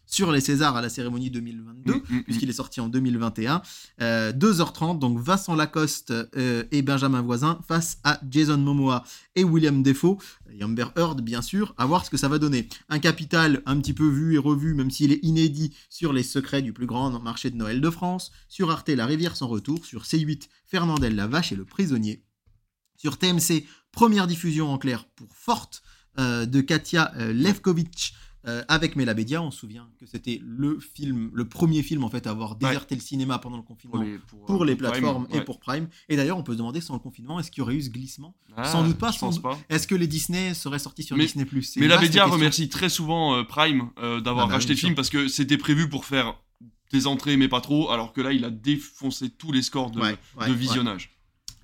Sur 0.05 0.31
les 0.31 0.41
Césars 0.41 0.77
à 0.77 0.83
la 0.83 0.89
cérémonie 0.89 1.31
2022, 1.31 1.67
Mm, 1.87 1.97
mm, 1.97 2.17
mm. 2.17 2.23
puisqu'il 2.25 2.49
est 2.49 2.53
sorti 2.53 2.81
en 2.81 2.89
2021. 2.89 3.63
Euh, 4.03 4.33
2h30, 4.33 4.99
donc 4.99 5.19
Vincent 5.19 5.55
Lacoste 5.55 6.13
euh, 6.37 6.65
et 6.71 6.83
Benjamin 6.83 7.23
Voisin 7.23 7.59
face 7.67 7.99
à 8.05 8.21
Jason 8.29 8.59
Momoa 8.59 9.05
et 9.35 9.45
William 9.45 9.83
Defoe. 9.83 10.19
Et 10.53 10.63
Amber 10.63 10.87
Heard, 10.97 11.21
bien 11.23 11.43
sûr, 11.43 11.75
à 11.77 11.87
voir 11.87 12.05
ce 12.05 12.11
que 12.11 12.17
ça 12.17 12.29
va 12.29 12.39
donner. 12.39 12.69
Un 12.89 12.99
capital 12.99 13.63
un 13.67 13.79
petit 13.81 13.93
peu 13.95 14.07
vu 14.09 14.35
et 14.35 14.39
revu, 14.39 14.75
même 14.75 14.91
s'il 14.91 15.13
est 15.13 15.21
inédit, 15.23 15.75
sur 15.91 16.13
les 16.13 16.23
secrets 16.23 16.63
du 16.63 16.73
plus 16.73 16.87
grand 16.87 17.19
marché 17.21 17.51
de 17.51 17.57
Noël 17.57 17.81
de 17.81 17.91
France. 17.91 18.33
Sur 18.49 18.71
Arte, 18.71 18.89
La 18.89 19.07
Rivière 19.07 19.37
sans 19.37 19.49
retour. 19.49 19.85
Sur 19.85 20.03
C8, 20.03 20.49
Fernandel, 20.67 21.15
La 21.17 21.27
Vache 21.27 21.53
et 21.53 21.57
le 21.57 21.65
Prisonnier. 21.65 22.23
Sur 22.97 23.19
TMC, 23.19 23.65
première 23.93 24.27
diffusion 24.27 24.73
en 24.73 24.79
clair 24.79 25.05
pour 25.17 25.29
Forte 25.35 25.83
euh, 26.19 26.47
de 26.47 26.61
Katia 26.61 27.13
euh, 27.17 27.33
Levkovitch 27.33 28.15
euh, 28.47 28.63
avec 28.69 28.95
Mela 28.97 29.13
Bédia. 29.13 29.43
On 29.43 29.51
se 29.51 29.59
souvient 29.59 29.89
que 29.99 30.07
c'était 30.07 30.41
le 30.45 30.79
film, 30.79 31.31
le 31.35 31.47
premier 31.49 31.83
film 31.83 32.05
en 32.05 32.09
fait 32.09 32.27
à 32.27 32.31
avoir 32.31 32.55
déserté 32.57 32.95
le 32.95 33.01
cinéma 33.01 33.39
pendant 33.39 33.57
le 33.57 33.63
confinement. 33.63 33.97
Pour 33.99 34.05
les, 34.05 34.19
pour, 34.19 34.45
Pour 34.47 34.65
les 34.65 34.77
Prime, 34.77 34.91
plateformes 34.91 35.27
et 35.31 35.39
ouais. 35.39 35.45
pour 35.45 35.59
Prime. 35.61 35.89
Et 36.09 36.17
d'ailleurs, 36.17 36.39
on 36.39 36.43
peut 36.43 36.53
se 36.53 36.59
demander 36.59 36.81
sans 36.81 36.95
le 36.95 37.01
confinement, 37.01 37.41
est-ce 37.41 37.51
qu'il 37.51 37.61
y 37.61 37.63
aurait 37.63 37.75
eu 37.75 37.83
ce 37.83 37.91
glissement? 37.91 38.35
Ah, 38.57 38.65
Sans 38.65 38.85
doute 38.85 38.99
pas, 38.99 39.11
Je 39.11 39.19
sans 39.19 39.37
pas. 39.41 39.59
Est-ce 39.69 39.87
que 39.87 39.95
les 39.95 40.07
Disney 40.07 40.55
seraient 40.55 40.79
sortis 40.79 41.03
sur 41.03 41.17
Mais- 41.17 41.25
Disney 41.27 41.45
Plus? 41.45 41.77
Mais 41.77 41.89
la 41.89 41.99
Bédia 41.99 42.25
remercie 42.25 42.69
très 42.69 42.89
souvent 42.89 43.35
euh, 43.37 43.43
Prime 43.43 43.91
d'avoir 43.97 44.45
Ah 44.47 44.49
bah, 44.49 44.55
racheté 44.55 44.75
le 44.75 44.79
film 44.79 44.95
parce 44.95 45.11
que 45.11 45.29
c'était 45.29 45.59
prévu 45.59 45.89
pour 45.89 46.05
faire 46.05 46.41
des 46.93 47.09
entrées 47.09 47.37
mais 47.37 47.49
pas 47.49 47.61
trop, 47.61 47.91
alors 47.91 48.13
que 48.13 48.21
là 48.21 48.33
il 48.33 48.45
a 48.45 48.51
défoncé 48.51 49.29
tous 49.29 49.51
les 49.51 49.63
scores 49.63 49.91
de, 49.91 50.01
de 50.01 50.53
visionnage. 50.53 51.16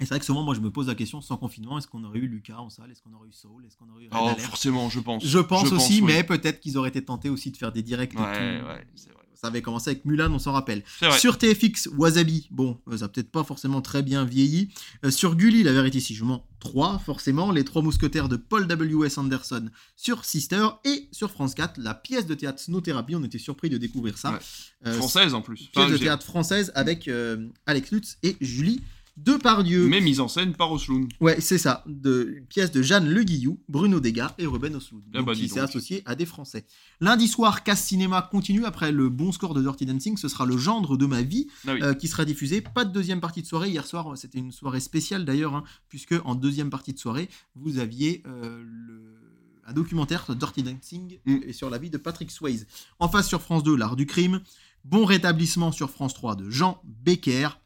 Et 0.02 0.04
c'est 0.04 0.08
vrai 0.10 0.18
que 0.18 0.24
souvent, 0.26 0.42
moi, 0.42 0.54
je 0.54 0.60
me 0.60 0.70
pose 0.72 0.88
la 0.88 0.96
question 0.96 1.20
sans 1.20 1.36
confinement 1.36 1.78
est-ce 1.78 1.86
qu'on 1.86 2.02
aurait 2.02 2.18
eu 2.18 2.26
Lucas 2.26 2.56
en 2.58 2.68
salle? 2.70 2.90
Est-ce 2.90 3.00
qu'on 3.02 3.12
aurait 3.14 3.28
eu 3.28 3.32
Soul 3.32 3.64
Est-ce 3.64 3.76
qu'on 3.76 3.88
aurait 3.88 4.02
eu 4.02 4.08
Red 4.08 4.18
Oh, 4.20 4.26
Alert? 4.30 4.40
forcément, 4.40 4.90
je 4.90 4.98
pense. 4.98 5.24
Je 5.24 5.38
pense 5.38 5.70
aussi, 5.70 6.02
mais 6.02 6.24
peut-être 6.24 6.58
qu'ils 6.58 6.76
auraient 6.76 6.88
été 6.88 7.04
tentés 7.04 7.28
aussi 7.28 7.52
de 7.52 7.56
faire 7.56 7.70
des 7.70 7.82
directs. 7.84 8.14
et 8.14 8.18
Ouais, 8.18 8.60
tout. 8.60 8.66
ouais, 8.66 8.86
c'est 8.96 9.10
vrai. 9.12 9.18
Ça 9.34 9.48
avait 9.48 9.62
commencé 9.62 9.90
avec 9.90 10.04
Mulan, 10.04 10.32
on 10.32 10.38
s'en 10.38 10.52
rappelle. 10.52 10.84
Sur 11.18 11.36
TFX, 11.36 11.88
Wasabi, 11.96 12.46
bon, 12.52 12.78
euh, 12.88 12.98
ça 12.98 13.06
a 13.06 13.08
peut-être 13.08 13.30
pas 13.32 13.42
forcément 13.42 13.80
très 13.80 14.02
bien 14.04 14.24
vieilli. 14.24 14.68
Euh, 15.04 15.10
sur 15.10 15.34
Gulli, 15.34 15.64
la 15.64 15.72
vérité, 15.72 15.98
si 15.98 16.14
je 16.14 16.22
mens, 16.24 16.44
3, 16.60 17.00
forcément. 17.00 17.50
Les 17.50 17.64
trois 17.64 17.82
mousquetaires 17.82 18.28
de 18.28 18.36
Paul 18.36 18.68
W.S. 18.68 19.18
Anderson 19.18 19.68
sur 19.96 20.24
Sister. 20.24 20.64
Et 20.84 21.08
sur 21.10 21.30
France 21.32 21.54
4, 21.54 21.78
la 21.78 21.94
pièce 21.94 22.26
de 22.26 22.34
théâtre 22.34 22.60
Snow 22.60 22.80
Therapy, 22.80 23.16
on 23.16 23.24
était 23.24 23.38
surpris 23.38 23.68
de 23.68 23.78
découvrir 23.78 24.16
ça. 24.16 24.32
Ouais. 24.32 24.38
Euh, 24.86 24.94
Française 24.98 25.34
en 25.34 25.42
plus. 25.42 25.56
Pièce 25.56 25.70
Enfin, 25.74 25.90
de 25.90 25.96
théâtre 25.96 26.24
française 26.24 26.70
avec 26.76 27.08
euh, 27.08 27.48
Alex 27.66 27.90
Lutz 27.90 28.18
et 28.22 28.36
Julie 28.40 28.80
Depardieu. 29.16 29.88
Mais 29.88 30.00
mise 30.00 30.20
en 30.20 30.28
scène 30.28 30.54
par 30.54 30.72
Osloon. 30.72 31.06
Ouais, 31.20 31.40
c'est 31.40 31.58
ça. 31.58 31.84
De, 31.86 32.34
une 32.38 32.46
pièce 32.46 32.72
de 32.72 32.80
Jeanne 32.82 33.08
Le 33.08 33.22
Guillou, 33.22 33.60
Bruno 33.68 34.00
Degas 34.00 34.34
et 34.38 34.46
Ruben 34.46 34.74
Osloon. 34.74 35.02
Ah 35.14 35.22
bah, 35.22 35.34
qui 35.34 35.48
s'est 35.48 35.60
associé 35.60 36.02
à 36.06 36.14
des 36.14 36.24
Français. 36.26 36.64
Lundi 37.00 37.28
soir, 37.28 37.62
Casse 37.62 37.84
Cinéma 37.84 38.26
continue. 38.30 38.64
Après 38.64 38.90
le 38.90 39.08
bon 39.10 39.30
score 39.30 39.52
de 39.54 39.60
Dirty 39.60 39.84
Dancing, 39.86 40.16
ce 40.16 40.28
sera 40.28 40.46
le 40.46 40.56
gendre 40.56 40.96
de 40.96 41.04
ma 41.06 41.22
vie 41.22 41.48
Ah 41.66 41.74
oui. 41.74 41.82
euh, 41.82 41.94
qui 41.94 42.08
sera 42.08 42.24
diffusé. 42.24 42.62
Pas 42.62 42.84
de 42.86 42.92
deuxième 42.92 43.20
partie 43.20 43.42
de 43.42 43.46
soirée. 43.46 43.68
Hier 43.68 43.86
soir, 43.86 44.16
c'était 44.16 44.38
une 44.38 44.50
soirée 44.52 44.80
spéciale 44.80 45.24
d'ailleurs, 45.24 45.54
hein, 45.54 45.64
puisque 45.90 46.14
en 46.24 46.34
deuxième 46.34 46.70
partie 46.70 46.94
de 46.94 46.98
soirée, 46.98 47.28
vous 47.54 47.78
aviez 47.78 48.22
euh, 48.26 48.62
le- 48.64 49.18
un 49.66 49.72
documentaire 49.74 50.24
sur 50.24 50.34
Dirty 50.34 50.62
Dancing 50.62 51.18
Mm. 51.26 51.36
et 51.46 51.52
sur 51.52 51.70
la 51.70 51.78
vie 51.78 51.90
de 51.90 51.98
Patrick 51.98 52.30
Swayze. 52.30 52.66
En 52.98 53.08
face 53.08 53.28
sur 53.28 53.42
France 53.42 53.62
2, 53.62 53.76
L'Art 53.76 53.94
du 53.96 54.06
crime. 54.06 54.40
Bon 54.84 55.04
rétablissement 55.04 55.70
sur 55.70 55.90
France 55.90 56.14
3 56.14 56.34
de 56.34 56.50
Jean 56.50 56.80
Becker. 57.04 57.60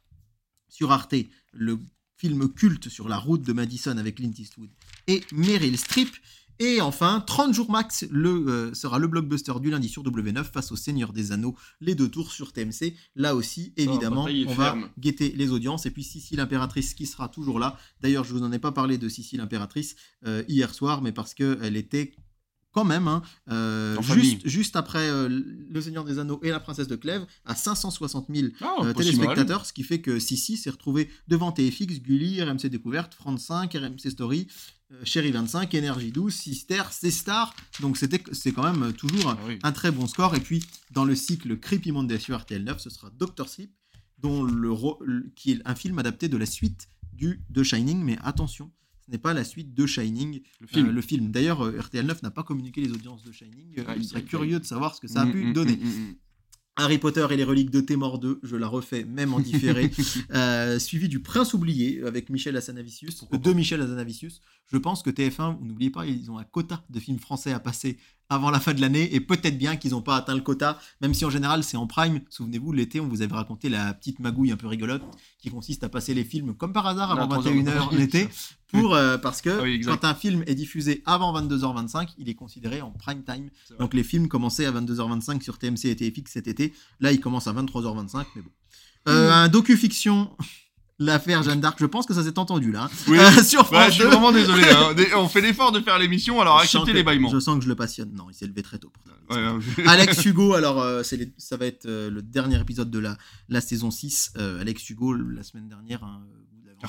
Sur 0.68 0.92
Arte, 0.92 1.14
le 1.52 1.78
film 2.16 2.48
culte 2.52 2.88
sur 2.88 3.08
la 3.08 3.18
route 3.18 3.42
de 3.42 3.52
Madison 3.52 3.96
avec 3.98 4.16
Clint 4.16 4.32
Eastwood 4.36 4.70
et 5.06 5.22
Meryl 5.32 5.76
Streep. 5.78 6.08
Et 6.58 6.80
enfin, 6.80 7.22
30 7.26 7.52
jours 7.52 7.70
max 7.70 8.06
le, 8.10 8.30
euh, 8.30 8.74
sera 8.74 8.98
le 8.98 9.06
blockbuster 9.08 9.52
du 9.60 9.70
lundi 9.70 9.90
sur 9.90 10.02
W9 10.02 10.42
face 10.44 10.72
au 10.72 10.76
Seigneur 10.76 11.12
des 11.12 11.30
Anneaux, 11.32 11.54
les 11.82 11.94
deux 11.94 12.08
tours 12.08 12.32
sur 12.32 12.54
TMC. 12.54 12.94
Là 13.14 13.34
aussi, 13.34 13.74
évidemment, 13.76 14.24
bataille 14.24 14.42
est 14.44 14.46
on 14.46 14.54
va 14.54 14.74
guetter 14.98 15.32
les 15.36 15.50
audiences. 15.50 15.84
Et 15.84 15.90
puis 15.90 16.02
Sissi 16.02 16.34
l'impératrice 16.34 16.94
qui 16.94 17.04
sera 17.04 17.28
toujours 17.28 17.58
là. 17.58 17.76
D'ailleurs, 18.00 18.24
je 18.24 18.32
vous 18.32 18.42
en 18.42 18.52
ai 18.52 18.58
pas 18.58 18.72
parlé 18.72 18.96
de 18.96 19.06
Sissi 19.06 19.36
l'impératrice 19.36 19.96
euh, 20.26 20.44
hier 20.48 20.72
soir, 20.72 21.02
mais 21.02 21.12
parce 21.12 21.34
qu'elle 21.34 21.76
était 21.76 22.14
quand 22.76 22.84
même, 22.84 23.08
hein, 23.08 23.22
euh, 23.50 23.96
juste, 24.02 24.46
juste 24.46 24.76
après 24.76 25.08
euh, 25.08 25.30
Le 25.30 25.80
Seigneur 25.80 26.04
des 26.04 26.18
Anneaux 26.18 26.38
et 26.42 26.50
La 26.50 26.60
Princesse 26.60 26.88
de 26.88 26.96
Clèves, 26.96 27.24
à 27.46 27.54
560 27.54 28.26
000 28.28 28.48
Ah, 28.60 28.74
euh, 28.82 28.92
téléspectateurs, 28.92 29.64
ce 29.64 29.72
qui 29.72 29.82
fait 29.82 30.02
que 30.02 30.18
Sissi 30.18 30.58
s'est 30.58 30.68
retrouvé 30.68 31.08
devant 31.26 31.52
TFX, 31.52 32.00
Gulli, 32.02 32.42
RMC 32.42 32.66
Découverte, 32.66 33.14
France 33.14 33.44
5, 33.44 33.72
RMC 33.72 34.10
Story, 34.10 34.46
Chéri 35.04 35.30
25, 35.30 35.72
Énergie 35.72 36.12
12, 36.12 36.34
Sister, 36.34 36.82
C-Star. 36.90 37.56
Donc 37.80 37.96
c'était, 37.96 38.22
c'est 38.32 38.52
quand 38.52 38.70
même 38.70 38.92
toujours 38.92 39.30
un, 39.30 39.38
Ah 39.40 39.44
oui. 39.48 39.58
un 39.62 39.72
très 39.72 39.90
bon 39.90 40.06
score. 40.06 40.34
Et 40.34 40.40
puis 40.40 40.62
dans 40.90 41.06
le 41.06 41.14
cycle 41.14 41.58
Creepy 41.58 41.92
Monday 41.92 42.18
sur 42.18 42.38
RTL 42.38 42.62
9, 42.62 42.78
ce 42.78 42.90
sera 42.90 43.08
Doctor 43.08 43.48
Sleep, 43.48 43.72
dont 44.18 44.42
le, 44.42 45.32
qui 45.34 45.52
est 45.52 45.62
un 45.64 45.74
film 45.74 45.98
adapté 45.98 46.28
de 46.28 46.36
la 46.36 46.44
suite 46.44 46.88
du 47.14 47.40
The 47.54 47.62
Shining. 47.62 48.04
Mais 48.04 48.18
attention, 48.22 48.70
ce 49.06 49.12
n'est 49.12 49.18
pas 49.18 49.32
la 49.34 49.44
suite 49.44 49.72
de 49.74 49.86
Shining, 49.86 50.40
Le 50.60 50.64
euh, 50.66 50.68
film. 50.68 50.90
le 50.90 51.00
film. 51.00 51.30
D'ailleurs, 51.30 51.62
euh, 51.64 51.78
RTL 51.80 52.04
9 52.04 52.22
n'a 52.22 52.30
pas 52.30 52.42
communiqué 52.42 52.80
les 52.80 52.90
audiences 52.90 53.22
de 53.24 53.32
Shining. 53.32 53.78
Euh, 53.78 53.84
Aïe, 53.86 53.98
je 54.02 54.08
serais 54.08 54.20
aïe, 54.20 54.26
curieux 54.26 54.58
de 54.60 54.64
savoir 54.64 54.94
ce 54.94 55.00
que 55.00 55.08
ça 55.08 55.22
a 55.22 55.26
Mm, 55.26 55.32
pu 55.32 55.44
mm, 55.46 55.52
donner. 55.52 55.76
mm. 55.76 56.14
Harry 56.78 56.98
Potter 56.98 57.26
et 57.30 57.36
les 57.38 57.44
reliques 57.44 57.70
de 57.70 57.80
Témor 57.80 58.18
2, 58.18 58.40
je 58.42 58.54
la 58.54 58.68
refais 58.68 59.04
même 59.04 59.32
en 59.32 59.40
différé, 59.40 59.90
Euh, 60.34 60.78
suivi 60.78 61.08
du 61.08 61.20
Prince 61.20 61.54
oublié 61.54 62.02
avec 62.02 62.28
Michel 62.28 62.54
Hazanavicius, 62.56 63.24
de 63.32 63.52
Michel 63.54 63.80
Hazanavicius. 63.80 64.40
Je 64.70 64.76
pense 64.76 65.02
que 65.02 65.08
TF1, 65.08 65.56
vous 65.58 65.64
n'oubliez 65.64 65.90
pas, 65.90 66.04
ils 66.06 66.30
ont 66.30 66.36
un 66.38 66.44
quota 66.44 66.84
de 66.90 67.00
films 67.00 67.18
français 67.18 67.52
à 67.52 67.60
passer 67.60 67.96
avant 68.28 68.50
la 68.50 68.58
fin 68.60 68.74
de 68.74 68.80
l'année 68.80 69.14
et 69.14 69.20
peut-être 69.20 69.56
bien 69.56 69.76
qu'ils 69.76 69.92
n'ont 69.92 70.02
pas 70.02 70.16
atteint 70.16 70.34
le 70.34 70.40
quota, 70.40 70.78
même 71.00 71.14
si 71.14 71.24
en 71.24 71.30
général 71.30 71.62
c'est 71.62 71.76
en 71.76 71.86
prime. 71.86 72.20
Souvenez-vous, 72.28 72.72
l'été, 72.72 73.00
on 73.00 73.08
vous 73.08 73.22
avait 73.22 73.34
raconté 73.34 73.68
la 73.68 73.94
petite 73.94 74.18
magouille 74.18 74.50
un 74.52 74.56
peu 74.56 74.66
rigolote 74.66 75.02
qui 75.38 75.50
consiste 75.50 75.84
à 75.84 75.88
passer 75.88 76.12
les 76.14 76.24
films 76.24 76.54
comme 76.54 76.72
par 76.72 76.86
hasard 76.86 77.12
avant 77.12 77.30
À 77.30 77.38
21h 77.40 77.64
3h. 77.90 77.96
l'été 77.96 78.28
pour 78.68 78.94
euh, 78.94 79.16
parce 79.16 79.42
que 79.42 79.50
Ah 79.50 79.62
oui, 79.62 79.80
quand 79.80 80.04
un 80.04 80.14
film 80.14 80.42
est 80.46 80.54
diffusé 80.56 81.02
avant 81.06 81.32
22h25, 81.40 82.14
il 82.18 82.28
est 82.28 82.34
considéré 82.34 82.80
en 82.82 82.90
prime 82.90 83.22
time. 83.22 83.48
Donc 83.78 83.94
les 83.94 84.02
films 84.02 84.26
commençaient 84.28 84.66
à 84.66 84.72
22h25 84.72 85.40
sur 85.42 85.58
TMC 85.58 85.84
et 85.86 85.96
TFX 85.96 86.32
cet 86.32 86.48
été. 86.48 86.72
Là, 87.00 87.12
ils 87.12 87.20
commencent 87.20 87.46
à 87.46 87.52
23h25, 87.52 88.24
mais 88.34 88.42
bon. 88.42 88.50
Euh, 89.08 89.30
Un 89.30 89.48
docu-fiction, 89.48 90.30
l'affaire 90.98 91.42
Jeanne 91.42 91.60
d'Arc, 91.60 91.76
je 91.80 91.86
pense 91.86 92.06
que 92.06 92.14
ça 92.14 92.22
s'est 92.22 92.38
entendu 92.38 92.72
là. 92.72 92.88
Oui. 93.08 93.18
Euh, 93.18 93.30
sur 93.42 93.68
je 93.86 93.90
suis 93.90 94.02
2. 94.02 94.08
vraiment 94.08 94.32
désolé. 94.32 94.62
hein. 94.70 94.94
On 95.16 95.28
fait 95.28 95.40
l'effort 95.40 95.72
de 95.72 95.80
faire 95.80 95.98
l'émission, 95.98 96.40
alors 96.40 96.58
acceptez 96.58 96.92
les 96.92 97.02
bâillements. 97.02 97.30
Je 97.30 97.38
sens 97.38 97.58
que 97.58 97.64
je 97.64 97.68
le 97.68 97.74
passionne. 97.76 98.12
Non, 98.14 98.26
il 98.30 98.34
s'est 98.34 98.46
levé 98.46 98.62
très 98.62 98.78
tôt. 98.78 98.92
Ouais, 99.30 99.36
je- 99.76 99.88
Alex 99.88 100.24
Hugo, 100.24 100.54
alors 100.54 100.80
euh, 100.80 101.02
les- 101.12 101.32
ça 101.36 101.56
va 101.56 101.66
être 101.66 101.86
euh, 101.86 102.10
le 102.10 102.22
dernier 102.22 102.60
épisode 102.60 102.90
de 102.90 102.98
la, 102.98 103.16
la 103.48 103.60
saison 103.60 103.90
6. 103.90 104.32
Euh, 104.38 104.60
Alex 104.60 104.88
Hugo, 104.90 105.12
la 105.14 105.42
semaine 105.42 105.68
dernière, 105.68 106.02
hein. 106.04 106.20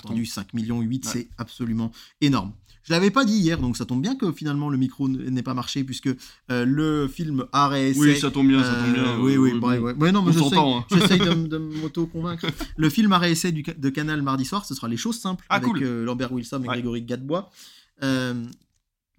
Entendu, 0.05 0.25
5 0.25 0.53
millions 0.53 0.81
8, 0.81 1.05
Ouais. 1.05 1.11
c'est 1.11 1.27
absolument 1.37 1.91
énorme. 2.21 2.53
Je 2.83 2.93
l'avais 2.93 3.11
pas 3.11 3.25
dit 3.25 3.33
hier, 3.37 3.59
donc 3.59 3.75
ça 3.75 3.85
tombe 3.85 4.01
bien 4.01 4.15
que 4.15 4.31
finalement 4.31 4.69
le 4.69 4.77
micro 4.77 5.09
n'ait 5.09 5.43
pas 5.43 5.53
marché, 5.53 5.83
puisque 5.83 6.07
euh, 6.51 6.63
le 6.63 7.09
film 7.09 7.45
Arrêt 7.51 7.93
Oui, 7.97 8.17
ça 8.17 8.31
tombe 8.31 8.47
bien, 8.47 8.63
ça 8.63 8.71
euh, 8.75 8.85
tombe 8.85 8.93
bien. 8.93 9.19
oui, 9.19 9.35
oui, 9.35 9.51
Euh, 9.51 9.59
bref, 9.59 9.81
ouais. 9.81 9.93
Ouais, 9.95 10.11
non, 10.13 10.21
mais 10.21 10.31
j'essaye, 10.31 10.57
hein. 10.57 10.85
j'essaye 10.91 11.19
de, 11.19 11.33
de 11.47 11.57
m'auto-convaincre. 11.81 12.45
Le 12.77 12.89
film 12.89 13.11
Arrêt 13.11 13.31
Essai 13.33 13.51
du, 13.51 13.61
de 13.63 13.89
Canal 13.89 14.21
mardi 14.21 14.45
soir, 14.45 14.63
ce 14.65 14.73
sera 14.73 14.87
Les 14.87 14.95
choses 14.95 15.19
simples 15.19 15.43
Ah, 15.49 15.55
avec 15.55 15.67
cool. 15.69 15.83
euh, 15.83 16.05
Lambert 16.05 16.31
Wilson 16.31 16.61
et 16.63 16.67
Ouais. 16.67 16.75
Grégory 16.75 17.01
Gadebois. 17.01 17.49
Euh, 18.03 18.45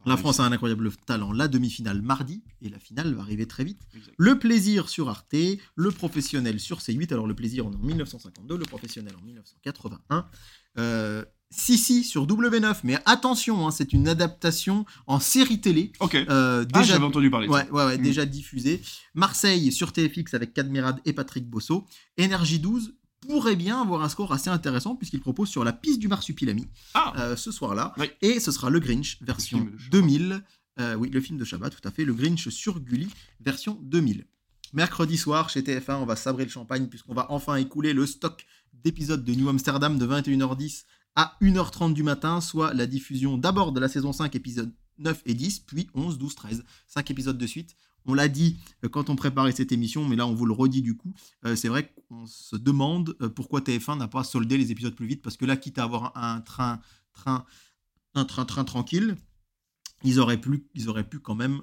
la 0.06 0.16
France 0.16 0.40
a 0.40 0.44
un 0.44 0.52
incroyable 0.52 0.90
talent. 1.04 1.32
La 1.32 1.48
demi-finale 1.48 2.00
mardi 2.00 2.42
et 2.62 2.70
la 2.70 2.78
finale 2.78 3.12
va 3.12 3.20
arriver 3.20 3.44
très 3.44 3.64
vite. 3.64 3.80
Le 4.16 4.38
plaisir 4.38 4.88
sur 4.88 5.10
Arte, 5.10 5.34
le 5.74 5.90
professionnel 5.90 6.58
sur 6.60 6.78
C8. 6.78 7.12
Alors 7.12 7.26
le 7.26 7.34
plaisir 7.34 7.66
en 7.66 7.70
1952, 7.70 8.56
le 8.56 8.64
professionnel 8.64 9.12
en 9.20 9.24
1981. 9.26 10.24
Euh, 10.78 11.24
Sissi 11.50 12.04
sur 12.04 12.26
W9, 12.26 12.80
mais 12.84 12.98
attention, 13.06 13.66
hein, 13.66 13.70
c'est 13.70 13.94
une 13.94 14.06
adaptation 14.06 14.84
en 15.06 15.18
série 15.18 15.62
télé. 15.62 15.92
Ok. 16.00 16.14
euh, 16.14 16.62
Ah, 16.74 16.80
déjà 16.80 16.92
j'avais 16.92 17.04
entendu 17.06 17.30
parler 17.30 17.46
de 17.48 17.52
ça. 17.52 17.58
Ouais, 17.64 17.70
ouais, 17.70 17.86
ouais, 17.86 17.98
Mm. 17.98 18.02
déjà 18.02 18.26
diffusé. 18.26 18.82
Marseille 19.14 19.72
sur 19.72 19.92
TFX 19.94 20.34
avec 20.34 20.52
Cadmerade 20.52 21.00
et 21.06 21.14
Patrick 21.14 21.48
Bosso. 21.48 21.86
Énergie 22.18 22.58
12 22.58 22.94
pourrait 23.26 23.56
bien 23.56 23.80
avoir 23.80 24.02
un 24.02 24.10
score 24.10 24.30
assez 24.34 24.50
intéressant 24.50 24.94
puisqu'il 24.94 25.20
propose 25.20 25.48
sur 25.48 25.64
la 25.64 25.72
piste 25.72 25.98
du 26.00 26.08
Marsupilami 26.08 26.68
Ah, 26.92 27.14
euh, 27.18 27.34
ce 27.34 27.50
soir-là. 27.50 27.94
Oui. 27.96 28.10
Et 28.20 28.40
ce 28.40 28.52
sera 28.52 28.68
le 28.68 28.78
Grinch 28.78 29.16
version 29.22 29.58
film 29.58 29.70
de 29.72 29.78
Chabat. 29.78 29.90
2000. 29.90 30.44
Euh, 30.80 30.94
oui, 30.96 31.08
le 31.10 31.20
film 31.20 31.38
de 31.38 31.44
Chabat, 31.46 31.70
tout 31.70 31.80
à 31.88 31.90
fait. 31.90 32.04
Le 32.04 32.12
Grinch 32.12 32.46
sur 32.50 32.78
Gulli 32.78 33.08
version 33.40 33.78
2000. 33.84 34.26
Mercredi 34.74 35.16
soir, 35.16 35.48
chez 35.48 35.62
TF1, 35.62 35.94
on 35.96 36.04
va 36.04 36.14
sabrer 36.14 36.44
le 36.44 36.50
champagne 36.50 36.88
puisqu'on 36.88 37.14
va 37.14 37.26
enfin 37.30 37.56
écouler 37.56 37.94
le 37.94 38.04
stock 38.06 38.44
d'épisodes 38.72 39.24
de 39.24 39.34
New 39.34 39.48
Amsterdam 39.48 39.98
de 39.98 40.06
21h10 40.06 40.84
à 41.16 41.36
1h30 41.42 41.94
du 41.94 42.02
matin, 42.02 42.40
soit 42.40 42.72
la 42.74 42.86
diffusion 42.86 43.38
d'abord 43.38 43.72
de 43.72 43.80
la 43.80 43.88
saison 43.88 44.12
5, 44.12 44.34
épisodes 44.36 44.72
9 44.98 45.22
et 45.26 45.34
10, 45.34 45.60
puis 45.60 45.88
11, 45.94 46.18
12, 46.18 46.34
13. 46.34 46.64
5 46.86 47.10
épisodes 47.10 47.38
de 47.38 47.46
suite. 47.46 47.76
On 48.06 48.14
l'a 48.14 48.28
dit 48.28 48.56
euh, 48.84 48.88
quand 48.88 49.10
on 49.10 49.16
préparait 49.16 49.52
cette 49.52 49.72
émission, 49.72 50.06
mais 50.06 50.16
là 50.16 50.26
on 50.26 50.34
vous 50.34 50.46
le 50.46 50.52
redit 50.52 50.82
du 50.82 50.96
coup. 50.96 51.12
Euh, 51.44 51.56
c'est 51.56 51.68
vrai 51.68 51.92
qu'on 52.08 52.26
se 52.26 52.56
demande 52.56 53.16
euh, 53.20 53.28
pourquoi 53.28 53.60
TF1 53.60 53.98
n'a 53.98 54.08
pas 54.08 54.24
soldé 54.24 54.56
les 54.56 54.70
épisodes 54.70 54.94
plus 54.94 55.06
vite, 55.06 55.22
parce 55.22 55.36
que 55.36 55.44
là, 55.44 55.56
quitte 55.56 55.78
à 55.78 55.84
avoir 55.84 56.16
un 56.16 56.40
train, 56.40 56.80
train, 57.12 57.44
un 58.14 58.24
train, 58.24 58.44
train 58.44 58.64
tranquille, 58.64 59.16
ils 60.04 60.20
auraient 60.20 60.40
pu, 60.40 60.68
ils 60.74 60.88
auraient 60.88 61.08
pu 61.08 61.18
quand 61.18 61.34
même. 61.34 61.62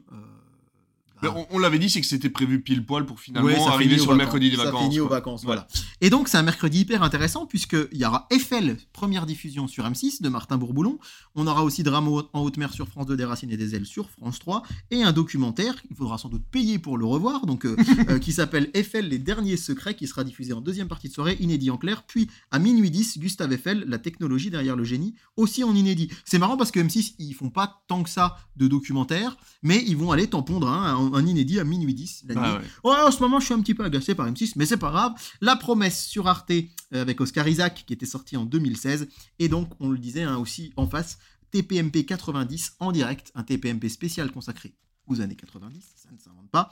Bah, 1.21 1.33
on, 1.35 1.45
on 1.51 1.59
l'avait 1.59 1.79
dit, 1.79 1.89
c'est 1.89 2.01
que 2.01 2.07
c'était 2.07 2.29
prévu 2.29 2.61
pile 2.61 2.85
poil 2.85 3.05
pour 3.05 3.19
finalement 3.19 3.47
Ouais, 3.47 3.57
ça 3.57 3.71
arriver 3.71 3.97
sur 3.97 4.11
le 4.11 4.17
mercredi 4.17 4.49
des 4.49 4.57
Ça 4.57 4.65
vacances. 4.65 4.83
finit 4.83 4.99
aux 4.99 5.07
vacances, 5.07 5.43
voilà. 5.43 5.67
Et 6.01 6.09
donc, 6.09 6.27
c'est 6.27 6.37
un 6.37 6.43
mercredi 6.43 6.81
hyper 6.81 7.03
intéressant, 7.03 7.45
puisqu'il 7.45 7.97
y 7.97 8.05
aura 8.05 8.27
Eiffel, 8.31 8.77
première 8.93 9.25
diffusion 9.25 9.67
sur 9.67 9.85
M6 9.85 10.21
de 10.21 10.29
Martin 10.29 10.57
Bourboulon. 10.57 10.99
On 11.35 11.47
aura 11.47 11.63
aussi 11.63 11.83
Drame 11.83 12.07
en 12.07 12.41
haute 12.41 12.57
mer 12.57 12.73
sur 12.73 12.87
France 12.87 13.05
2, 13.05 13.15
des 13.15 13.25
racines 13.25 13.51
et 13.51 13.57
des 13.57 13.75
ailes 13.75 13.85
sur 13.85 14.09
France 14.09 14.39
3. 14.39 14.63
Et 14.91 15.03
un 15.03 15.11
documentaire, 15.11 15.75
il 15.89 15.95
faudra 15.95 16.17
sans 16.17 16.29
doute 16.29 16.43
payer 16.51 16.79
pour 16.79 16.97
le 16.97 17.05
revoir, 17.05 17.45
donc, 17.45 17.65
euh, 17.65 17.75
euh, 18.09 18.19
qui 18.19 18.31
s'appelle 18.33 18.69
Eiffel, 18.73 19.07
les 19.07 19.19
derniers 19.19 19.57
secrets, 19.57 19.95
qui 19.95 20.07
sera 20.07 20.23
diffusé 20.23 20.53
en 20.53 20.61
deuxième 20.61 20.87
partie 20.87 21.07
de 21.09 21.13
soirée, 21.13 21.37
inédit 21.39 21.69
en 21.71 21.77
clair. 21.77 22.03
Puis, 22.03 22.29
à 22.51 22.59
minuit 22.59 22.91
10, 22.91 23.19
Gustave 23.19 23.53
Eiffel, 23.53 23.85
la 23.87 23.97
technologie 23.99 24.49
derrière 24.49 24.75
le 24.75 24.83
génie, 24.83 25.15
aussi 25.37 25.63
en 25.63 25.73
inédit. 25.73 26.09
C'est 26.25 26.39
marrant 26.39 26.57
parce 26.57 26.71
que 26.71 26.79
M6, 26.79 27.15
ils 27.19 27.33
font 27.33 27.49
pas 27.49 27.83
tant 27.87 28.03
que 28.03 28.09
ça 28.09 28.37
de 28.57 28.67
documentaires, 28.67 29.37
mais 29.63 29.83
ils 29.85 29.97
vont 29.97 30.11
aller 30.11 30.27
t'en 30.27 30.43
pondre 30.43 30.67
un, 31.13 31.25
inédit 31.25 31.59
à 31.59 31.63
minuit 31.63 31.93
10 31.93 32.25
la 32.27 32.35
nuit. 32.35 32.41
Ah 32.43 32.57
ouais. 32.57 32.91
Ouais, 32.91 33.01
en 33.07 33.11
ce 33.11 33.19
moment, 33.21 33.39
je 33.39 33.45
suis 33.45 33.53
un 33.53 33.61
petit 33.61 33.73
peu 33.75 33.83
agacé 33.83 34.15
par 34.15 34.27
M6, 34.29 34.53
mais 34.55 34.65
c'est 34.65 34.77
pas 34.77 34.91
grave. 34.91 35.13
La 35.41 35.55
promesse 35.55 36.05
sur 36.05 36.27
Arte 36.27 36.51
euh, 36.51 36.63
avec 37.01 37.19
Oscar 37.21 37.47
Isaac 37.47 37.83
qui 37.85 37.93
était 37.93 38.05
sorti 38.05 38.37
en 38.37 38.45
2016. 38.45 39.07
Et 39.39 39.49
donc, 39.49 39.69
on 39.79 39.89
le 39.89 39.97
disait 39.97 40.23
hein, 40.23 40.37
aussi 40.37 40.73
en 40.75 40.87
face, 40.87 41.17
TPMP 41.51 42.05
90 42.05 42.75
en 42.79 42.91
direct, 42.91 43.31
un 43.35 43.43
TPMP 43.43 43.87
spécial 43.89 44.31
consacré 44.31 44.73
aux 45.07 45.21
années 45.21 45.35
90, 45.35 45.83
ça 45.95 46.09
ne 46.11 46.17
s'invente 46.17 46.49
pas, 46.49 46.69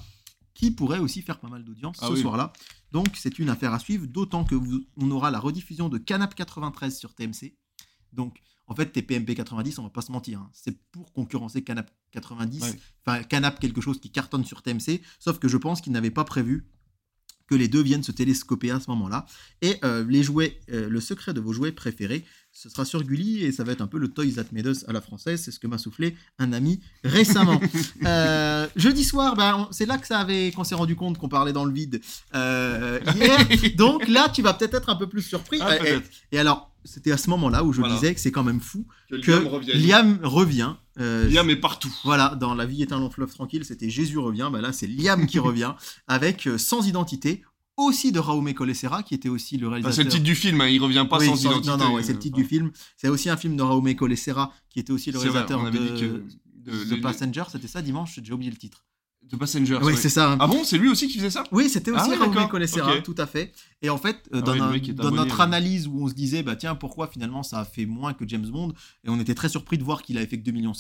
qui 0.56 0.72
pourrait 0.72 1.00
aussi 1.00 1.22
faire 1.22 1.40
pas 1.40 1.48
mal 1.50 1.64
d'audience 1.64 1.98
Ah 2.02 2.08
ce 2.08 2.14
oui. 2.14 2.22
soir-là. 2.22 2.52
Donc, 2.92 3.08
c'est 3.16 3.38
une 3.40 3.50
affaire 3.50 3.74
à 3.74 3.80
suivre, 3.80 4.08
d'autant 4.08 4.44
que 4.44 4.56
vous- 4.56 4.84
on 4.98 5.10
aura 5.12 5.30
la 5.32 5.40
rediffusion 5.40 5.88
de 5.90 5.98
Canap 6.00 6.34
93 6.36 6.98
sur 6.98 7.14
TMC. 7.14 7.56
Donc, 8.12 8.38
en 8.68 8.76
fait, 8.76 8.88
TPMP 8.88 9.36
90, 9.36 9.80
on 9.80 9.84
va 9.84 9.90
pas 9.90 10.02
se 10.02 10.12
mentir, 10.12 10.40
hein, 10.40 10.50
c'est 10.54 10.78
pour 10.92 11.12
concurrencer 11.14 11.64
Canap 11.64 11.92
90, 12.12 12.62
Ouais. 12.62 12.80
enfin 13.06 13.24
Canap 13.24 13.60
quelque 13.60 13.82
chose 13.82 14.00
qui 14.00 14.10
cartonne 14.10 14.46
sur 14.46 14.62
TMC, 14.62 15.02
sauf 15.20 15.40
que 15.40 15.48
je 15.48 15.58
pense 15.58 15.82
qu'ils 15.82 15.94
n'avaient 15.94 16.12
pas 16.12 16.24
prévu 16.24 16.66
que 17.48 17.56
les 17.56 17.68
deux 17.68 17.82
viennent 17.84 18.04
se 18.04 18.12
télescoper 18.12 18.72
à 18.72 18.80
ce 18.80 18.90
moment-là. 18.92 19.26
Et 19.62 19.78
euh, 19.84 20.06
les 20.08 20.24
jouets, 20.24 20.60
euh, 20.72 20.88
le 20.90 21.02
secret 21.02 21.34
de 21.34 21.42
vos 21.42 21.54
jouets 21.54 21.72
préférés, 21.72 22.24
ce 22.52 22.70
sera 22.70 22.86
sur 22.86 23.04
Gulli 23.04 23.44
et 23.44 23.52
ça 23.52 23.64
va 23.64 23.74
être 23.74 23.82
un 23.82 23.88
peu 23.88 23.98
le 23.98 24.08
Toys 24.08 24.34
That 24.36 24.46
Made 24.52 24.68
Us 24.68 24.86
à 24.88 24.94
la 24.94 25.02
française. 25.02 25.42
C'est 25.42 25.52
ce 25.52 25.60
que 25.60 25.68
m'a 25.68 25.78
soufflé 25.78 26.16
un 26.40 26.54
ami 26.54 26.82
récemment. 27.04 27.60
Euh, 28.06 28.68
jeudi 28.76 29.04
soir, 29.04 29.36
ben, 29.36 29.68
c'est 29.72 29.86
là 29.86 29.98
que 29.98 30.08
ça 30.08 30.20
avait, 30.20 30.52
qu'on 30.52 30.64
s'est 30.64 30.76
rendu 30.76 30.96
compte 30.96 31.18
qu'on 31.18 31.30
parlait 31.30 31.54
dans 31.54 31.64
le 31.64 31.74
vide 31.74 32.02
hier. 32.34 33.48
Donc 33.78 34.08
là, 34.08 34.30
tu 34.30 34.42
vas 34.42 34.54
peut-être 34.54 34.74
être 34.74 34.90
un 34.90 34.96
peu 34.96 35.08
plus 35.08 35.22
surpris. 35.22 35.60
Ah, 35.62 35.78
et, 36.32 36.40
alors, 36.40 36.73
c'était 36.86 37.12
à 37.12 37.18
ce 37.18 37.30
moment-là 37.30 37.64
où 37.64 37.74
je 37.74 37.80
Voilà. 37.80 37.96
disais 37.96 38.14
que 38.14 38.20
c'est 38.20 38.32
quand 38.32 38.44
même 38.44 38.60
fou 38.60 38.86
Que 39.10 39.16
que 39.18 39.78
Liam 39.78 40.20
revient. 40.24 40.74
Euh, 41.00 41.28
Liam 41.30 41.50
est 41.50 41.56
partout. 41.56 41.94
voilà, 42.04 42.36
dans 42.36 42.54
La 42.56 42.66
vie 42.66 42.82
est 42.82 42.92
un 42.92 43.00
long 43.00 43.10
fleuve 43.10 43.34
tranquille, 43.34 43.66
c'était 43.66 43.90
Jésus 43.90 44.18
revient. 44.20 44.50
Bah 44.52 44.62
là, 44.62 44.72
c'est 44.74 44.88
Liam 44.88 45.26
qui 45.26 45.40
revient 45.40 45.74
avec 46.08 46.48
euh, 46.48 46.58
Sans 46.58 46.88
identité, 46.88 47.44
aussi 47.78 48.12
de 48.12 48.20
Raume 48.20 48.54
Colessera, 48.54 49.02
qui 49.02 49.16
était 49.16 49.30
aussi 49.30 49.58
le 49.58 49.66
Enfin, 49.68 49.76
réalisateur. 49.76 49.96
c'est 49.96 50.04
le 50.04 50.10
titre 50.12 50.24
du 50.24 50.36
film, 50.36 50.62
hein, 50.62 50.68
il 50.68 50.80
revient 50.82 51.08
pas 51.10 51.18
Oui, 51.18 51.26
sans, 51.26 51.36
sans- 51.36 51.50
identité. 51.50 51.70
Non, 51.70 51.78
non, 51.78 51.94
ouais, 51.96 52.04
c'est 52.04 52.14
le 52.14 52.20
titre 52.20 52.36
du 52.36 52.46
film. 52.46 52.72
C'est 52.98 53.10
aussi 53.10 53.30
un 53.30 53.38
film 53.38 53.56
de 53.58 53.64
Raume 53.64 53.96
Colessera, 53.96 54.54
qui 54.70 54.80
était 54.80 54.94
aussi 54.94 55.12
le 55.12 55.18
vrai, 55.18 55.30
réalisateur 55.30 55.60
on 55.62 55.66
avait 55.66 55.80
de, 55.80 55.88
dit 55.88 56.02
que 56.02 56.90
de, 56.90 56.96
Passenger. 57.02 57.44
C'était 57.52 57.68
ça 57.68 57.82
dimanche, 57.82 58.20
j'ai 58.22 58.32
oublié 58.34 58.52
le 58.52 58.58
titre. 58.58 58.86
The 59.30 59.38
Passengers. 59.38 59.80
Oui, 59.82 59.94
ouais. 59.94 59.96
c'est 59.96 60.10
ça. 60.10 60.36
Ah 60.40 60.48
bon, 60.48 60.64
c'est 60.64 60.78
lui 60.78 60.90
aussi 60.90 61.08
qui 61.08 61.18
faisait 61.18 61.30
ça? 61.32 61.44
Oui, 61.52 61.70
c'était 61.70 61.92
Ah 61.96 62.02
aussi 62.08 62.12
ouais. 62.20 62.48
Colessera, 62.50 62.96
Ok. 62.98 63.04
tout 63.04 63.16
à 63.18 63.26
fait. 63.26 63.52
Et 63.82 63.90
en 63.90 63.98
fait, 63.98 64.18
euh, 64.34 64.38
Ah 64.40 64.42
dans, 64.42 64.52
ouais, 64.54 64.60
un- 64.62 64.66
abonné, 64.72 65.16
notre 65.18 65.38
ouais. 65.38 65.42
analyse 65.44 65.88
où 65.88 66.04
on 66.04 66.08
se 66.08 66.14
disait, 66.14 66.44
bah 66.44 66.56
tiens, 66.56 66.76
pourquoi 66.76 67.08
finalement 67.08 67.42
ça 67.44 67.60
a 67.60 67.66
fait 67.66 67.86
moins 67.86 68.14
que 68.14 68.28
James 68.28 68.46
Bond, 68.48 68.74
et 69.04 69.10
on 69.10 69.20
était 69.20 69.34
très 69.36 69.50
surpris 69.50 69.78
de 69.78 69.84
voir 69.84 70.04
qu'il 70.04 70.18
avait 70.18 70.28
fait 70.28 70.38
que 70.40 70.44
2,7 70.44 70.54
millions. 70.54 70.74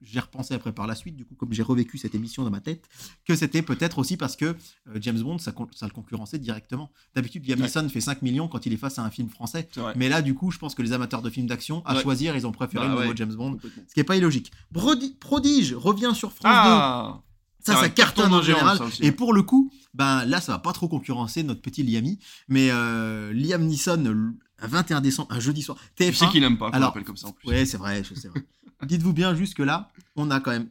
J'ai 0.00 0.20
repensé 0.20 0.54
après 0.54 0.70
par 0.72 0.86
la 0.86 0.94
suite, 0.94 1.16
du 1.16 1.24
coup, 1.24 1.34
comme 1.34 1.52
j'ai 1.52 1.62
revécu 1.62 1.98
cette 1.98 2.14
émission 2.14 2.44
dans 2.44 2.50
ma 2.50 2.60
tête, 2.60 2.88
que 3.24 3.34
c'était 3.34 3.62
peut-être 3.62 3.98
aussi 3.98 4.16
parce 4.16 4.36
que 4.36 4.44
euh, 4.44 4.54
James 5.00 5.18
Bond, 5.20 5.38
ça, 5.38 5.52
le 5.52 5.88
concurrençait 5.90 6.38
directement. 6.38 6.92
D'habitude, 7.16 7.44
Liam 7.48 7.58
Ouais. 7.58 7.66
Neeson 7.66 7.88
fait 7.88 8.00
5 8.00 8.22
millions 8.22 8.46
quand 8.46 8.64
il 8.64 8.72
est 8.72 8.76
face 8.76 9.00
à 9.00 9.02
un 9.02 9.10
film 9.10 9.28
français. 9.28 9.68
Mais 9.96 10.08
là, 10.08 10.22
du 10.22 10.34
coup, 10.34 10.52
je 10.52 10.58
pense 10.58 10.76
que 10.76 10.82
les 10.82 10.92
amateurs 10.92 11.20
de 11.22 11.30
films 11.30 11.48
d'action, 11.48 11.82
à 11.84 11.96
Ouais. 11.96 12.02
choisir, 12.02 12.36
ils 12.36 12.46
ont 12.46 12.52
préféré 12.52 12.84
Bah 12.86 12.92
le 12.92 12.96
nouveau 12.98 13.10
ouais. 13.10 13.16
James 13.16 13.34
Bond. 13.34 13.58
Ce 13.62 13.92
qui 13.94 13.98
n'est 13.98 14.04
pas 14.04 14.14
illogique. 14.16 14.52
Brodi- 14.72 15.16
Prodige 15.18 15.74
revient 15.74 16.12
sur 16.14 16.32
France 16.32 17.14
2. 17.14 17.20
Ça, 17.68 17.74
Ça 17.74 17.80
ça 17.82 17.88
cartonne 17.90 18.32
en 18.34 18.42
général, 18.42 18.78
Et 19.00 19.12
pour 19.12 19.32
le 19.32 19.42
coup, 19.42 19.70
ben 19.94 20.24
là, 20.24 20.40
ça 20.40 20.52
va 20.52 20.58
pas 20.58 20.72
trop 20.72 20.88
concurrencer 20.88 21.42
notre 21.42 21.60
petit 21.62 21.82
Liami. 21.82 22.18
Mais 22.48 22.68
euh, 22.70 23.32
Liam 23.32 23.64
Neeson, 23.64 24.02
le- 24.04 24.34
un 24.60 24.66
21 24.66 25.00
décembre, 25.00 25.28
un 25.32 25.40
jeudi 25.40 25.62
soir. 25.62 25.78
Tu 25.96 26.04
sais 26.04 26.10
TF1. 26.10 26.30
qu'il 26.32 26.42
aime 26.44 26.58
pas 26.58 26.70
qu'on 26.70 26.78
l'appelle 26.78 27.04
comme 27.04 27.16
ça 27.16 27.28
en 27.28 27.32
plus. 27.32 27.48
Ouais, 27.48 27.64
c'est 27.66 27.76
vrai, 27.76 28.02
sais. 28.04 28.28
vrai. 28.28 28.42
Dites-vous 28.86 29.12
bien, 29.12 29.34
jusque-là, 29.34 29.90
on 30.16 30.30
a 30.30 30.40
quand 30.40 30.50
même 30.52 30.68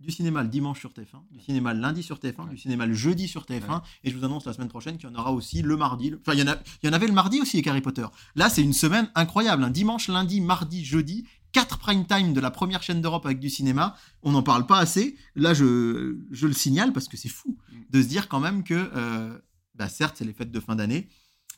du 0.00 0.12
cinéma 0.12 0.42
le 0.44 0.48
dimanche 0.48 0.78
sur 0.78 0.90
TF1, 0.90 1.22
du 1.32 1.40
cinéma 1.40 1.74
le 1.74 1.80
lundi 1.80 2.04
sur 2.04 2.18
TF1, 2.18 2.44
Ouais. 2.44 2.50
du 2.50 2.56
cinéma 2.58 2.86
le 2.86 2.94
jeudi 2.94 3.26
sur 3.26 3.42
TF1, 3.44 3.82
et 4.04 4.10
je 4.12 4.16
vous 4.16 4.24
annonce 4.24 4.44
la 4.46 4.52
semaine 4.52 4.68
prochaine 4.68 4.96
qu'il 4.96 5.08
y 5.10 5.12
en 5.12 5.16
aura 5.18 5.32
aussi 5.32 5.60
le 5.60 5.76
mardi. 5.76 6.10
le- 6.10 6.20
Enfin, 6.24 6.34
il 6.34 6.38
y, 6.38 6.42
en 6.44 6.46
a, 6.52 6.56
il 6.82 6.86
y 6.86 6.88
en 6.88 6.92
avait 6.92 7.08
le 7.08 7.12
mardi 7.12 7.40
aussi 7.40 7.56
avec 7.56 7.66
Harry 7.66 7.80
Potter. 7.80 8.06
Là, 8.36 8.48
c'est 8.48 8.62
une 8.62 8.72
semaine 8.72 9.10
incroyable. 9.16 9.64
hein. 9.64 9.70
Dimanche, 9.70 10.06
lundi, 10.06 10.40
mardi, 10.40 10.84
jeudi, 10.84 11.24
4 11.52 11.78
prime 11.78 12.06
time 12.06 12.32
de 12.34 12.40
la 12.40 12.50
première 12.50 12.82
chaîne 12.82 13.00
d'Europe 13.00 13.24
avec 13.26 13.40
du 13.40 13.48
cinéma. 13.50 13.96
On 14.22 14.32
n'en 14.32 14.42
parle 14.42 14.66
pas 14.66 14.78
assez. 14.78 15.16
Là, 15.34 15.54
je, 15.54 16.16
je 16.30 16.46
le 16.46 16.52
signale 16.52 16.92
parce 16.92 17.08
que 17.08 17.16
c'est 17.16 17.28
fou 17.28 17.56
Mm. 17.72 17.76
de 17.90 18.02
se 18.02 18.06
dire 18.08 18.28
quand 18.28 18.40
même 18.40 18.62
que, 18.64 18.90
euh, 18.94 19.38
bah, 19.74 19.88
certes, 19.88 20.16
c'est 20.18 20.24
les 20.24 20.32
fêtes 20.34 20.50
de 20.52 20.60
fin 20.60 20.76
d'année, 20.76 21.08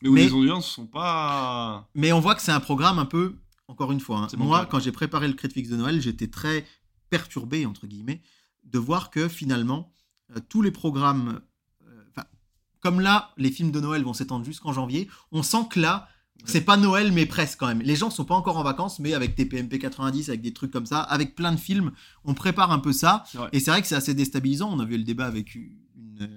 Mais 0.02 0.08
où 0.08 0.12
Mais- 0.12 0.24
les 0.26 0.32
audiences 0.32 0.66
sont 0.70 0.86
pas. 0.86 1.88
mais 1.94 2.12
on 2.12 2.20
voit 2.20 2.34
que 2.34 2.42
c'est 2.42 2.52
un 2.52 2.60
programme 2.60 2.98
un 2.98 3.04
peu, 3.06 3.36
encore 3.68 3.92
une 3.92 4.00
fois, 4.00 4.18
hein, 4.20 4.28
moi, 4.38 4.66
quand 4.66 4.78
j'ai 4.80 4.92
préparé 4.92 5.26
le 5.28 5.34
Critifix 5.34 5.68
de 5.70 5.76
Noël, 5.76 6.00
j'étais 6.00 6.28
très 6.28 6.64
perturbé, 7.10 7.66
entre 7.66 7.86
guillemets, 7.86 8.22
de 8.64 8.78
voir 8.78 9.10
que 9.10 9.28
finalement, 9.28 9.92
euh, 10.36 10.40
tous 10.48 10.62
les 10.62 10.70
programmes, 10.70 11.40
euh, 11.86 12.22
comme 12.80 13.00
là, 13.00 13.32
les 13.36 13.50
films 13.50 13.72
de 13.72 13.80
Noël 13.80 14.02
vont 14.04 14.14
s'étendre 14.14 14.44
jusqu'en 14.44 14.72
janvier, 14.72 15.08
on 15.32 15.42
sent 15.42 15.66
que 15.70 15.80
là, 15.80 16.08
c'est 16.44 16.62
pas 16.62 16.76
Noël, 16.76 17.12
mais 17.12 17.26
presque 17.26 17.58
quand 17.58 17.66
même. 17.66 17.82
Les 17.82 17.96
gens 17.96 18.10
sont 18.10 18.24
pas 18.24 18.34
encore 18.34 18.56
en 18.56 18.62
vacances, 18.62 18.98
mais 18.98 19.14
avec 19.14 19.34
TPMP 19.34 19.78
90, 19.78 20.28
avec 20.28 20.40
des 20.40 20.52
trucs 20.52 20.70
comme 20.70 20.86
ça, 20.86 21.00
avec 21.00 21.34
plein 21.34 21.52
de 21.52 21.58
films, 21.58 21.92
on 22.24 22.34
prépare 22.34 22.72
un 22.72 22.78
peu 22.78 22.92
ça. 22.92 23.24
Et 23.52 23.60
c'est 23.60 23.70
vrai 23.70 23.82
que 23.82 23.86
c'est 23.86 23.94
assez 23.94 24.14
déstabilisant. 24.14 24.70
On 24.72 24.80
a 24.80 24.84
vu 24.84 24.96
le 24.96 25.04
débat 25.04 25.26
avec 25.26 25.54
une, 25.54 26.30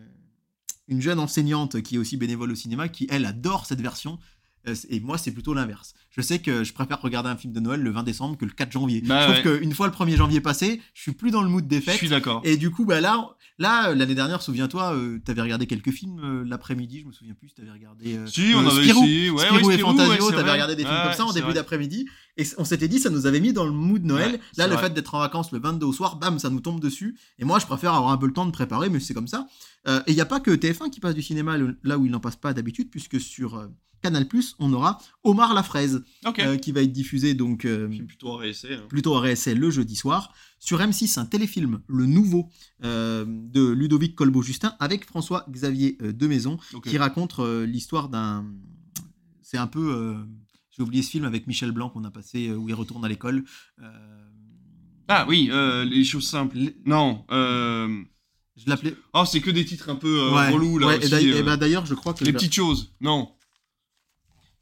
une 0.87 1.01
jeune 1.01 1.19
enseignante 1.19 1.81
qui 1.81 1.95
est 1.95 1.97
aussi 1.97 2.17
bénévole 2.17 2.51
au 2.51 2.55
cinéma, 2.55 2.89
qui, 2.89 3.07
elle, 3.09 3.25
adore 3.25 3.65
cette 3.65 3.81
version. 3.81 4.19
Euh, 4.67 4.75
Et 4.89 4.99
moi, 4.99 5.17
c'est 5.17 5.31
plutôt 5.31 5.53
l'inverse. 5.53 5.93
Je 6.15 6.21
sais 6.21 6.39
que 6.39 6.63
je 6.63 6.73
préfère 6.73 7.01
regarder 7.01 7.29
un 7.29 7.35
film 7.35 7.51
de 7.53 7.59
Noël 7.59 7.81
le 7.81 7.89
20 7.91 8.03
décembre 8.03 8.37
que 8.37 8.45
le 8.45 8.51
4 8.51 8.71
janvier. 8.71 9.01
Bah 9.01 9.27
Sauf 9.27 9.43
ouais. 9.45 9.59
qu'une 9.59 9.73
fois 9.73 9.87
le 9.87 9.93
1er 9.93 10.15
janvier 10.15 10.41
passé, 10.41 10.81
je 10.93 11.01
suis 11.01 11.11
plus 11.11 11.31
dans 11.31 11.41
le 11.41 11.49
mood 11.49 11.67
des 11.67 11.77
Je 11.77 11.81
fêtes. 11.81 11.95
suis 11.97 12.07
d'accord. 12.09 12.41
Et 12.45 12.55
du 12.55 12.69
coup, 12.71 12.85
bah 12.85 13.01
là, 13.01 13.29
là 13.57 13.89
euh, 13.89 13.95
l'année 13.95 14.15
dernière, 14.15 14.41
souviens-toi, 14.41 14.95
euh, 14.95 15.19
t'avais 15.25 15.41
regardé 15.41 15.65
quelques 15.67 15.91
films 15.91 16.19
euh, 16.23 16.43
l'après-midi. 16.47 17.01
Je 17.01 17.07
me 17.07 17.11
souviens 17.11 17.33
plus 17.33 17.49
si 17.49 17.55
t'avais 17.55 17.71
regardé. 17.71 18.15
euh, 18.15 18.27
Si, 18.27 18.53
on 18.55 18.59
avait 18.65 18.83
Spirou. 18.83 19.03
essayé. 19.03 19.29
Ouais, 19.31 19.45
Spirou 19.45 19.67
ouais, 19.67 19.75
et 19.75 19.77
Fantasio, 19.79 20.29
ouais, 20.29 20.35
t'avais 20.35 20.51
regardé 20.51 20.75
des 20.75 20.83
films 20.85 20.97
comme 21.03 21.13
ça 21.13 21.25
en 21.25 21.33
début 21.33 21.53
d'après-midi. 21.53 22.07
Et 22.37 22.45
on 22.57 22.65
s'était 22.65 22.87
dit, 22.87 22.99
ça 22.99 23.11
nous 23.11 23.27
avait 23.27 23.39
mis 23.39 23.53
dans 23.53 23.65
le 23.65 23.71
mood 23.71 24.03
Noël. 24.03 24.31
Ouais, 24.33 24.39
c'est 24.53 24.61
Là, 24.61 24.67
le 24.67 24.73
vrai. 24.73 24.83
fait 24.85 24.93
d'être 24.93 25.13
en 25.13 25.19
vacances 25.19 25.51
le 25.51 25.59
22 25.59 25.85
au 25.85 25.93
soir, 25.93 26.15
bam, 26.17 26.39
ça 26.39 26.49
nous 26.49 26.61
tombe 26.61 26.79
dessus. 26.79 27.15
Et 27.37 27.45
moi, 27.45 27.59
je 27.59 27.65
préfère 27.67 27.93
avoir 27.93 28.11
un 28.11 28.17
peu 28.17 28.25
le 28.25 28.33
temps 28.33 28.45
de 28.47 28.51
préparer, 28.51 28.89
mais 28.89 28.99
c'est 28.99 29.13
comme 29.13 29.27
ça. 29.27 29.47
Euh, 29.87 29.99
et 30.07 30.11
il 30.11 30.15
n'y 30.15 30.21
a 30.21 30.25
pas 30.25 30.39
que 30.39 30.49
TF1 30.49 30.89
qui 30.89 30.99
passe 30.99 31.13
du 31.13 31.21
cinéma 31.21 31.57
là 31.83 31.97
où 31.99 32.05
il 32.05 32.11
n'en 32.11 32.19
passe 32.19 32.35
pas 32.35 32.53
d'habitude, 32.53 32.89
puisque 32.89 33.19
sur 33.21 33.55
euh, 33.57 33.67
Canal+, 34.01 34.27
on 34.57 34.73
aura 34.73 34.97
Omar 35.23 35.53
la 35.53 35.61
fraise, 35.61 36.03
euh, 36.47 36.57
qui 36.57 36.71
va 36.71 36.81
être 36.81 36.91
diffusé 36.91 37.35
donc 37.35 37.67
plutôt 38.07 38.33
à 38.33 38.37
réessayer. 38.39 38.75
hein. 38.75 38.85
plutôt 38.89 39.15
à 39.15 39.21
réessai 39.21 39.53
le 39.53 39.69
jeudi 39.69 39.95
soir. 39.95 40.33
Sur 40.59 40.79
M6, 40.79 41.19
un 41.19 41.25
téléfilm, 41.25 41.81
le 41.87 42.05
nouveau, 42.07 42.49
de 42.81 43.69
Ludovic 43.71 44.15
Colbeau-Justin, 44.15 44.75
avec 44.79 45.05
François-Xavier 45.05 45.97
Demaison, 46.01 46.57
qui 46.83 46.97
raconte 46.97 47.37
l'histoire 47.39 48.09
d'un... 48.09 48.45
C'est 49.43 49.57
un 49.57 49.67
peu... 49.67 50.15
J'ai 50.75 50.83
oublié 50.83 51.03
ce 51.03 51.11
film 51.11 51.25
avec 51.25 51.45
Michel 51.47 51.71
Blanc 51.71 51.89
qu'on 51.89 52.03
a 52.03 52.11
passé, 52.11 52.47
euh, 52.49 52.55
où 52.55 52.67
il 52.67 52.73
retourne 52.75 53.05
à 53.05 53.07
l'école. 53.07 53.43
Euh, 53.81 53.85
Ah 55.07 55.25
oui, 55.27 55.49
euh, 55.51 55.85
les 55.85 56.03
choses 56.03 56.27
simples. 56.27 56.57
Non. 56.85 57.25
Je 58.55 58.69
l'appelais... 58.69 58.95
Oh, 59.13 59.23
c'est 59.25 59.41
que 59.41 59.49
des 59.49 59.65
titres 59.65 59.89
un 59.89 59.95
peu 59.95 60.27
euh, 60.29 60.31
ouais, 60.35 60.49
relous 60.51 60.77
là 60.77 60.87
ouais, 60.87 60.95
et 60.95 60.97
aussi. 60.99 61.09
d'ailleurs- 61.09 61.35
euh. 61.37 61.39
et 61.39 61.43
bah, 61.43 61.57
d'ailleurs, 61.57 61.85
je 61.87 61.95
crois 61.95 62.13
que... 62.13 62.23
Les 62.23 62.33
petites 62.33 62.53
choses. 62.53 62.93
Non. 63.01 63.31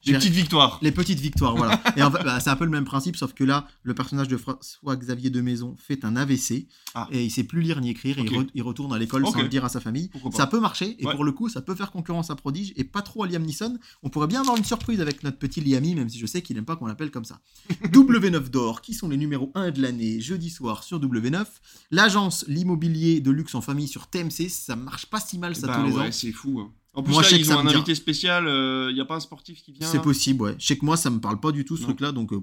Les 0.05 0.13
petites 0.13 0.33
victoires. 0.33 0.79
Les 0.81 0.91
petites 0.91 1.19
victoires, 1.19 1.55
voilà. 1.55 1.81
Et 1.97 2.01
en 2.03 2.09
fait, 2.11 2.23
bah, 2.23 2.39
c'est 2.39 2.49
un 2.49 2.55
peu 2.55 2.65
le 2.65 2.71
même 2.71 2.85
principe, 2.85 3.15
sauf 3.15 3.33
que 3.33 3.43
là, 3.43 3.67
le 3.83 3.93
personnage 3.93 4.27
de 4.27 4.35
François-Xavier 4.37 5.29
de 5.29 5.41
Maison 5.41 5.75
fait 5.77 6.03
un 6.05 6.15
AVC 6.15 6.67
Ah. 6.95 7.07
et 7.11 7.23
il 7.23 7.29
sait 7.29 7.43
plus 7.43 7.61
lire 7.61 7.79
ni 7.81 7.91
écrire. 7.91 8.17
et 8.17 8.21
il, 8.23 8.29
re- 8.31 8.49
il 8.53 8.63
retourne 8.63 8.93
à 8.93 8.97
l'école 8.99 9.25
sans 9.27 9.41
le 9.41 9.47
dire 9.47 9.63
à 9.65 9.69
sa 9.69 9.79
famille. 9.79 10.09
Ça 10.33 10.47
peut 10.47 10.59
marcher 10.59 10.95
et 10.99 11.05
Ouais. 11.05 11.13
pour 11.15 11.23
le 11.23 11.31
coup, 11.31 11.49
ça 11.49 11.61
peut 11.61 11.75
faire 11.75 11.91
concurrence 11.91 12.29
à 12.31 12.35
Prodige 12.35 12.73
et 12.75 12.83
pas 12.83 13.01
trop 13.01 13.23
à 13.23 13.27
Liam 13.27 13.43
Neeson. 13.43 13.77
On 14.03 14.09
pourrait 14.09 14.27
bien 14.27 14.41
avoir 14.41 14.57
une 14.57 14.63
surprise 14.65 15.01
avec 15.01 15.23
notre 15.23 15.37
petit 15.37 15.61
Liami, 15.61 15.95
même 15.95 16.09
si 16.09 16.17
je 16.19 16.25
sais 16.25 16.41
qu'il 16.41 16.57
aime 16.57 16.65
pas 16.65 16.75
qu'on 16.75 16.87
l'appelle 16.87 17.11
comme 17.11 17.25
ça. 17.25 17.39
W9 17.85 18.49
d'or, 18.49 18.81
qui 18.81 18.93
sont 18.93 19.07
les 19.09 19.17
numéros 19.17 19.51
1 19.55 19.71
de 19.71 19.81
l'année, 19.81 20.19
jeudi 20.19 20.49
soir 20.49 20.83
sur 20.83 20.99
W9. 20.99 21.45
L'agence 21.91 22.43
l'immobilier 22.47 23.19
de 23.21 23.31
luxe 23.31 23.55
en 23.55 23.61
famille 23.61 23.87
sur 23.87 24.07
TMC, 24.07 24.49
ça 24.49 24.75
marche 24.75 25.05
pas 25.05 25.19
si 25.19 25.37
mal 25.37 25.55
ça 25.55 25.67
Bah 25.67 25.77
tous 25.79 25.85
les 25.87 25.93
ouais, 25.93 26.07
ans. 26.07 26.11
c'est 26.11 26.31
fou. 26.31 26.59
hein. 26.59 26.71
En 26.93 27.03
plus, 27.03 27.13
Moi, 27.13 27.21
là, 27.21 27.27
je 27.29 27.35
sais 27.35 27.39
ils 27.41 27.53
ont 27.53 27.57
un 27.59 27.67
invité 27.67 27.95
spécial. 27.95 28.43
Il 28.89 28.93
n'y 28.93 28.99
a 28.99 29.05
pas 29.05 29.15
un 29.15 29.19
sportif 29.21 29.61
qui 29.63 29.71
vient 29.71 29.87
C'est 29.87 30.01
possible, 30.01 30.41
ouais. 30.43 30.55
Je 30.59 30.65
sais 30.65 30.77
que 30.77 30.83
moi, 30.83 30.97
ça 30.97 31.09
me 31.09 31.19
parle 31.21 31.39
pas 31.39 31.53
du 31.53 31.63
tout 31.63 31.77
ce 31.77 31.83
truc-là. 31.83 32.11
Donc, 32.11 32.33
euh. 32.33 32.41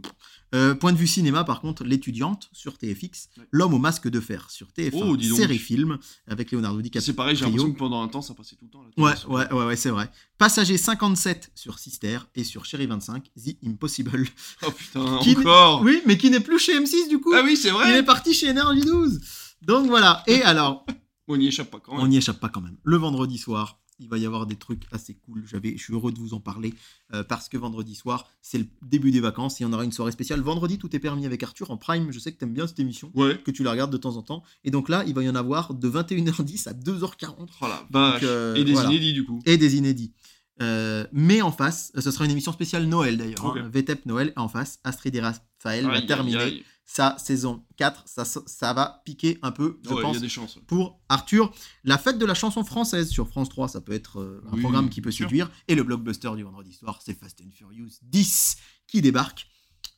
Euh, 0.55 0.75
point 0.75 0.95
de 0.95 0.97
vue 0.97 1.07
cinéma, 1.07 1.45
par 1.45 1.61
contre, 1.61 1.85
l'étudiante 1.85 2.49
sur 2.55 2.79
TFX, 2.79 3.29
Ouais. 3.37 3.45
l'homme 3.51 3.75
au 3.75 3.79
masque 3.79 4.09
de 4.09 4.19
fer 4.21 4.51
sur 4.51 4.69
TF1, 4.73 5.03
Oh, 5.05 5.37
série 5.37 5.59
film 5.59 5.99
avec 6.27 6.51
Leonardo 6.51 6.79
C'est 6.79 6.85
DiCaprio. 6.85 7.13
pareil, 7.13 7.37
j'ai 7.37 7.45
l'impression 7.45 7.71
que 7.71 7.77
pendant 7.79 8.01
un 8.01 8.09
temps, 8.09 8.23
ça 8.23 8.33
passait 8.33 8.57
tout 8.57 8.65
le 8.65 8.71
temps. 8.71 8.83
Ouais, 8.97 9.13
ouais, 9.29 9.53
ouais, 9.53 9.65
ouais, 9.67 9.77
c'est 9.77 9.91
vrai. 9.91 10.11
Passager 10.39 10.79
57 10.79 11.51
sur 11.55 11.79
Sister 11.79 12.21
et 12.35 12.45
sur 12.45 12.65
Chérie 12.65 12.87
25, 12.87 13.25
The 13.37 13.57
Impossible. 13.67 14.25
Oh 14.67 14.71
putain, 14.71 15.19
Qui- 15.23 15.37
encore 15.37 15.83
Oui, 15.83 16.01
mais 16.07 16.17
qui 16.17 16.31
n'est 16.31 16.41
plus 16.41 16.59
chez 16.59 16.81
M6 16.81 17.11
du 17.11 17.21
coup. 17.21 17.33
Ah 17.35 17.43
oui, 17.45 17.55
c'est 17.59 17.69
Il 17.69 17.75
vrai 17.75 17.99
est 17.99 18.03
parti 18.03 18.33
chez 18.33 18.47
Énergie 18.47 18.81
12. 18.81 19.21
Donc 19.61 19.87
voilà. 19.89 20.23
Et 20.27 20.41
alors, 20.43 20.87
On 21.27 21.37
n'y 21.37 21.49
échappe 21.49 21.71
pas 21.71 21.81
quand 21.81 21.93
même. 21.93 22.01
on 22.01 22.07
n'y 22.07 22.17
échappe 22.17 22.41
pas 22.41 22.49
quand 22.49 22.63
même. 22.63 22.79
Le 22.85 22.97
vendredi 22.97 23.37
soir, 23.37 23.79
il 24.01 24.09
va 24.09 24.19
y 24.19 24.27
avoir 24.27 24.47
des 24.47 24.57
trucs 24.57 24.85
assez 24.93 25.15
cool. 25.15 25.45
J'avais, 25.47 25.77
je 25.77 25.83
suis 25.83 25.93
heureux 25.93 26.13
de 26.13 26.19
vous 26.19 26.35
en 26.35 26.41
parler 26.41 26.73
euh, 27.15 27.23
parce 27.25 27.49
que 27.49 27.57
vendredi 27.57 27.95
soir, 27.95 28.29
c'est 28.43 28.59
le 28.59 28.67
début 28.83 29.11
des 29.11 29.21
vacances 29.21 29.61
et 29.61 29.65
on 29.65 29.73
aura 29.73 29.85
une 29.85 29.93
soirée 29.93 30.13
spéciale. 30.13 30.41
Vendredi, 30.41 30.79
tout 30.79 30.95
est 30.95 30.99
permis 31.01 31.27
avec 31.27 31.43
Arthur 31.43 31.71
en 31.71 31.77
prime. 31.77 32.11
Je 32.13 32.19
sais 32.19 32.33
que 32.33 32.39
t'aimes 32.39 32.53
bien 32.55 32.67
cette 32.67 32.79
émission, 32.81 33.11
Ouais. 33.15 33.39
que 33.45 33.51
tu 33.51 33.63
la 33.63 33.71
regardes 33.73 33.93
de 33.93 33.97
temps 33.97 34.17
en 34.17 34.23
temps. 34.23 34.43
Et 34.65 34.71
donc 34.71 34.89
là, 34.89 35.05
il 35.07 35.15
va 35.15 35.23
y 35.23 35.29
en 35.29 35.35
avoir 35.35 35.75
de 35.75 35.89
21h10 35.89 36.69
à 36.69 36.73
2h40 36.75 37.49
Oh 37.61 37.67
la 37.67 37.87
vache. 37.91 38.23
euh, 38.25 38.55
Et 38.55 38.65
des 38.65 38.73
voilà. 38.73 38.89
inédits 38.91 39.13
du 39.15 39.25
coup. 39.25 39.41
et 39.47 39.57
des 39.57 39.77
inédits. 39.77 40.13
Euh, 40.61 41.07
mais 41.13 41.41
en 41.41 41.53
face, 41.53 41.93
ce 41.97 42.11
sera 42.11 42.25
une 42.25 42.31
émission 42.33 42.53
spéciale 42.53 42.87
Noël 42.87 43.17
d'ailleurs. 43.17 43.45
Ok. 43.45 43.59
hein. 43.59 43.69
VTEP 43.73 44.07
Noël. 44.07 44.33
En 44.37 44.49
face, 44.49 44.81
Astrid 44.85 45.15
et 45.15 45.21
Raphaël 45.21 45.85
va 45.85 45.93
Aïe, 45.93 45.99
aïe, 46.01 46.07
terminer. 46.07 46.65
Sa 46.91 47.19
saison 47.19 47.65
4. 47.77 48.05
Ça, 48.07 48.25
ça 48.25 48.73
va 48.73 49.03
piquer 49.05 49.39
un 49.43 49.53
peu, 49.53 49.79
je 49.85 49.91
Ouais, 49.91 49.97
il 49.97 49.99
y 49.99 50.03
pense, 50.03 50.17
a 50.17 50.21
des 50.21 50.29
chances. 50.31 50.59
pour 50.67 50.99
Arthur. 51.11 51.53
La 51.85 51.99
fête 51.99 52.19
de 52.19 52.25
la 52.25 52.33
chanson 52.35 52.65
française 52.65 53.11
sur 53.11 53.29
France 53.29 53.51
3, 53.51 53.69
ça 53.69 53.83
peut 53.83 53.93
être 53.93 54.21
euh, 54.21 54.43
un 54.51 54.55
Oui, 54.55 54.61
programme 54.63 54.89
qui 54.89 55.03
peut 55.03 55.11
séduire. 55.11 55.51
Et 55.69 55.75
le 55.75 55.83
blockbuster 55.85 56.31
du 56.35 56.45
vendredi 56.45 56.73
soir, 56.73 56.99
c'est 57.05 57.13
Fast 57.13 57.43
and 57.43 57.51
Furious 57.53 57.91
10 58.03 58.57
qui 58.87 59.03
débarque 59.03 59.47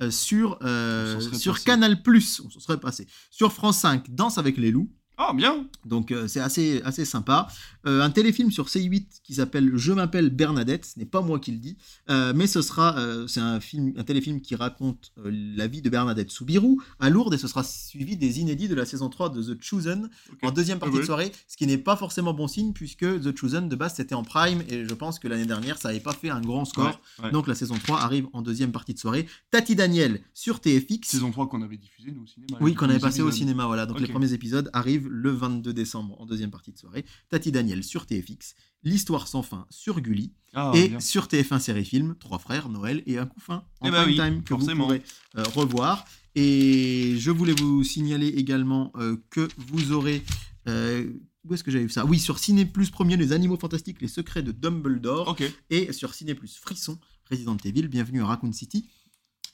euh, 0.03 0.11
sur, 0.11 0.59
euh, 0.63 1.21
sur 1.33 1.53
passé. 1.55 1.65
Canal+. 1.65 2.03
On 2.07 2.51
s'en 2.51 2.59
serait 2.61 2.81
passé. 2.81 3.07
Sur 3.31 3.53
France 3.53 3.79
5, 3.79 4.11
Danse 4.13 4.39
avec 4.39 4.57
les 4.57 4.73
loups. 4.73 4.91
Ah, 5.23 5.35
bien 5.35 5.67
Donc 5.85 6.13
euh, 6.13 6.29
c'est 6.29 6.41
assez, 6.41 6.81
assez 6.83 7.05
sympa. 7.05 7.47
Euh, 7.87 8.01
un 8.01 8.09
téléfilm 8.09 8.51
sur 8.51 8.69
C8 8.69 9.21
qui 9.23 9.35
s'appelle 9.35 9.71
Je 9.75 9.93
m'appelle 9.93 10.31
Bernadette. 10.31 10.87
Ce 10.87 10.99
n'est 10.99 11.05
pas 11.05 11.21
moi 11.21 11.39
qui 11.39 11.53
le 11.53 11.59
dis, 11.59 11.77
euh, 12.09 12.33
mais 12.35 12.47
ce 12.47 12.63
sera 12.63 12.97
c'est 13.29 13.41
un 13.41 13.61
film, 13.61 13.93
un 13.99 14.03
téléfilm 14.03 14.41
qui 14.41 14.55
raconte 14.55 15.13
la 15.23 15.67
vie 15.67 15.83
de 15.83 15.91
Bernadette 15.91 16.31
Soubirou 16.31 16.81
à 17.01 17.11
Lourdes 17.11 17.35
et 17.35 17.39
ce 17.39 17.49
sera 17.49 17.63
suivi 17.63 18.17
des 18.17 18.41
inédits 18.41 18.67
de 18.69 18.75
la 18.75 18.87
saison 18.87 19.11
3 19.11 19.29
de 19.29 19.43
The 19.43 19.63
Chosen 19.63 20.09
en 20.43 20.51
deuxième 20.53 20.79
partie 20.79 20.95
Ah 20.95 20.97
ouais. 20.97 21.03
de 21.03 21.07
soirée, 21.07 21.33
ce 21.49 21.59
qui 21.59 21.67
n'est 21.67 21.77
pas 21.79 21.97
forcément 21.97 22.33
bon 22.33 22.49
signe 22.49 22.73
puisque 22.73 23.05
The 23.05 23.37
Chosen 23.37 23.69
de 23.69 23.77
base 23.77 23.95
c'était 23.97 24.15
en 24.15 24.23
prime 24.23 24.63
et 24.71 24.87
je 24.89 24.95
pense 24.95 25.19
que 25.19 25.29
l'année 25.29 25.45
dernière 25.45 25.77
ça 25.77 25.89
n'avait 25.89 26.01
pas 26.01 26.15
fait 26.15 26.31
un 26.31 26.41
grand 26.41 26.65
score. 26.65 26.99
Ouais, 27.19 27.27
ouais. 27.27 27.31
Donc 27.31 27.47
la 27.47 27.55
saison 27.55 27.75
3 27.77 28.01
arrive 28.01 28.27
en 28.33 28.41
deuxième 28.41 28.73
partie 28.73 28.95
de 28.95 28.99
soirée. 28.99 29.27
Tati 29.51 29.77
Daniel 29.77 30.21
sur 30.33 30.61
TFX. 30.61 31.09
Saison 31.09 31.31
3 31.31 31.49
qu'on 31.51 31.61
avait 31.61 31.77
diffusé 31.77 32.11
nous 32.11 32.23
au 32.23 32.27
cinéma. 32.27 32.57
Oui, 32.63 32.75
qu'on 32.75 32.89
avait 32.89 32.99
passé 32.99 33.21
au 33.21 33.31
cinéma, 33.31 33.67
voilà. 33.67 33.85
Donc 33.85 34.01
les 34.01 34.09
premiers 34.09 34.33
épisodes 34.33 34.71
arrivent 34.73 35.10
le 35.11 35.31
22 35.31 35.73
décembre 35.73 36.21
en 36.21 36.27
deuxième 36.27 36.51
partie 36.51 36.73
de 36.73 36.79
soirée. 36.79 37.05
Tati 37.29 37.51
Daniel 37.53 37.83
sur 37.85 38.07
TFX, 38.07 38.55
L'Histoire 38.83 39.29
sans 39.29 39.43
fin 39.43 39.67
sur 39.69 40.01
Gulli 40.01 40.33
Ah, 40.55 40.73
et 40.75 40.89
bien. 40.89 41.01
sur 41.01 41.27
TF1 41.27 41.59
série 41.59 41.85
film, 41.85 42.15
Trois 42.19 42.39
frères, 42.39 42.69
Noël 42.71 43.03
et 43.07 43.19
un 43.19 43.27
coup 43.27 43.41
fin 43.41 43.65
en 43.81 43.89
Eh 43.89 43.91
bah 43.91 44.03
prime 44.05 44.09
oui, 44.11 44.17
time 44.17 44.43
que 44.43 44.49
forcément. 44.55 44.87
vous 44.89 44.95
pourrez 44.95 45.03
euh, 45.37 45.43
revoir. 45.55 46.07
Et 46.35 47.17
je 47.19 47.31
voulais 47.31 47.53
vous 47.55 47.83
signaler 47.85 48.29
également 48.29 48.93
euh, 48.97 49.17
que 49.31 49.49
vous 49.59 49.93
aurez. 49.93 50.23
euh, 50.69 51.13
où 51.45 51.55
est-ce 51.55 51.65
que 51.65 51.71
j'avais 51.71 51.85
vu 51.85 51.91
ça? 51.91 52.05
Oui, 52.07 52.19
sur 52.19 52.39
Ciné 52.39 52.65
Plus 52.67 52.91
Premier, 52.91 53.17
Les 53.17 53.33
Animaux 53.33 53.57
Fantastiques, 53.59 54.01
Les 54.01 54.09
Secrets 54.09 54.43
de 54.43 54.53
Dumbledore. 54.53 55.37
Et 55.71 55.93
sur 55.93 56.15
Ciné 56.15 56.35
Plus 56.35 56.57
Frisson, 56.59 56.99
Resident 57.31 57.57
Evil, 57.65 57.89
Bienvenue 57.89 58.23
à 58.23 58.27
Raccoon 58.27 58.53
City. 58.53 58.89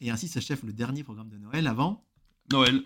Et 0.01 0.11
ainsi 0.11 0.29
s'achève 0.29 0.61
le 0.67 0.73
dernier 0.73 1.03
programme 1.05 1.31
de 1.31 1.39
Noël 1.39 1.67
avant 1.67 2.05
Noël. 2.53 2.83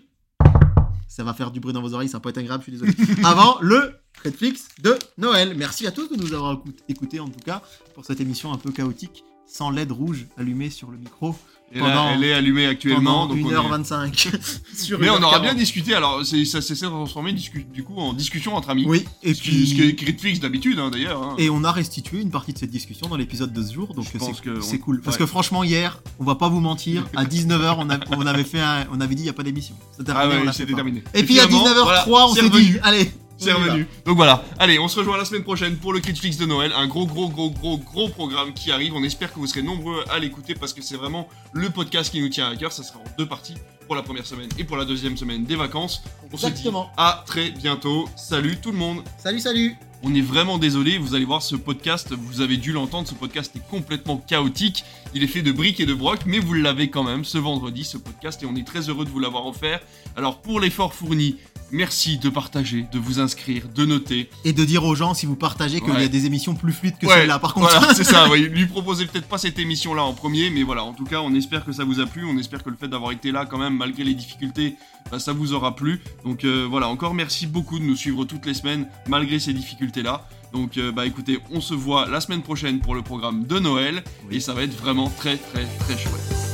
Ça 1.11 1.23
va 1.25 1.33
faire 1.33 1.51
du 1.51 1.59
bruit 1.59 1.73
dans 1.73 1.81
vos 1.81 1.93
oreilles, 1.93 2.07
ça 2.09 2.19
pas 2.21 2.29
être 2.29 2.37
agréable, 2.37 2.63
je 2.65 2.71
suis 2.71 2.79
désolé. 2.79 2.93
Avant 3.25 3.57
le 3.61 3.95
Netflix 4.23 4.67
de 4.81 4.97
Noël. 5.17 5.55
Merci 5.57 5.85
à 5.87 5.91
tous 5.91 6.07
de 6.07 6.15
nous 6.15 6.33
avoir 6.33 6.53
écout- 6.53 6.73
écoutés 6.87 7.19
en 7.19 7.27
tout 7.27 7.39
cas 7.43 7.61
pour 7.95 8.05
cette 8.05 8.21
émission 8.21 8.53
un 8.53 8.57
peu 8.57 8.71
chaotique, 8.71 9.23
sans 9.51 9.69
LED 9.69 9.91
rouge 9.91 10.25
allumé 10.37 10.69
sur 10.69 10.89
le 10.91 10.97
micro 10.97 11.35
Et 11.73 11.79
Pendant- 11.79 11.93
là, 12.05 12.11
elle 12.15 12.23
est 12.25 12.33
allumée 12.33 12.65
actuellement. 12.65 13.27
donc 13.27 13.37
on 13.45 13.49
est- 13.49 13.53
1h25. 13.53 14.29
sur 14.77 14.99
Mais 14.99 15.09
on 15.09 15.21
aura 15.23 15.37
1h40. 15.39 15.41
bien 15.41 15.53
discuté. 15.53 15.93
Alors, 15.93 16.25
c'est- 16.25 16.43
ça 16.43 16.61
s'est 16.61 16.75
transformé 16.75 17.31
du 17.33 17.83
coup 17.83 17.95
en 17.95 18.11
discussion 18.11 18.55
entre 18.55 18.71
amis. 18.71 18.83
Oui, 18.85 19.05
et 19.23 19.33
Ce 19.33 19.41
qui, 19.41 19.65
ce 19.67 19.73
qui 19.75 19.79
puis. 19.79 19.89
est 19.89 19.95
Critflix 19.95 20.39
d'habitude, 20.41 20.79
hein, 20.79 20.89
d'ailleurs. 20.91 21.23
hein. 21.23 21.35
Et 21.37 21.49
on 21.49 21.63
a 21.63 21.71
restitué 21.71 22.19
une 22.19 22.29
partie 22.29 22.51
de 22.51 22.57
cette 22.57 22.71
discussion 22.71 23.07
dans 23.07 23.15
l'épisode 23.15 23.53
de 23.53 23.63
ce 23.63 23.71
jour, 23.73 23.93
donc 23.93 24.05
Je 24.11 24.17
pense 24.17 24.35
c'est 24.35 24.41
que 24.43 24.59
c'est 24.59 24.75
on- 24.75 24.79
cool. 24.79 25.01
Parce 25.01 25.15
que 25.15 25.25
franchement, 25.25 25.63
hier, 25.63 26.01
on 26.19 26.25
va 26.25 26.35
pas 26.35 26.49
vous 26.49 26.59
mentir, 26.59 27.07
à 27.15 27.23
19h, 27.25 27.77
on, 27.79 27.89
a- 27.89 27.99
on 28.17 28.25
avait 28.27 28.43
fait 28.43 28.59
un- 28.59 28.85
on 28.91 28.99
avait 28.99 29.15
dit 29.15 29.21
il 29.21 29.25
n'y 29.25 29.29
a 29.29 29.33
pas 29.33 29.43
d'émission. 29.43 29.75
C'était 29.97 30.11
Ah 30.13 30.27
ouais, 30.27 30.41
c'était 30.51 30.71
pas. 30.71 30.75
terminé. 30.77 31.03
Et 31.13 31.23
puis 31.23 31.39
à 31.39 31.47
finalement, 31.47 31.69
19h03, 31.69 32.05
voilà, 32.07 32.27
on 32.27 32.35
s'est 32.35 32.49
dit, 32.49 32.73
allez, 32.83 33.11
C'est 33.41 33.53
revenu. 33.53 33.87
Donc 34.05 34.15
voilà. 34.17 34.43
Allez, 34.59 34.77
on 34.77 34.87
se 34.87 34.99
rejoint 34.99 35.17
la 35.17 35.25
semaine 35.25 35.43
prochaine 35.43 35.75
pour 35.77 35.93
le 35.93 35.99
Critflix 35.99 36.37
de 36.37 36.45
Noël. 36.45 36.71
Un 36.75 36.87
gros, 36.87 37.07
gros, 37.07 37.27
gros, 37.29 37.49
gros, 37.49 37.77
gros 37.79 38.07
programme 38.09 38.53
qui 38.53 38.71
arrive. 38.71 38.93
On 38.93 39.03
espère 39.03 39.33
que 39.33 39.39
vous 39.39 39.47
serez 39.47 39.63
nombreux 39.63 40.03
à 40.11 40.19
l'écouter 40.19 40.53
parce 40.53 40.73
que 40.73 40.81
c'est 40.81 40.95
vraiment 40.95 41.27
le 41.51 41.69
podcast 41.71 42.11
qui 42.11 42.21
nous 42.21 42.29
tient 42.29 42.49
à 42.49 42.55
cœur. 42.55 42.71
Ça 42.71 42.83
sera 42.83 42.99
en 42.99 43.03
deux 43.17 43.25
parties. 43.27 43.55
pour 43.87 43.95
la 43.97 44.03
première 44.03 44.25
semaine 44.25 44.47
et 44.57 44.63
pour 44.63 44.77
la 44.77 44.85
deuxième 44.85 45.17
semaine 45.17 45.43
des 45.43 45.57
vacances. 45.57 46.01
On 46.23 46.33
Exactement. 46.33 46.83
se 46.83 46.87
dit 46.89 46.93
à 46.97 47.23
très 47.25 47.49
bientôt. 47.49 48.07
Salut 48.15 48.55
tout 48.61 48.71
le 48.71 48.77
monde. 48.77 49.01
Salut, 49.17 49.39
salut 49.41 49.75
On 50.03 50.15
est 50.15 50.21
vraiment 50.21 50.57
désolé, 50.57 50.97
vous 50.97 51.13
allez 51.13 51.25
voir 51.25 51.41
ce 51.41 51.57
podcast, 51.57 52.13
vous 52.13 52.39
avez 52.39 52.55
dû 52.55 52.71
l'entendre, 52.71 53.07
ce 53.09 53.15
podcast 53.15 53.53
est 53.57 53.69
complètement 53.69 54.15
chaotique. 54.15 54.85
Il 55.13 55.23
est 55.23 55.27
fait 55.27 55.41
de 55.41 55.51
briques 55.51 55.81
et 55.81 55.85
de 55.85 55.93
broc, 55.93 56.21
mais 56.25 56.39
vous 56.39 56.53
l'avez 56.53 56.89
quand 56.89 57.03
même 57.03 57.25
ce 57.25 57.37
vendredi, 57.37 57.83
ce 57.83 57.97
podcast, 57.97 58.41
et 58.43 58.45
on 58.45 58.55
est 58.55 58.65
très 58.65 58.87
heureux 58.87 59.03
de 59.03 59.09
vous 59.09 59.19
l'avoir 59.19 59.45
offert. 59.45 59.81
Alors 60.15 60.39
pour 60.39 60.61
l'effort 60.61 60.93
fourni, 60.93 61.35
merci 61.71 62.17
de 62.17 62.29
partager, 62.29 62.85
de 62.91 62.99
vous 62.99 63.19
inscrire, 63.19 63.63
de 63.73 63.85
noter. 63.85 64.29
Et 64.45 64.53
de 64.53 64.63
dire 64.65 64.83
aux 64.83 64.95
gens, 64.95 65.13
si 65.13 65.25
vous 65.25 65.35
partagez, 65.35 65.79
qu'il 65.81 65.91
Ouais. 65.91 66.01
y 66.01 66.05
a 66.05 66.07
des 66.09 66.25
émissions 66.25 66.55
plus 66.55 66.73
fluides 66.73 66.97
que 66.97 67.05
Ouais, 67.07 67.13
celle-là, 67.15 67.39
par 67.39 67.53
contre. 67.53 67.69
Voilà, 67.77 67.93
c'est 67.93 68.03
ça, 68.03 68.29
ouais. 68.29 68.39
lui 68.39 68.65
proposez 68.67 69.05
peut-être 69.05 69.27
pas 69.27 69.37
cette 69.37 69.57
émission-là 69.59 70.03
en 70.03 70.13
premier, 70.13 70.49
mais 70.49 70.63
voilà, 70.63 70.83
en 70.83 70.93
tout 70.93 71.05
cas, 71.05 71.21
on 71.21 71.33
espère 71.33 71.65
que 71.65 71.71
ça 71.71 71.83
vous 71.83 71.99
a 71.99 72.05
plu, 72.05 72.25
on 72.25 72.37
espère 72.37 72.63
que 72.63 72.69
le 72.69 72.75
fait 72.75 72.87
d'avoir 72.87 73.11
été 73.11 73.31
là 73.31 73.45
quand 73.45 73.57
même, 73.57 73.75
malgré 73.77 74.03
les 74.03 74.13
difficultés, 74.13 74.75
bah, 75.11 75.19
ça 75.19 75.33
vous 75.33 75.53
aura 75.53 75.75
plu. 75.75 76.01
Donc 76.23 76.43
euh, 76.43 76.67
voilà, 76.69 76.87
encore 76.87 77.13
merci 77.13 77.47
beaucoup 77.47 77.79
de 77.79 77.83
nous 77.83 77.95
suivre 77.95 78.25
toutes 78.25 78.45
les 78.45 78.53
semaines, 78.53 78.87
malgré 79.07 79.39
ces 79.39 79.53
difficultés-là. 79.53 80.27
Donc 80.53 80.77
euh, 80.77 80.91
bah 80.91 81.05
écoutez, 81.05 81.39
on 81.51 81.61
se 81.61 81.73
voit 81.73 82.07
la 82.09 82.19
semaine 82.19 82.41
prochaine 82.41 82.79
pour 82.79 82.93
le 82.93 83.01
programme 83.01 83.45
de 83.45 83.57
Noël, 83.59 84.03
et 84.31 84.39
ça 84.41 84.53
va 84.53 84.63
être 84.63 84.77
vraiment 84.77 85.09
très 85.09 85.37
très 85.37 85.63
très 85.79 85.97
chouette. 85.97 86.50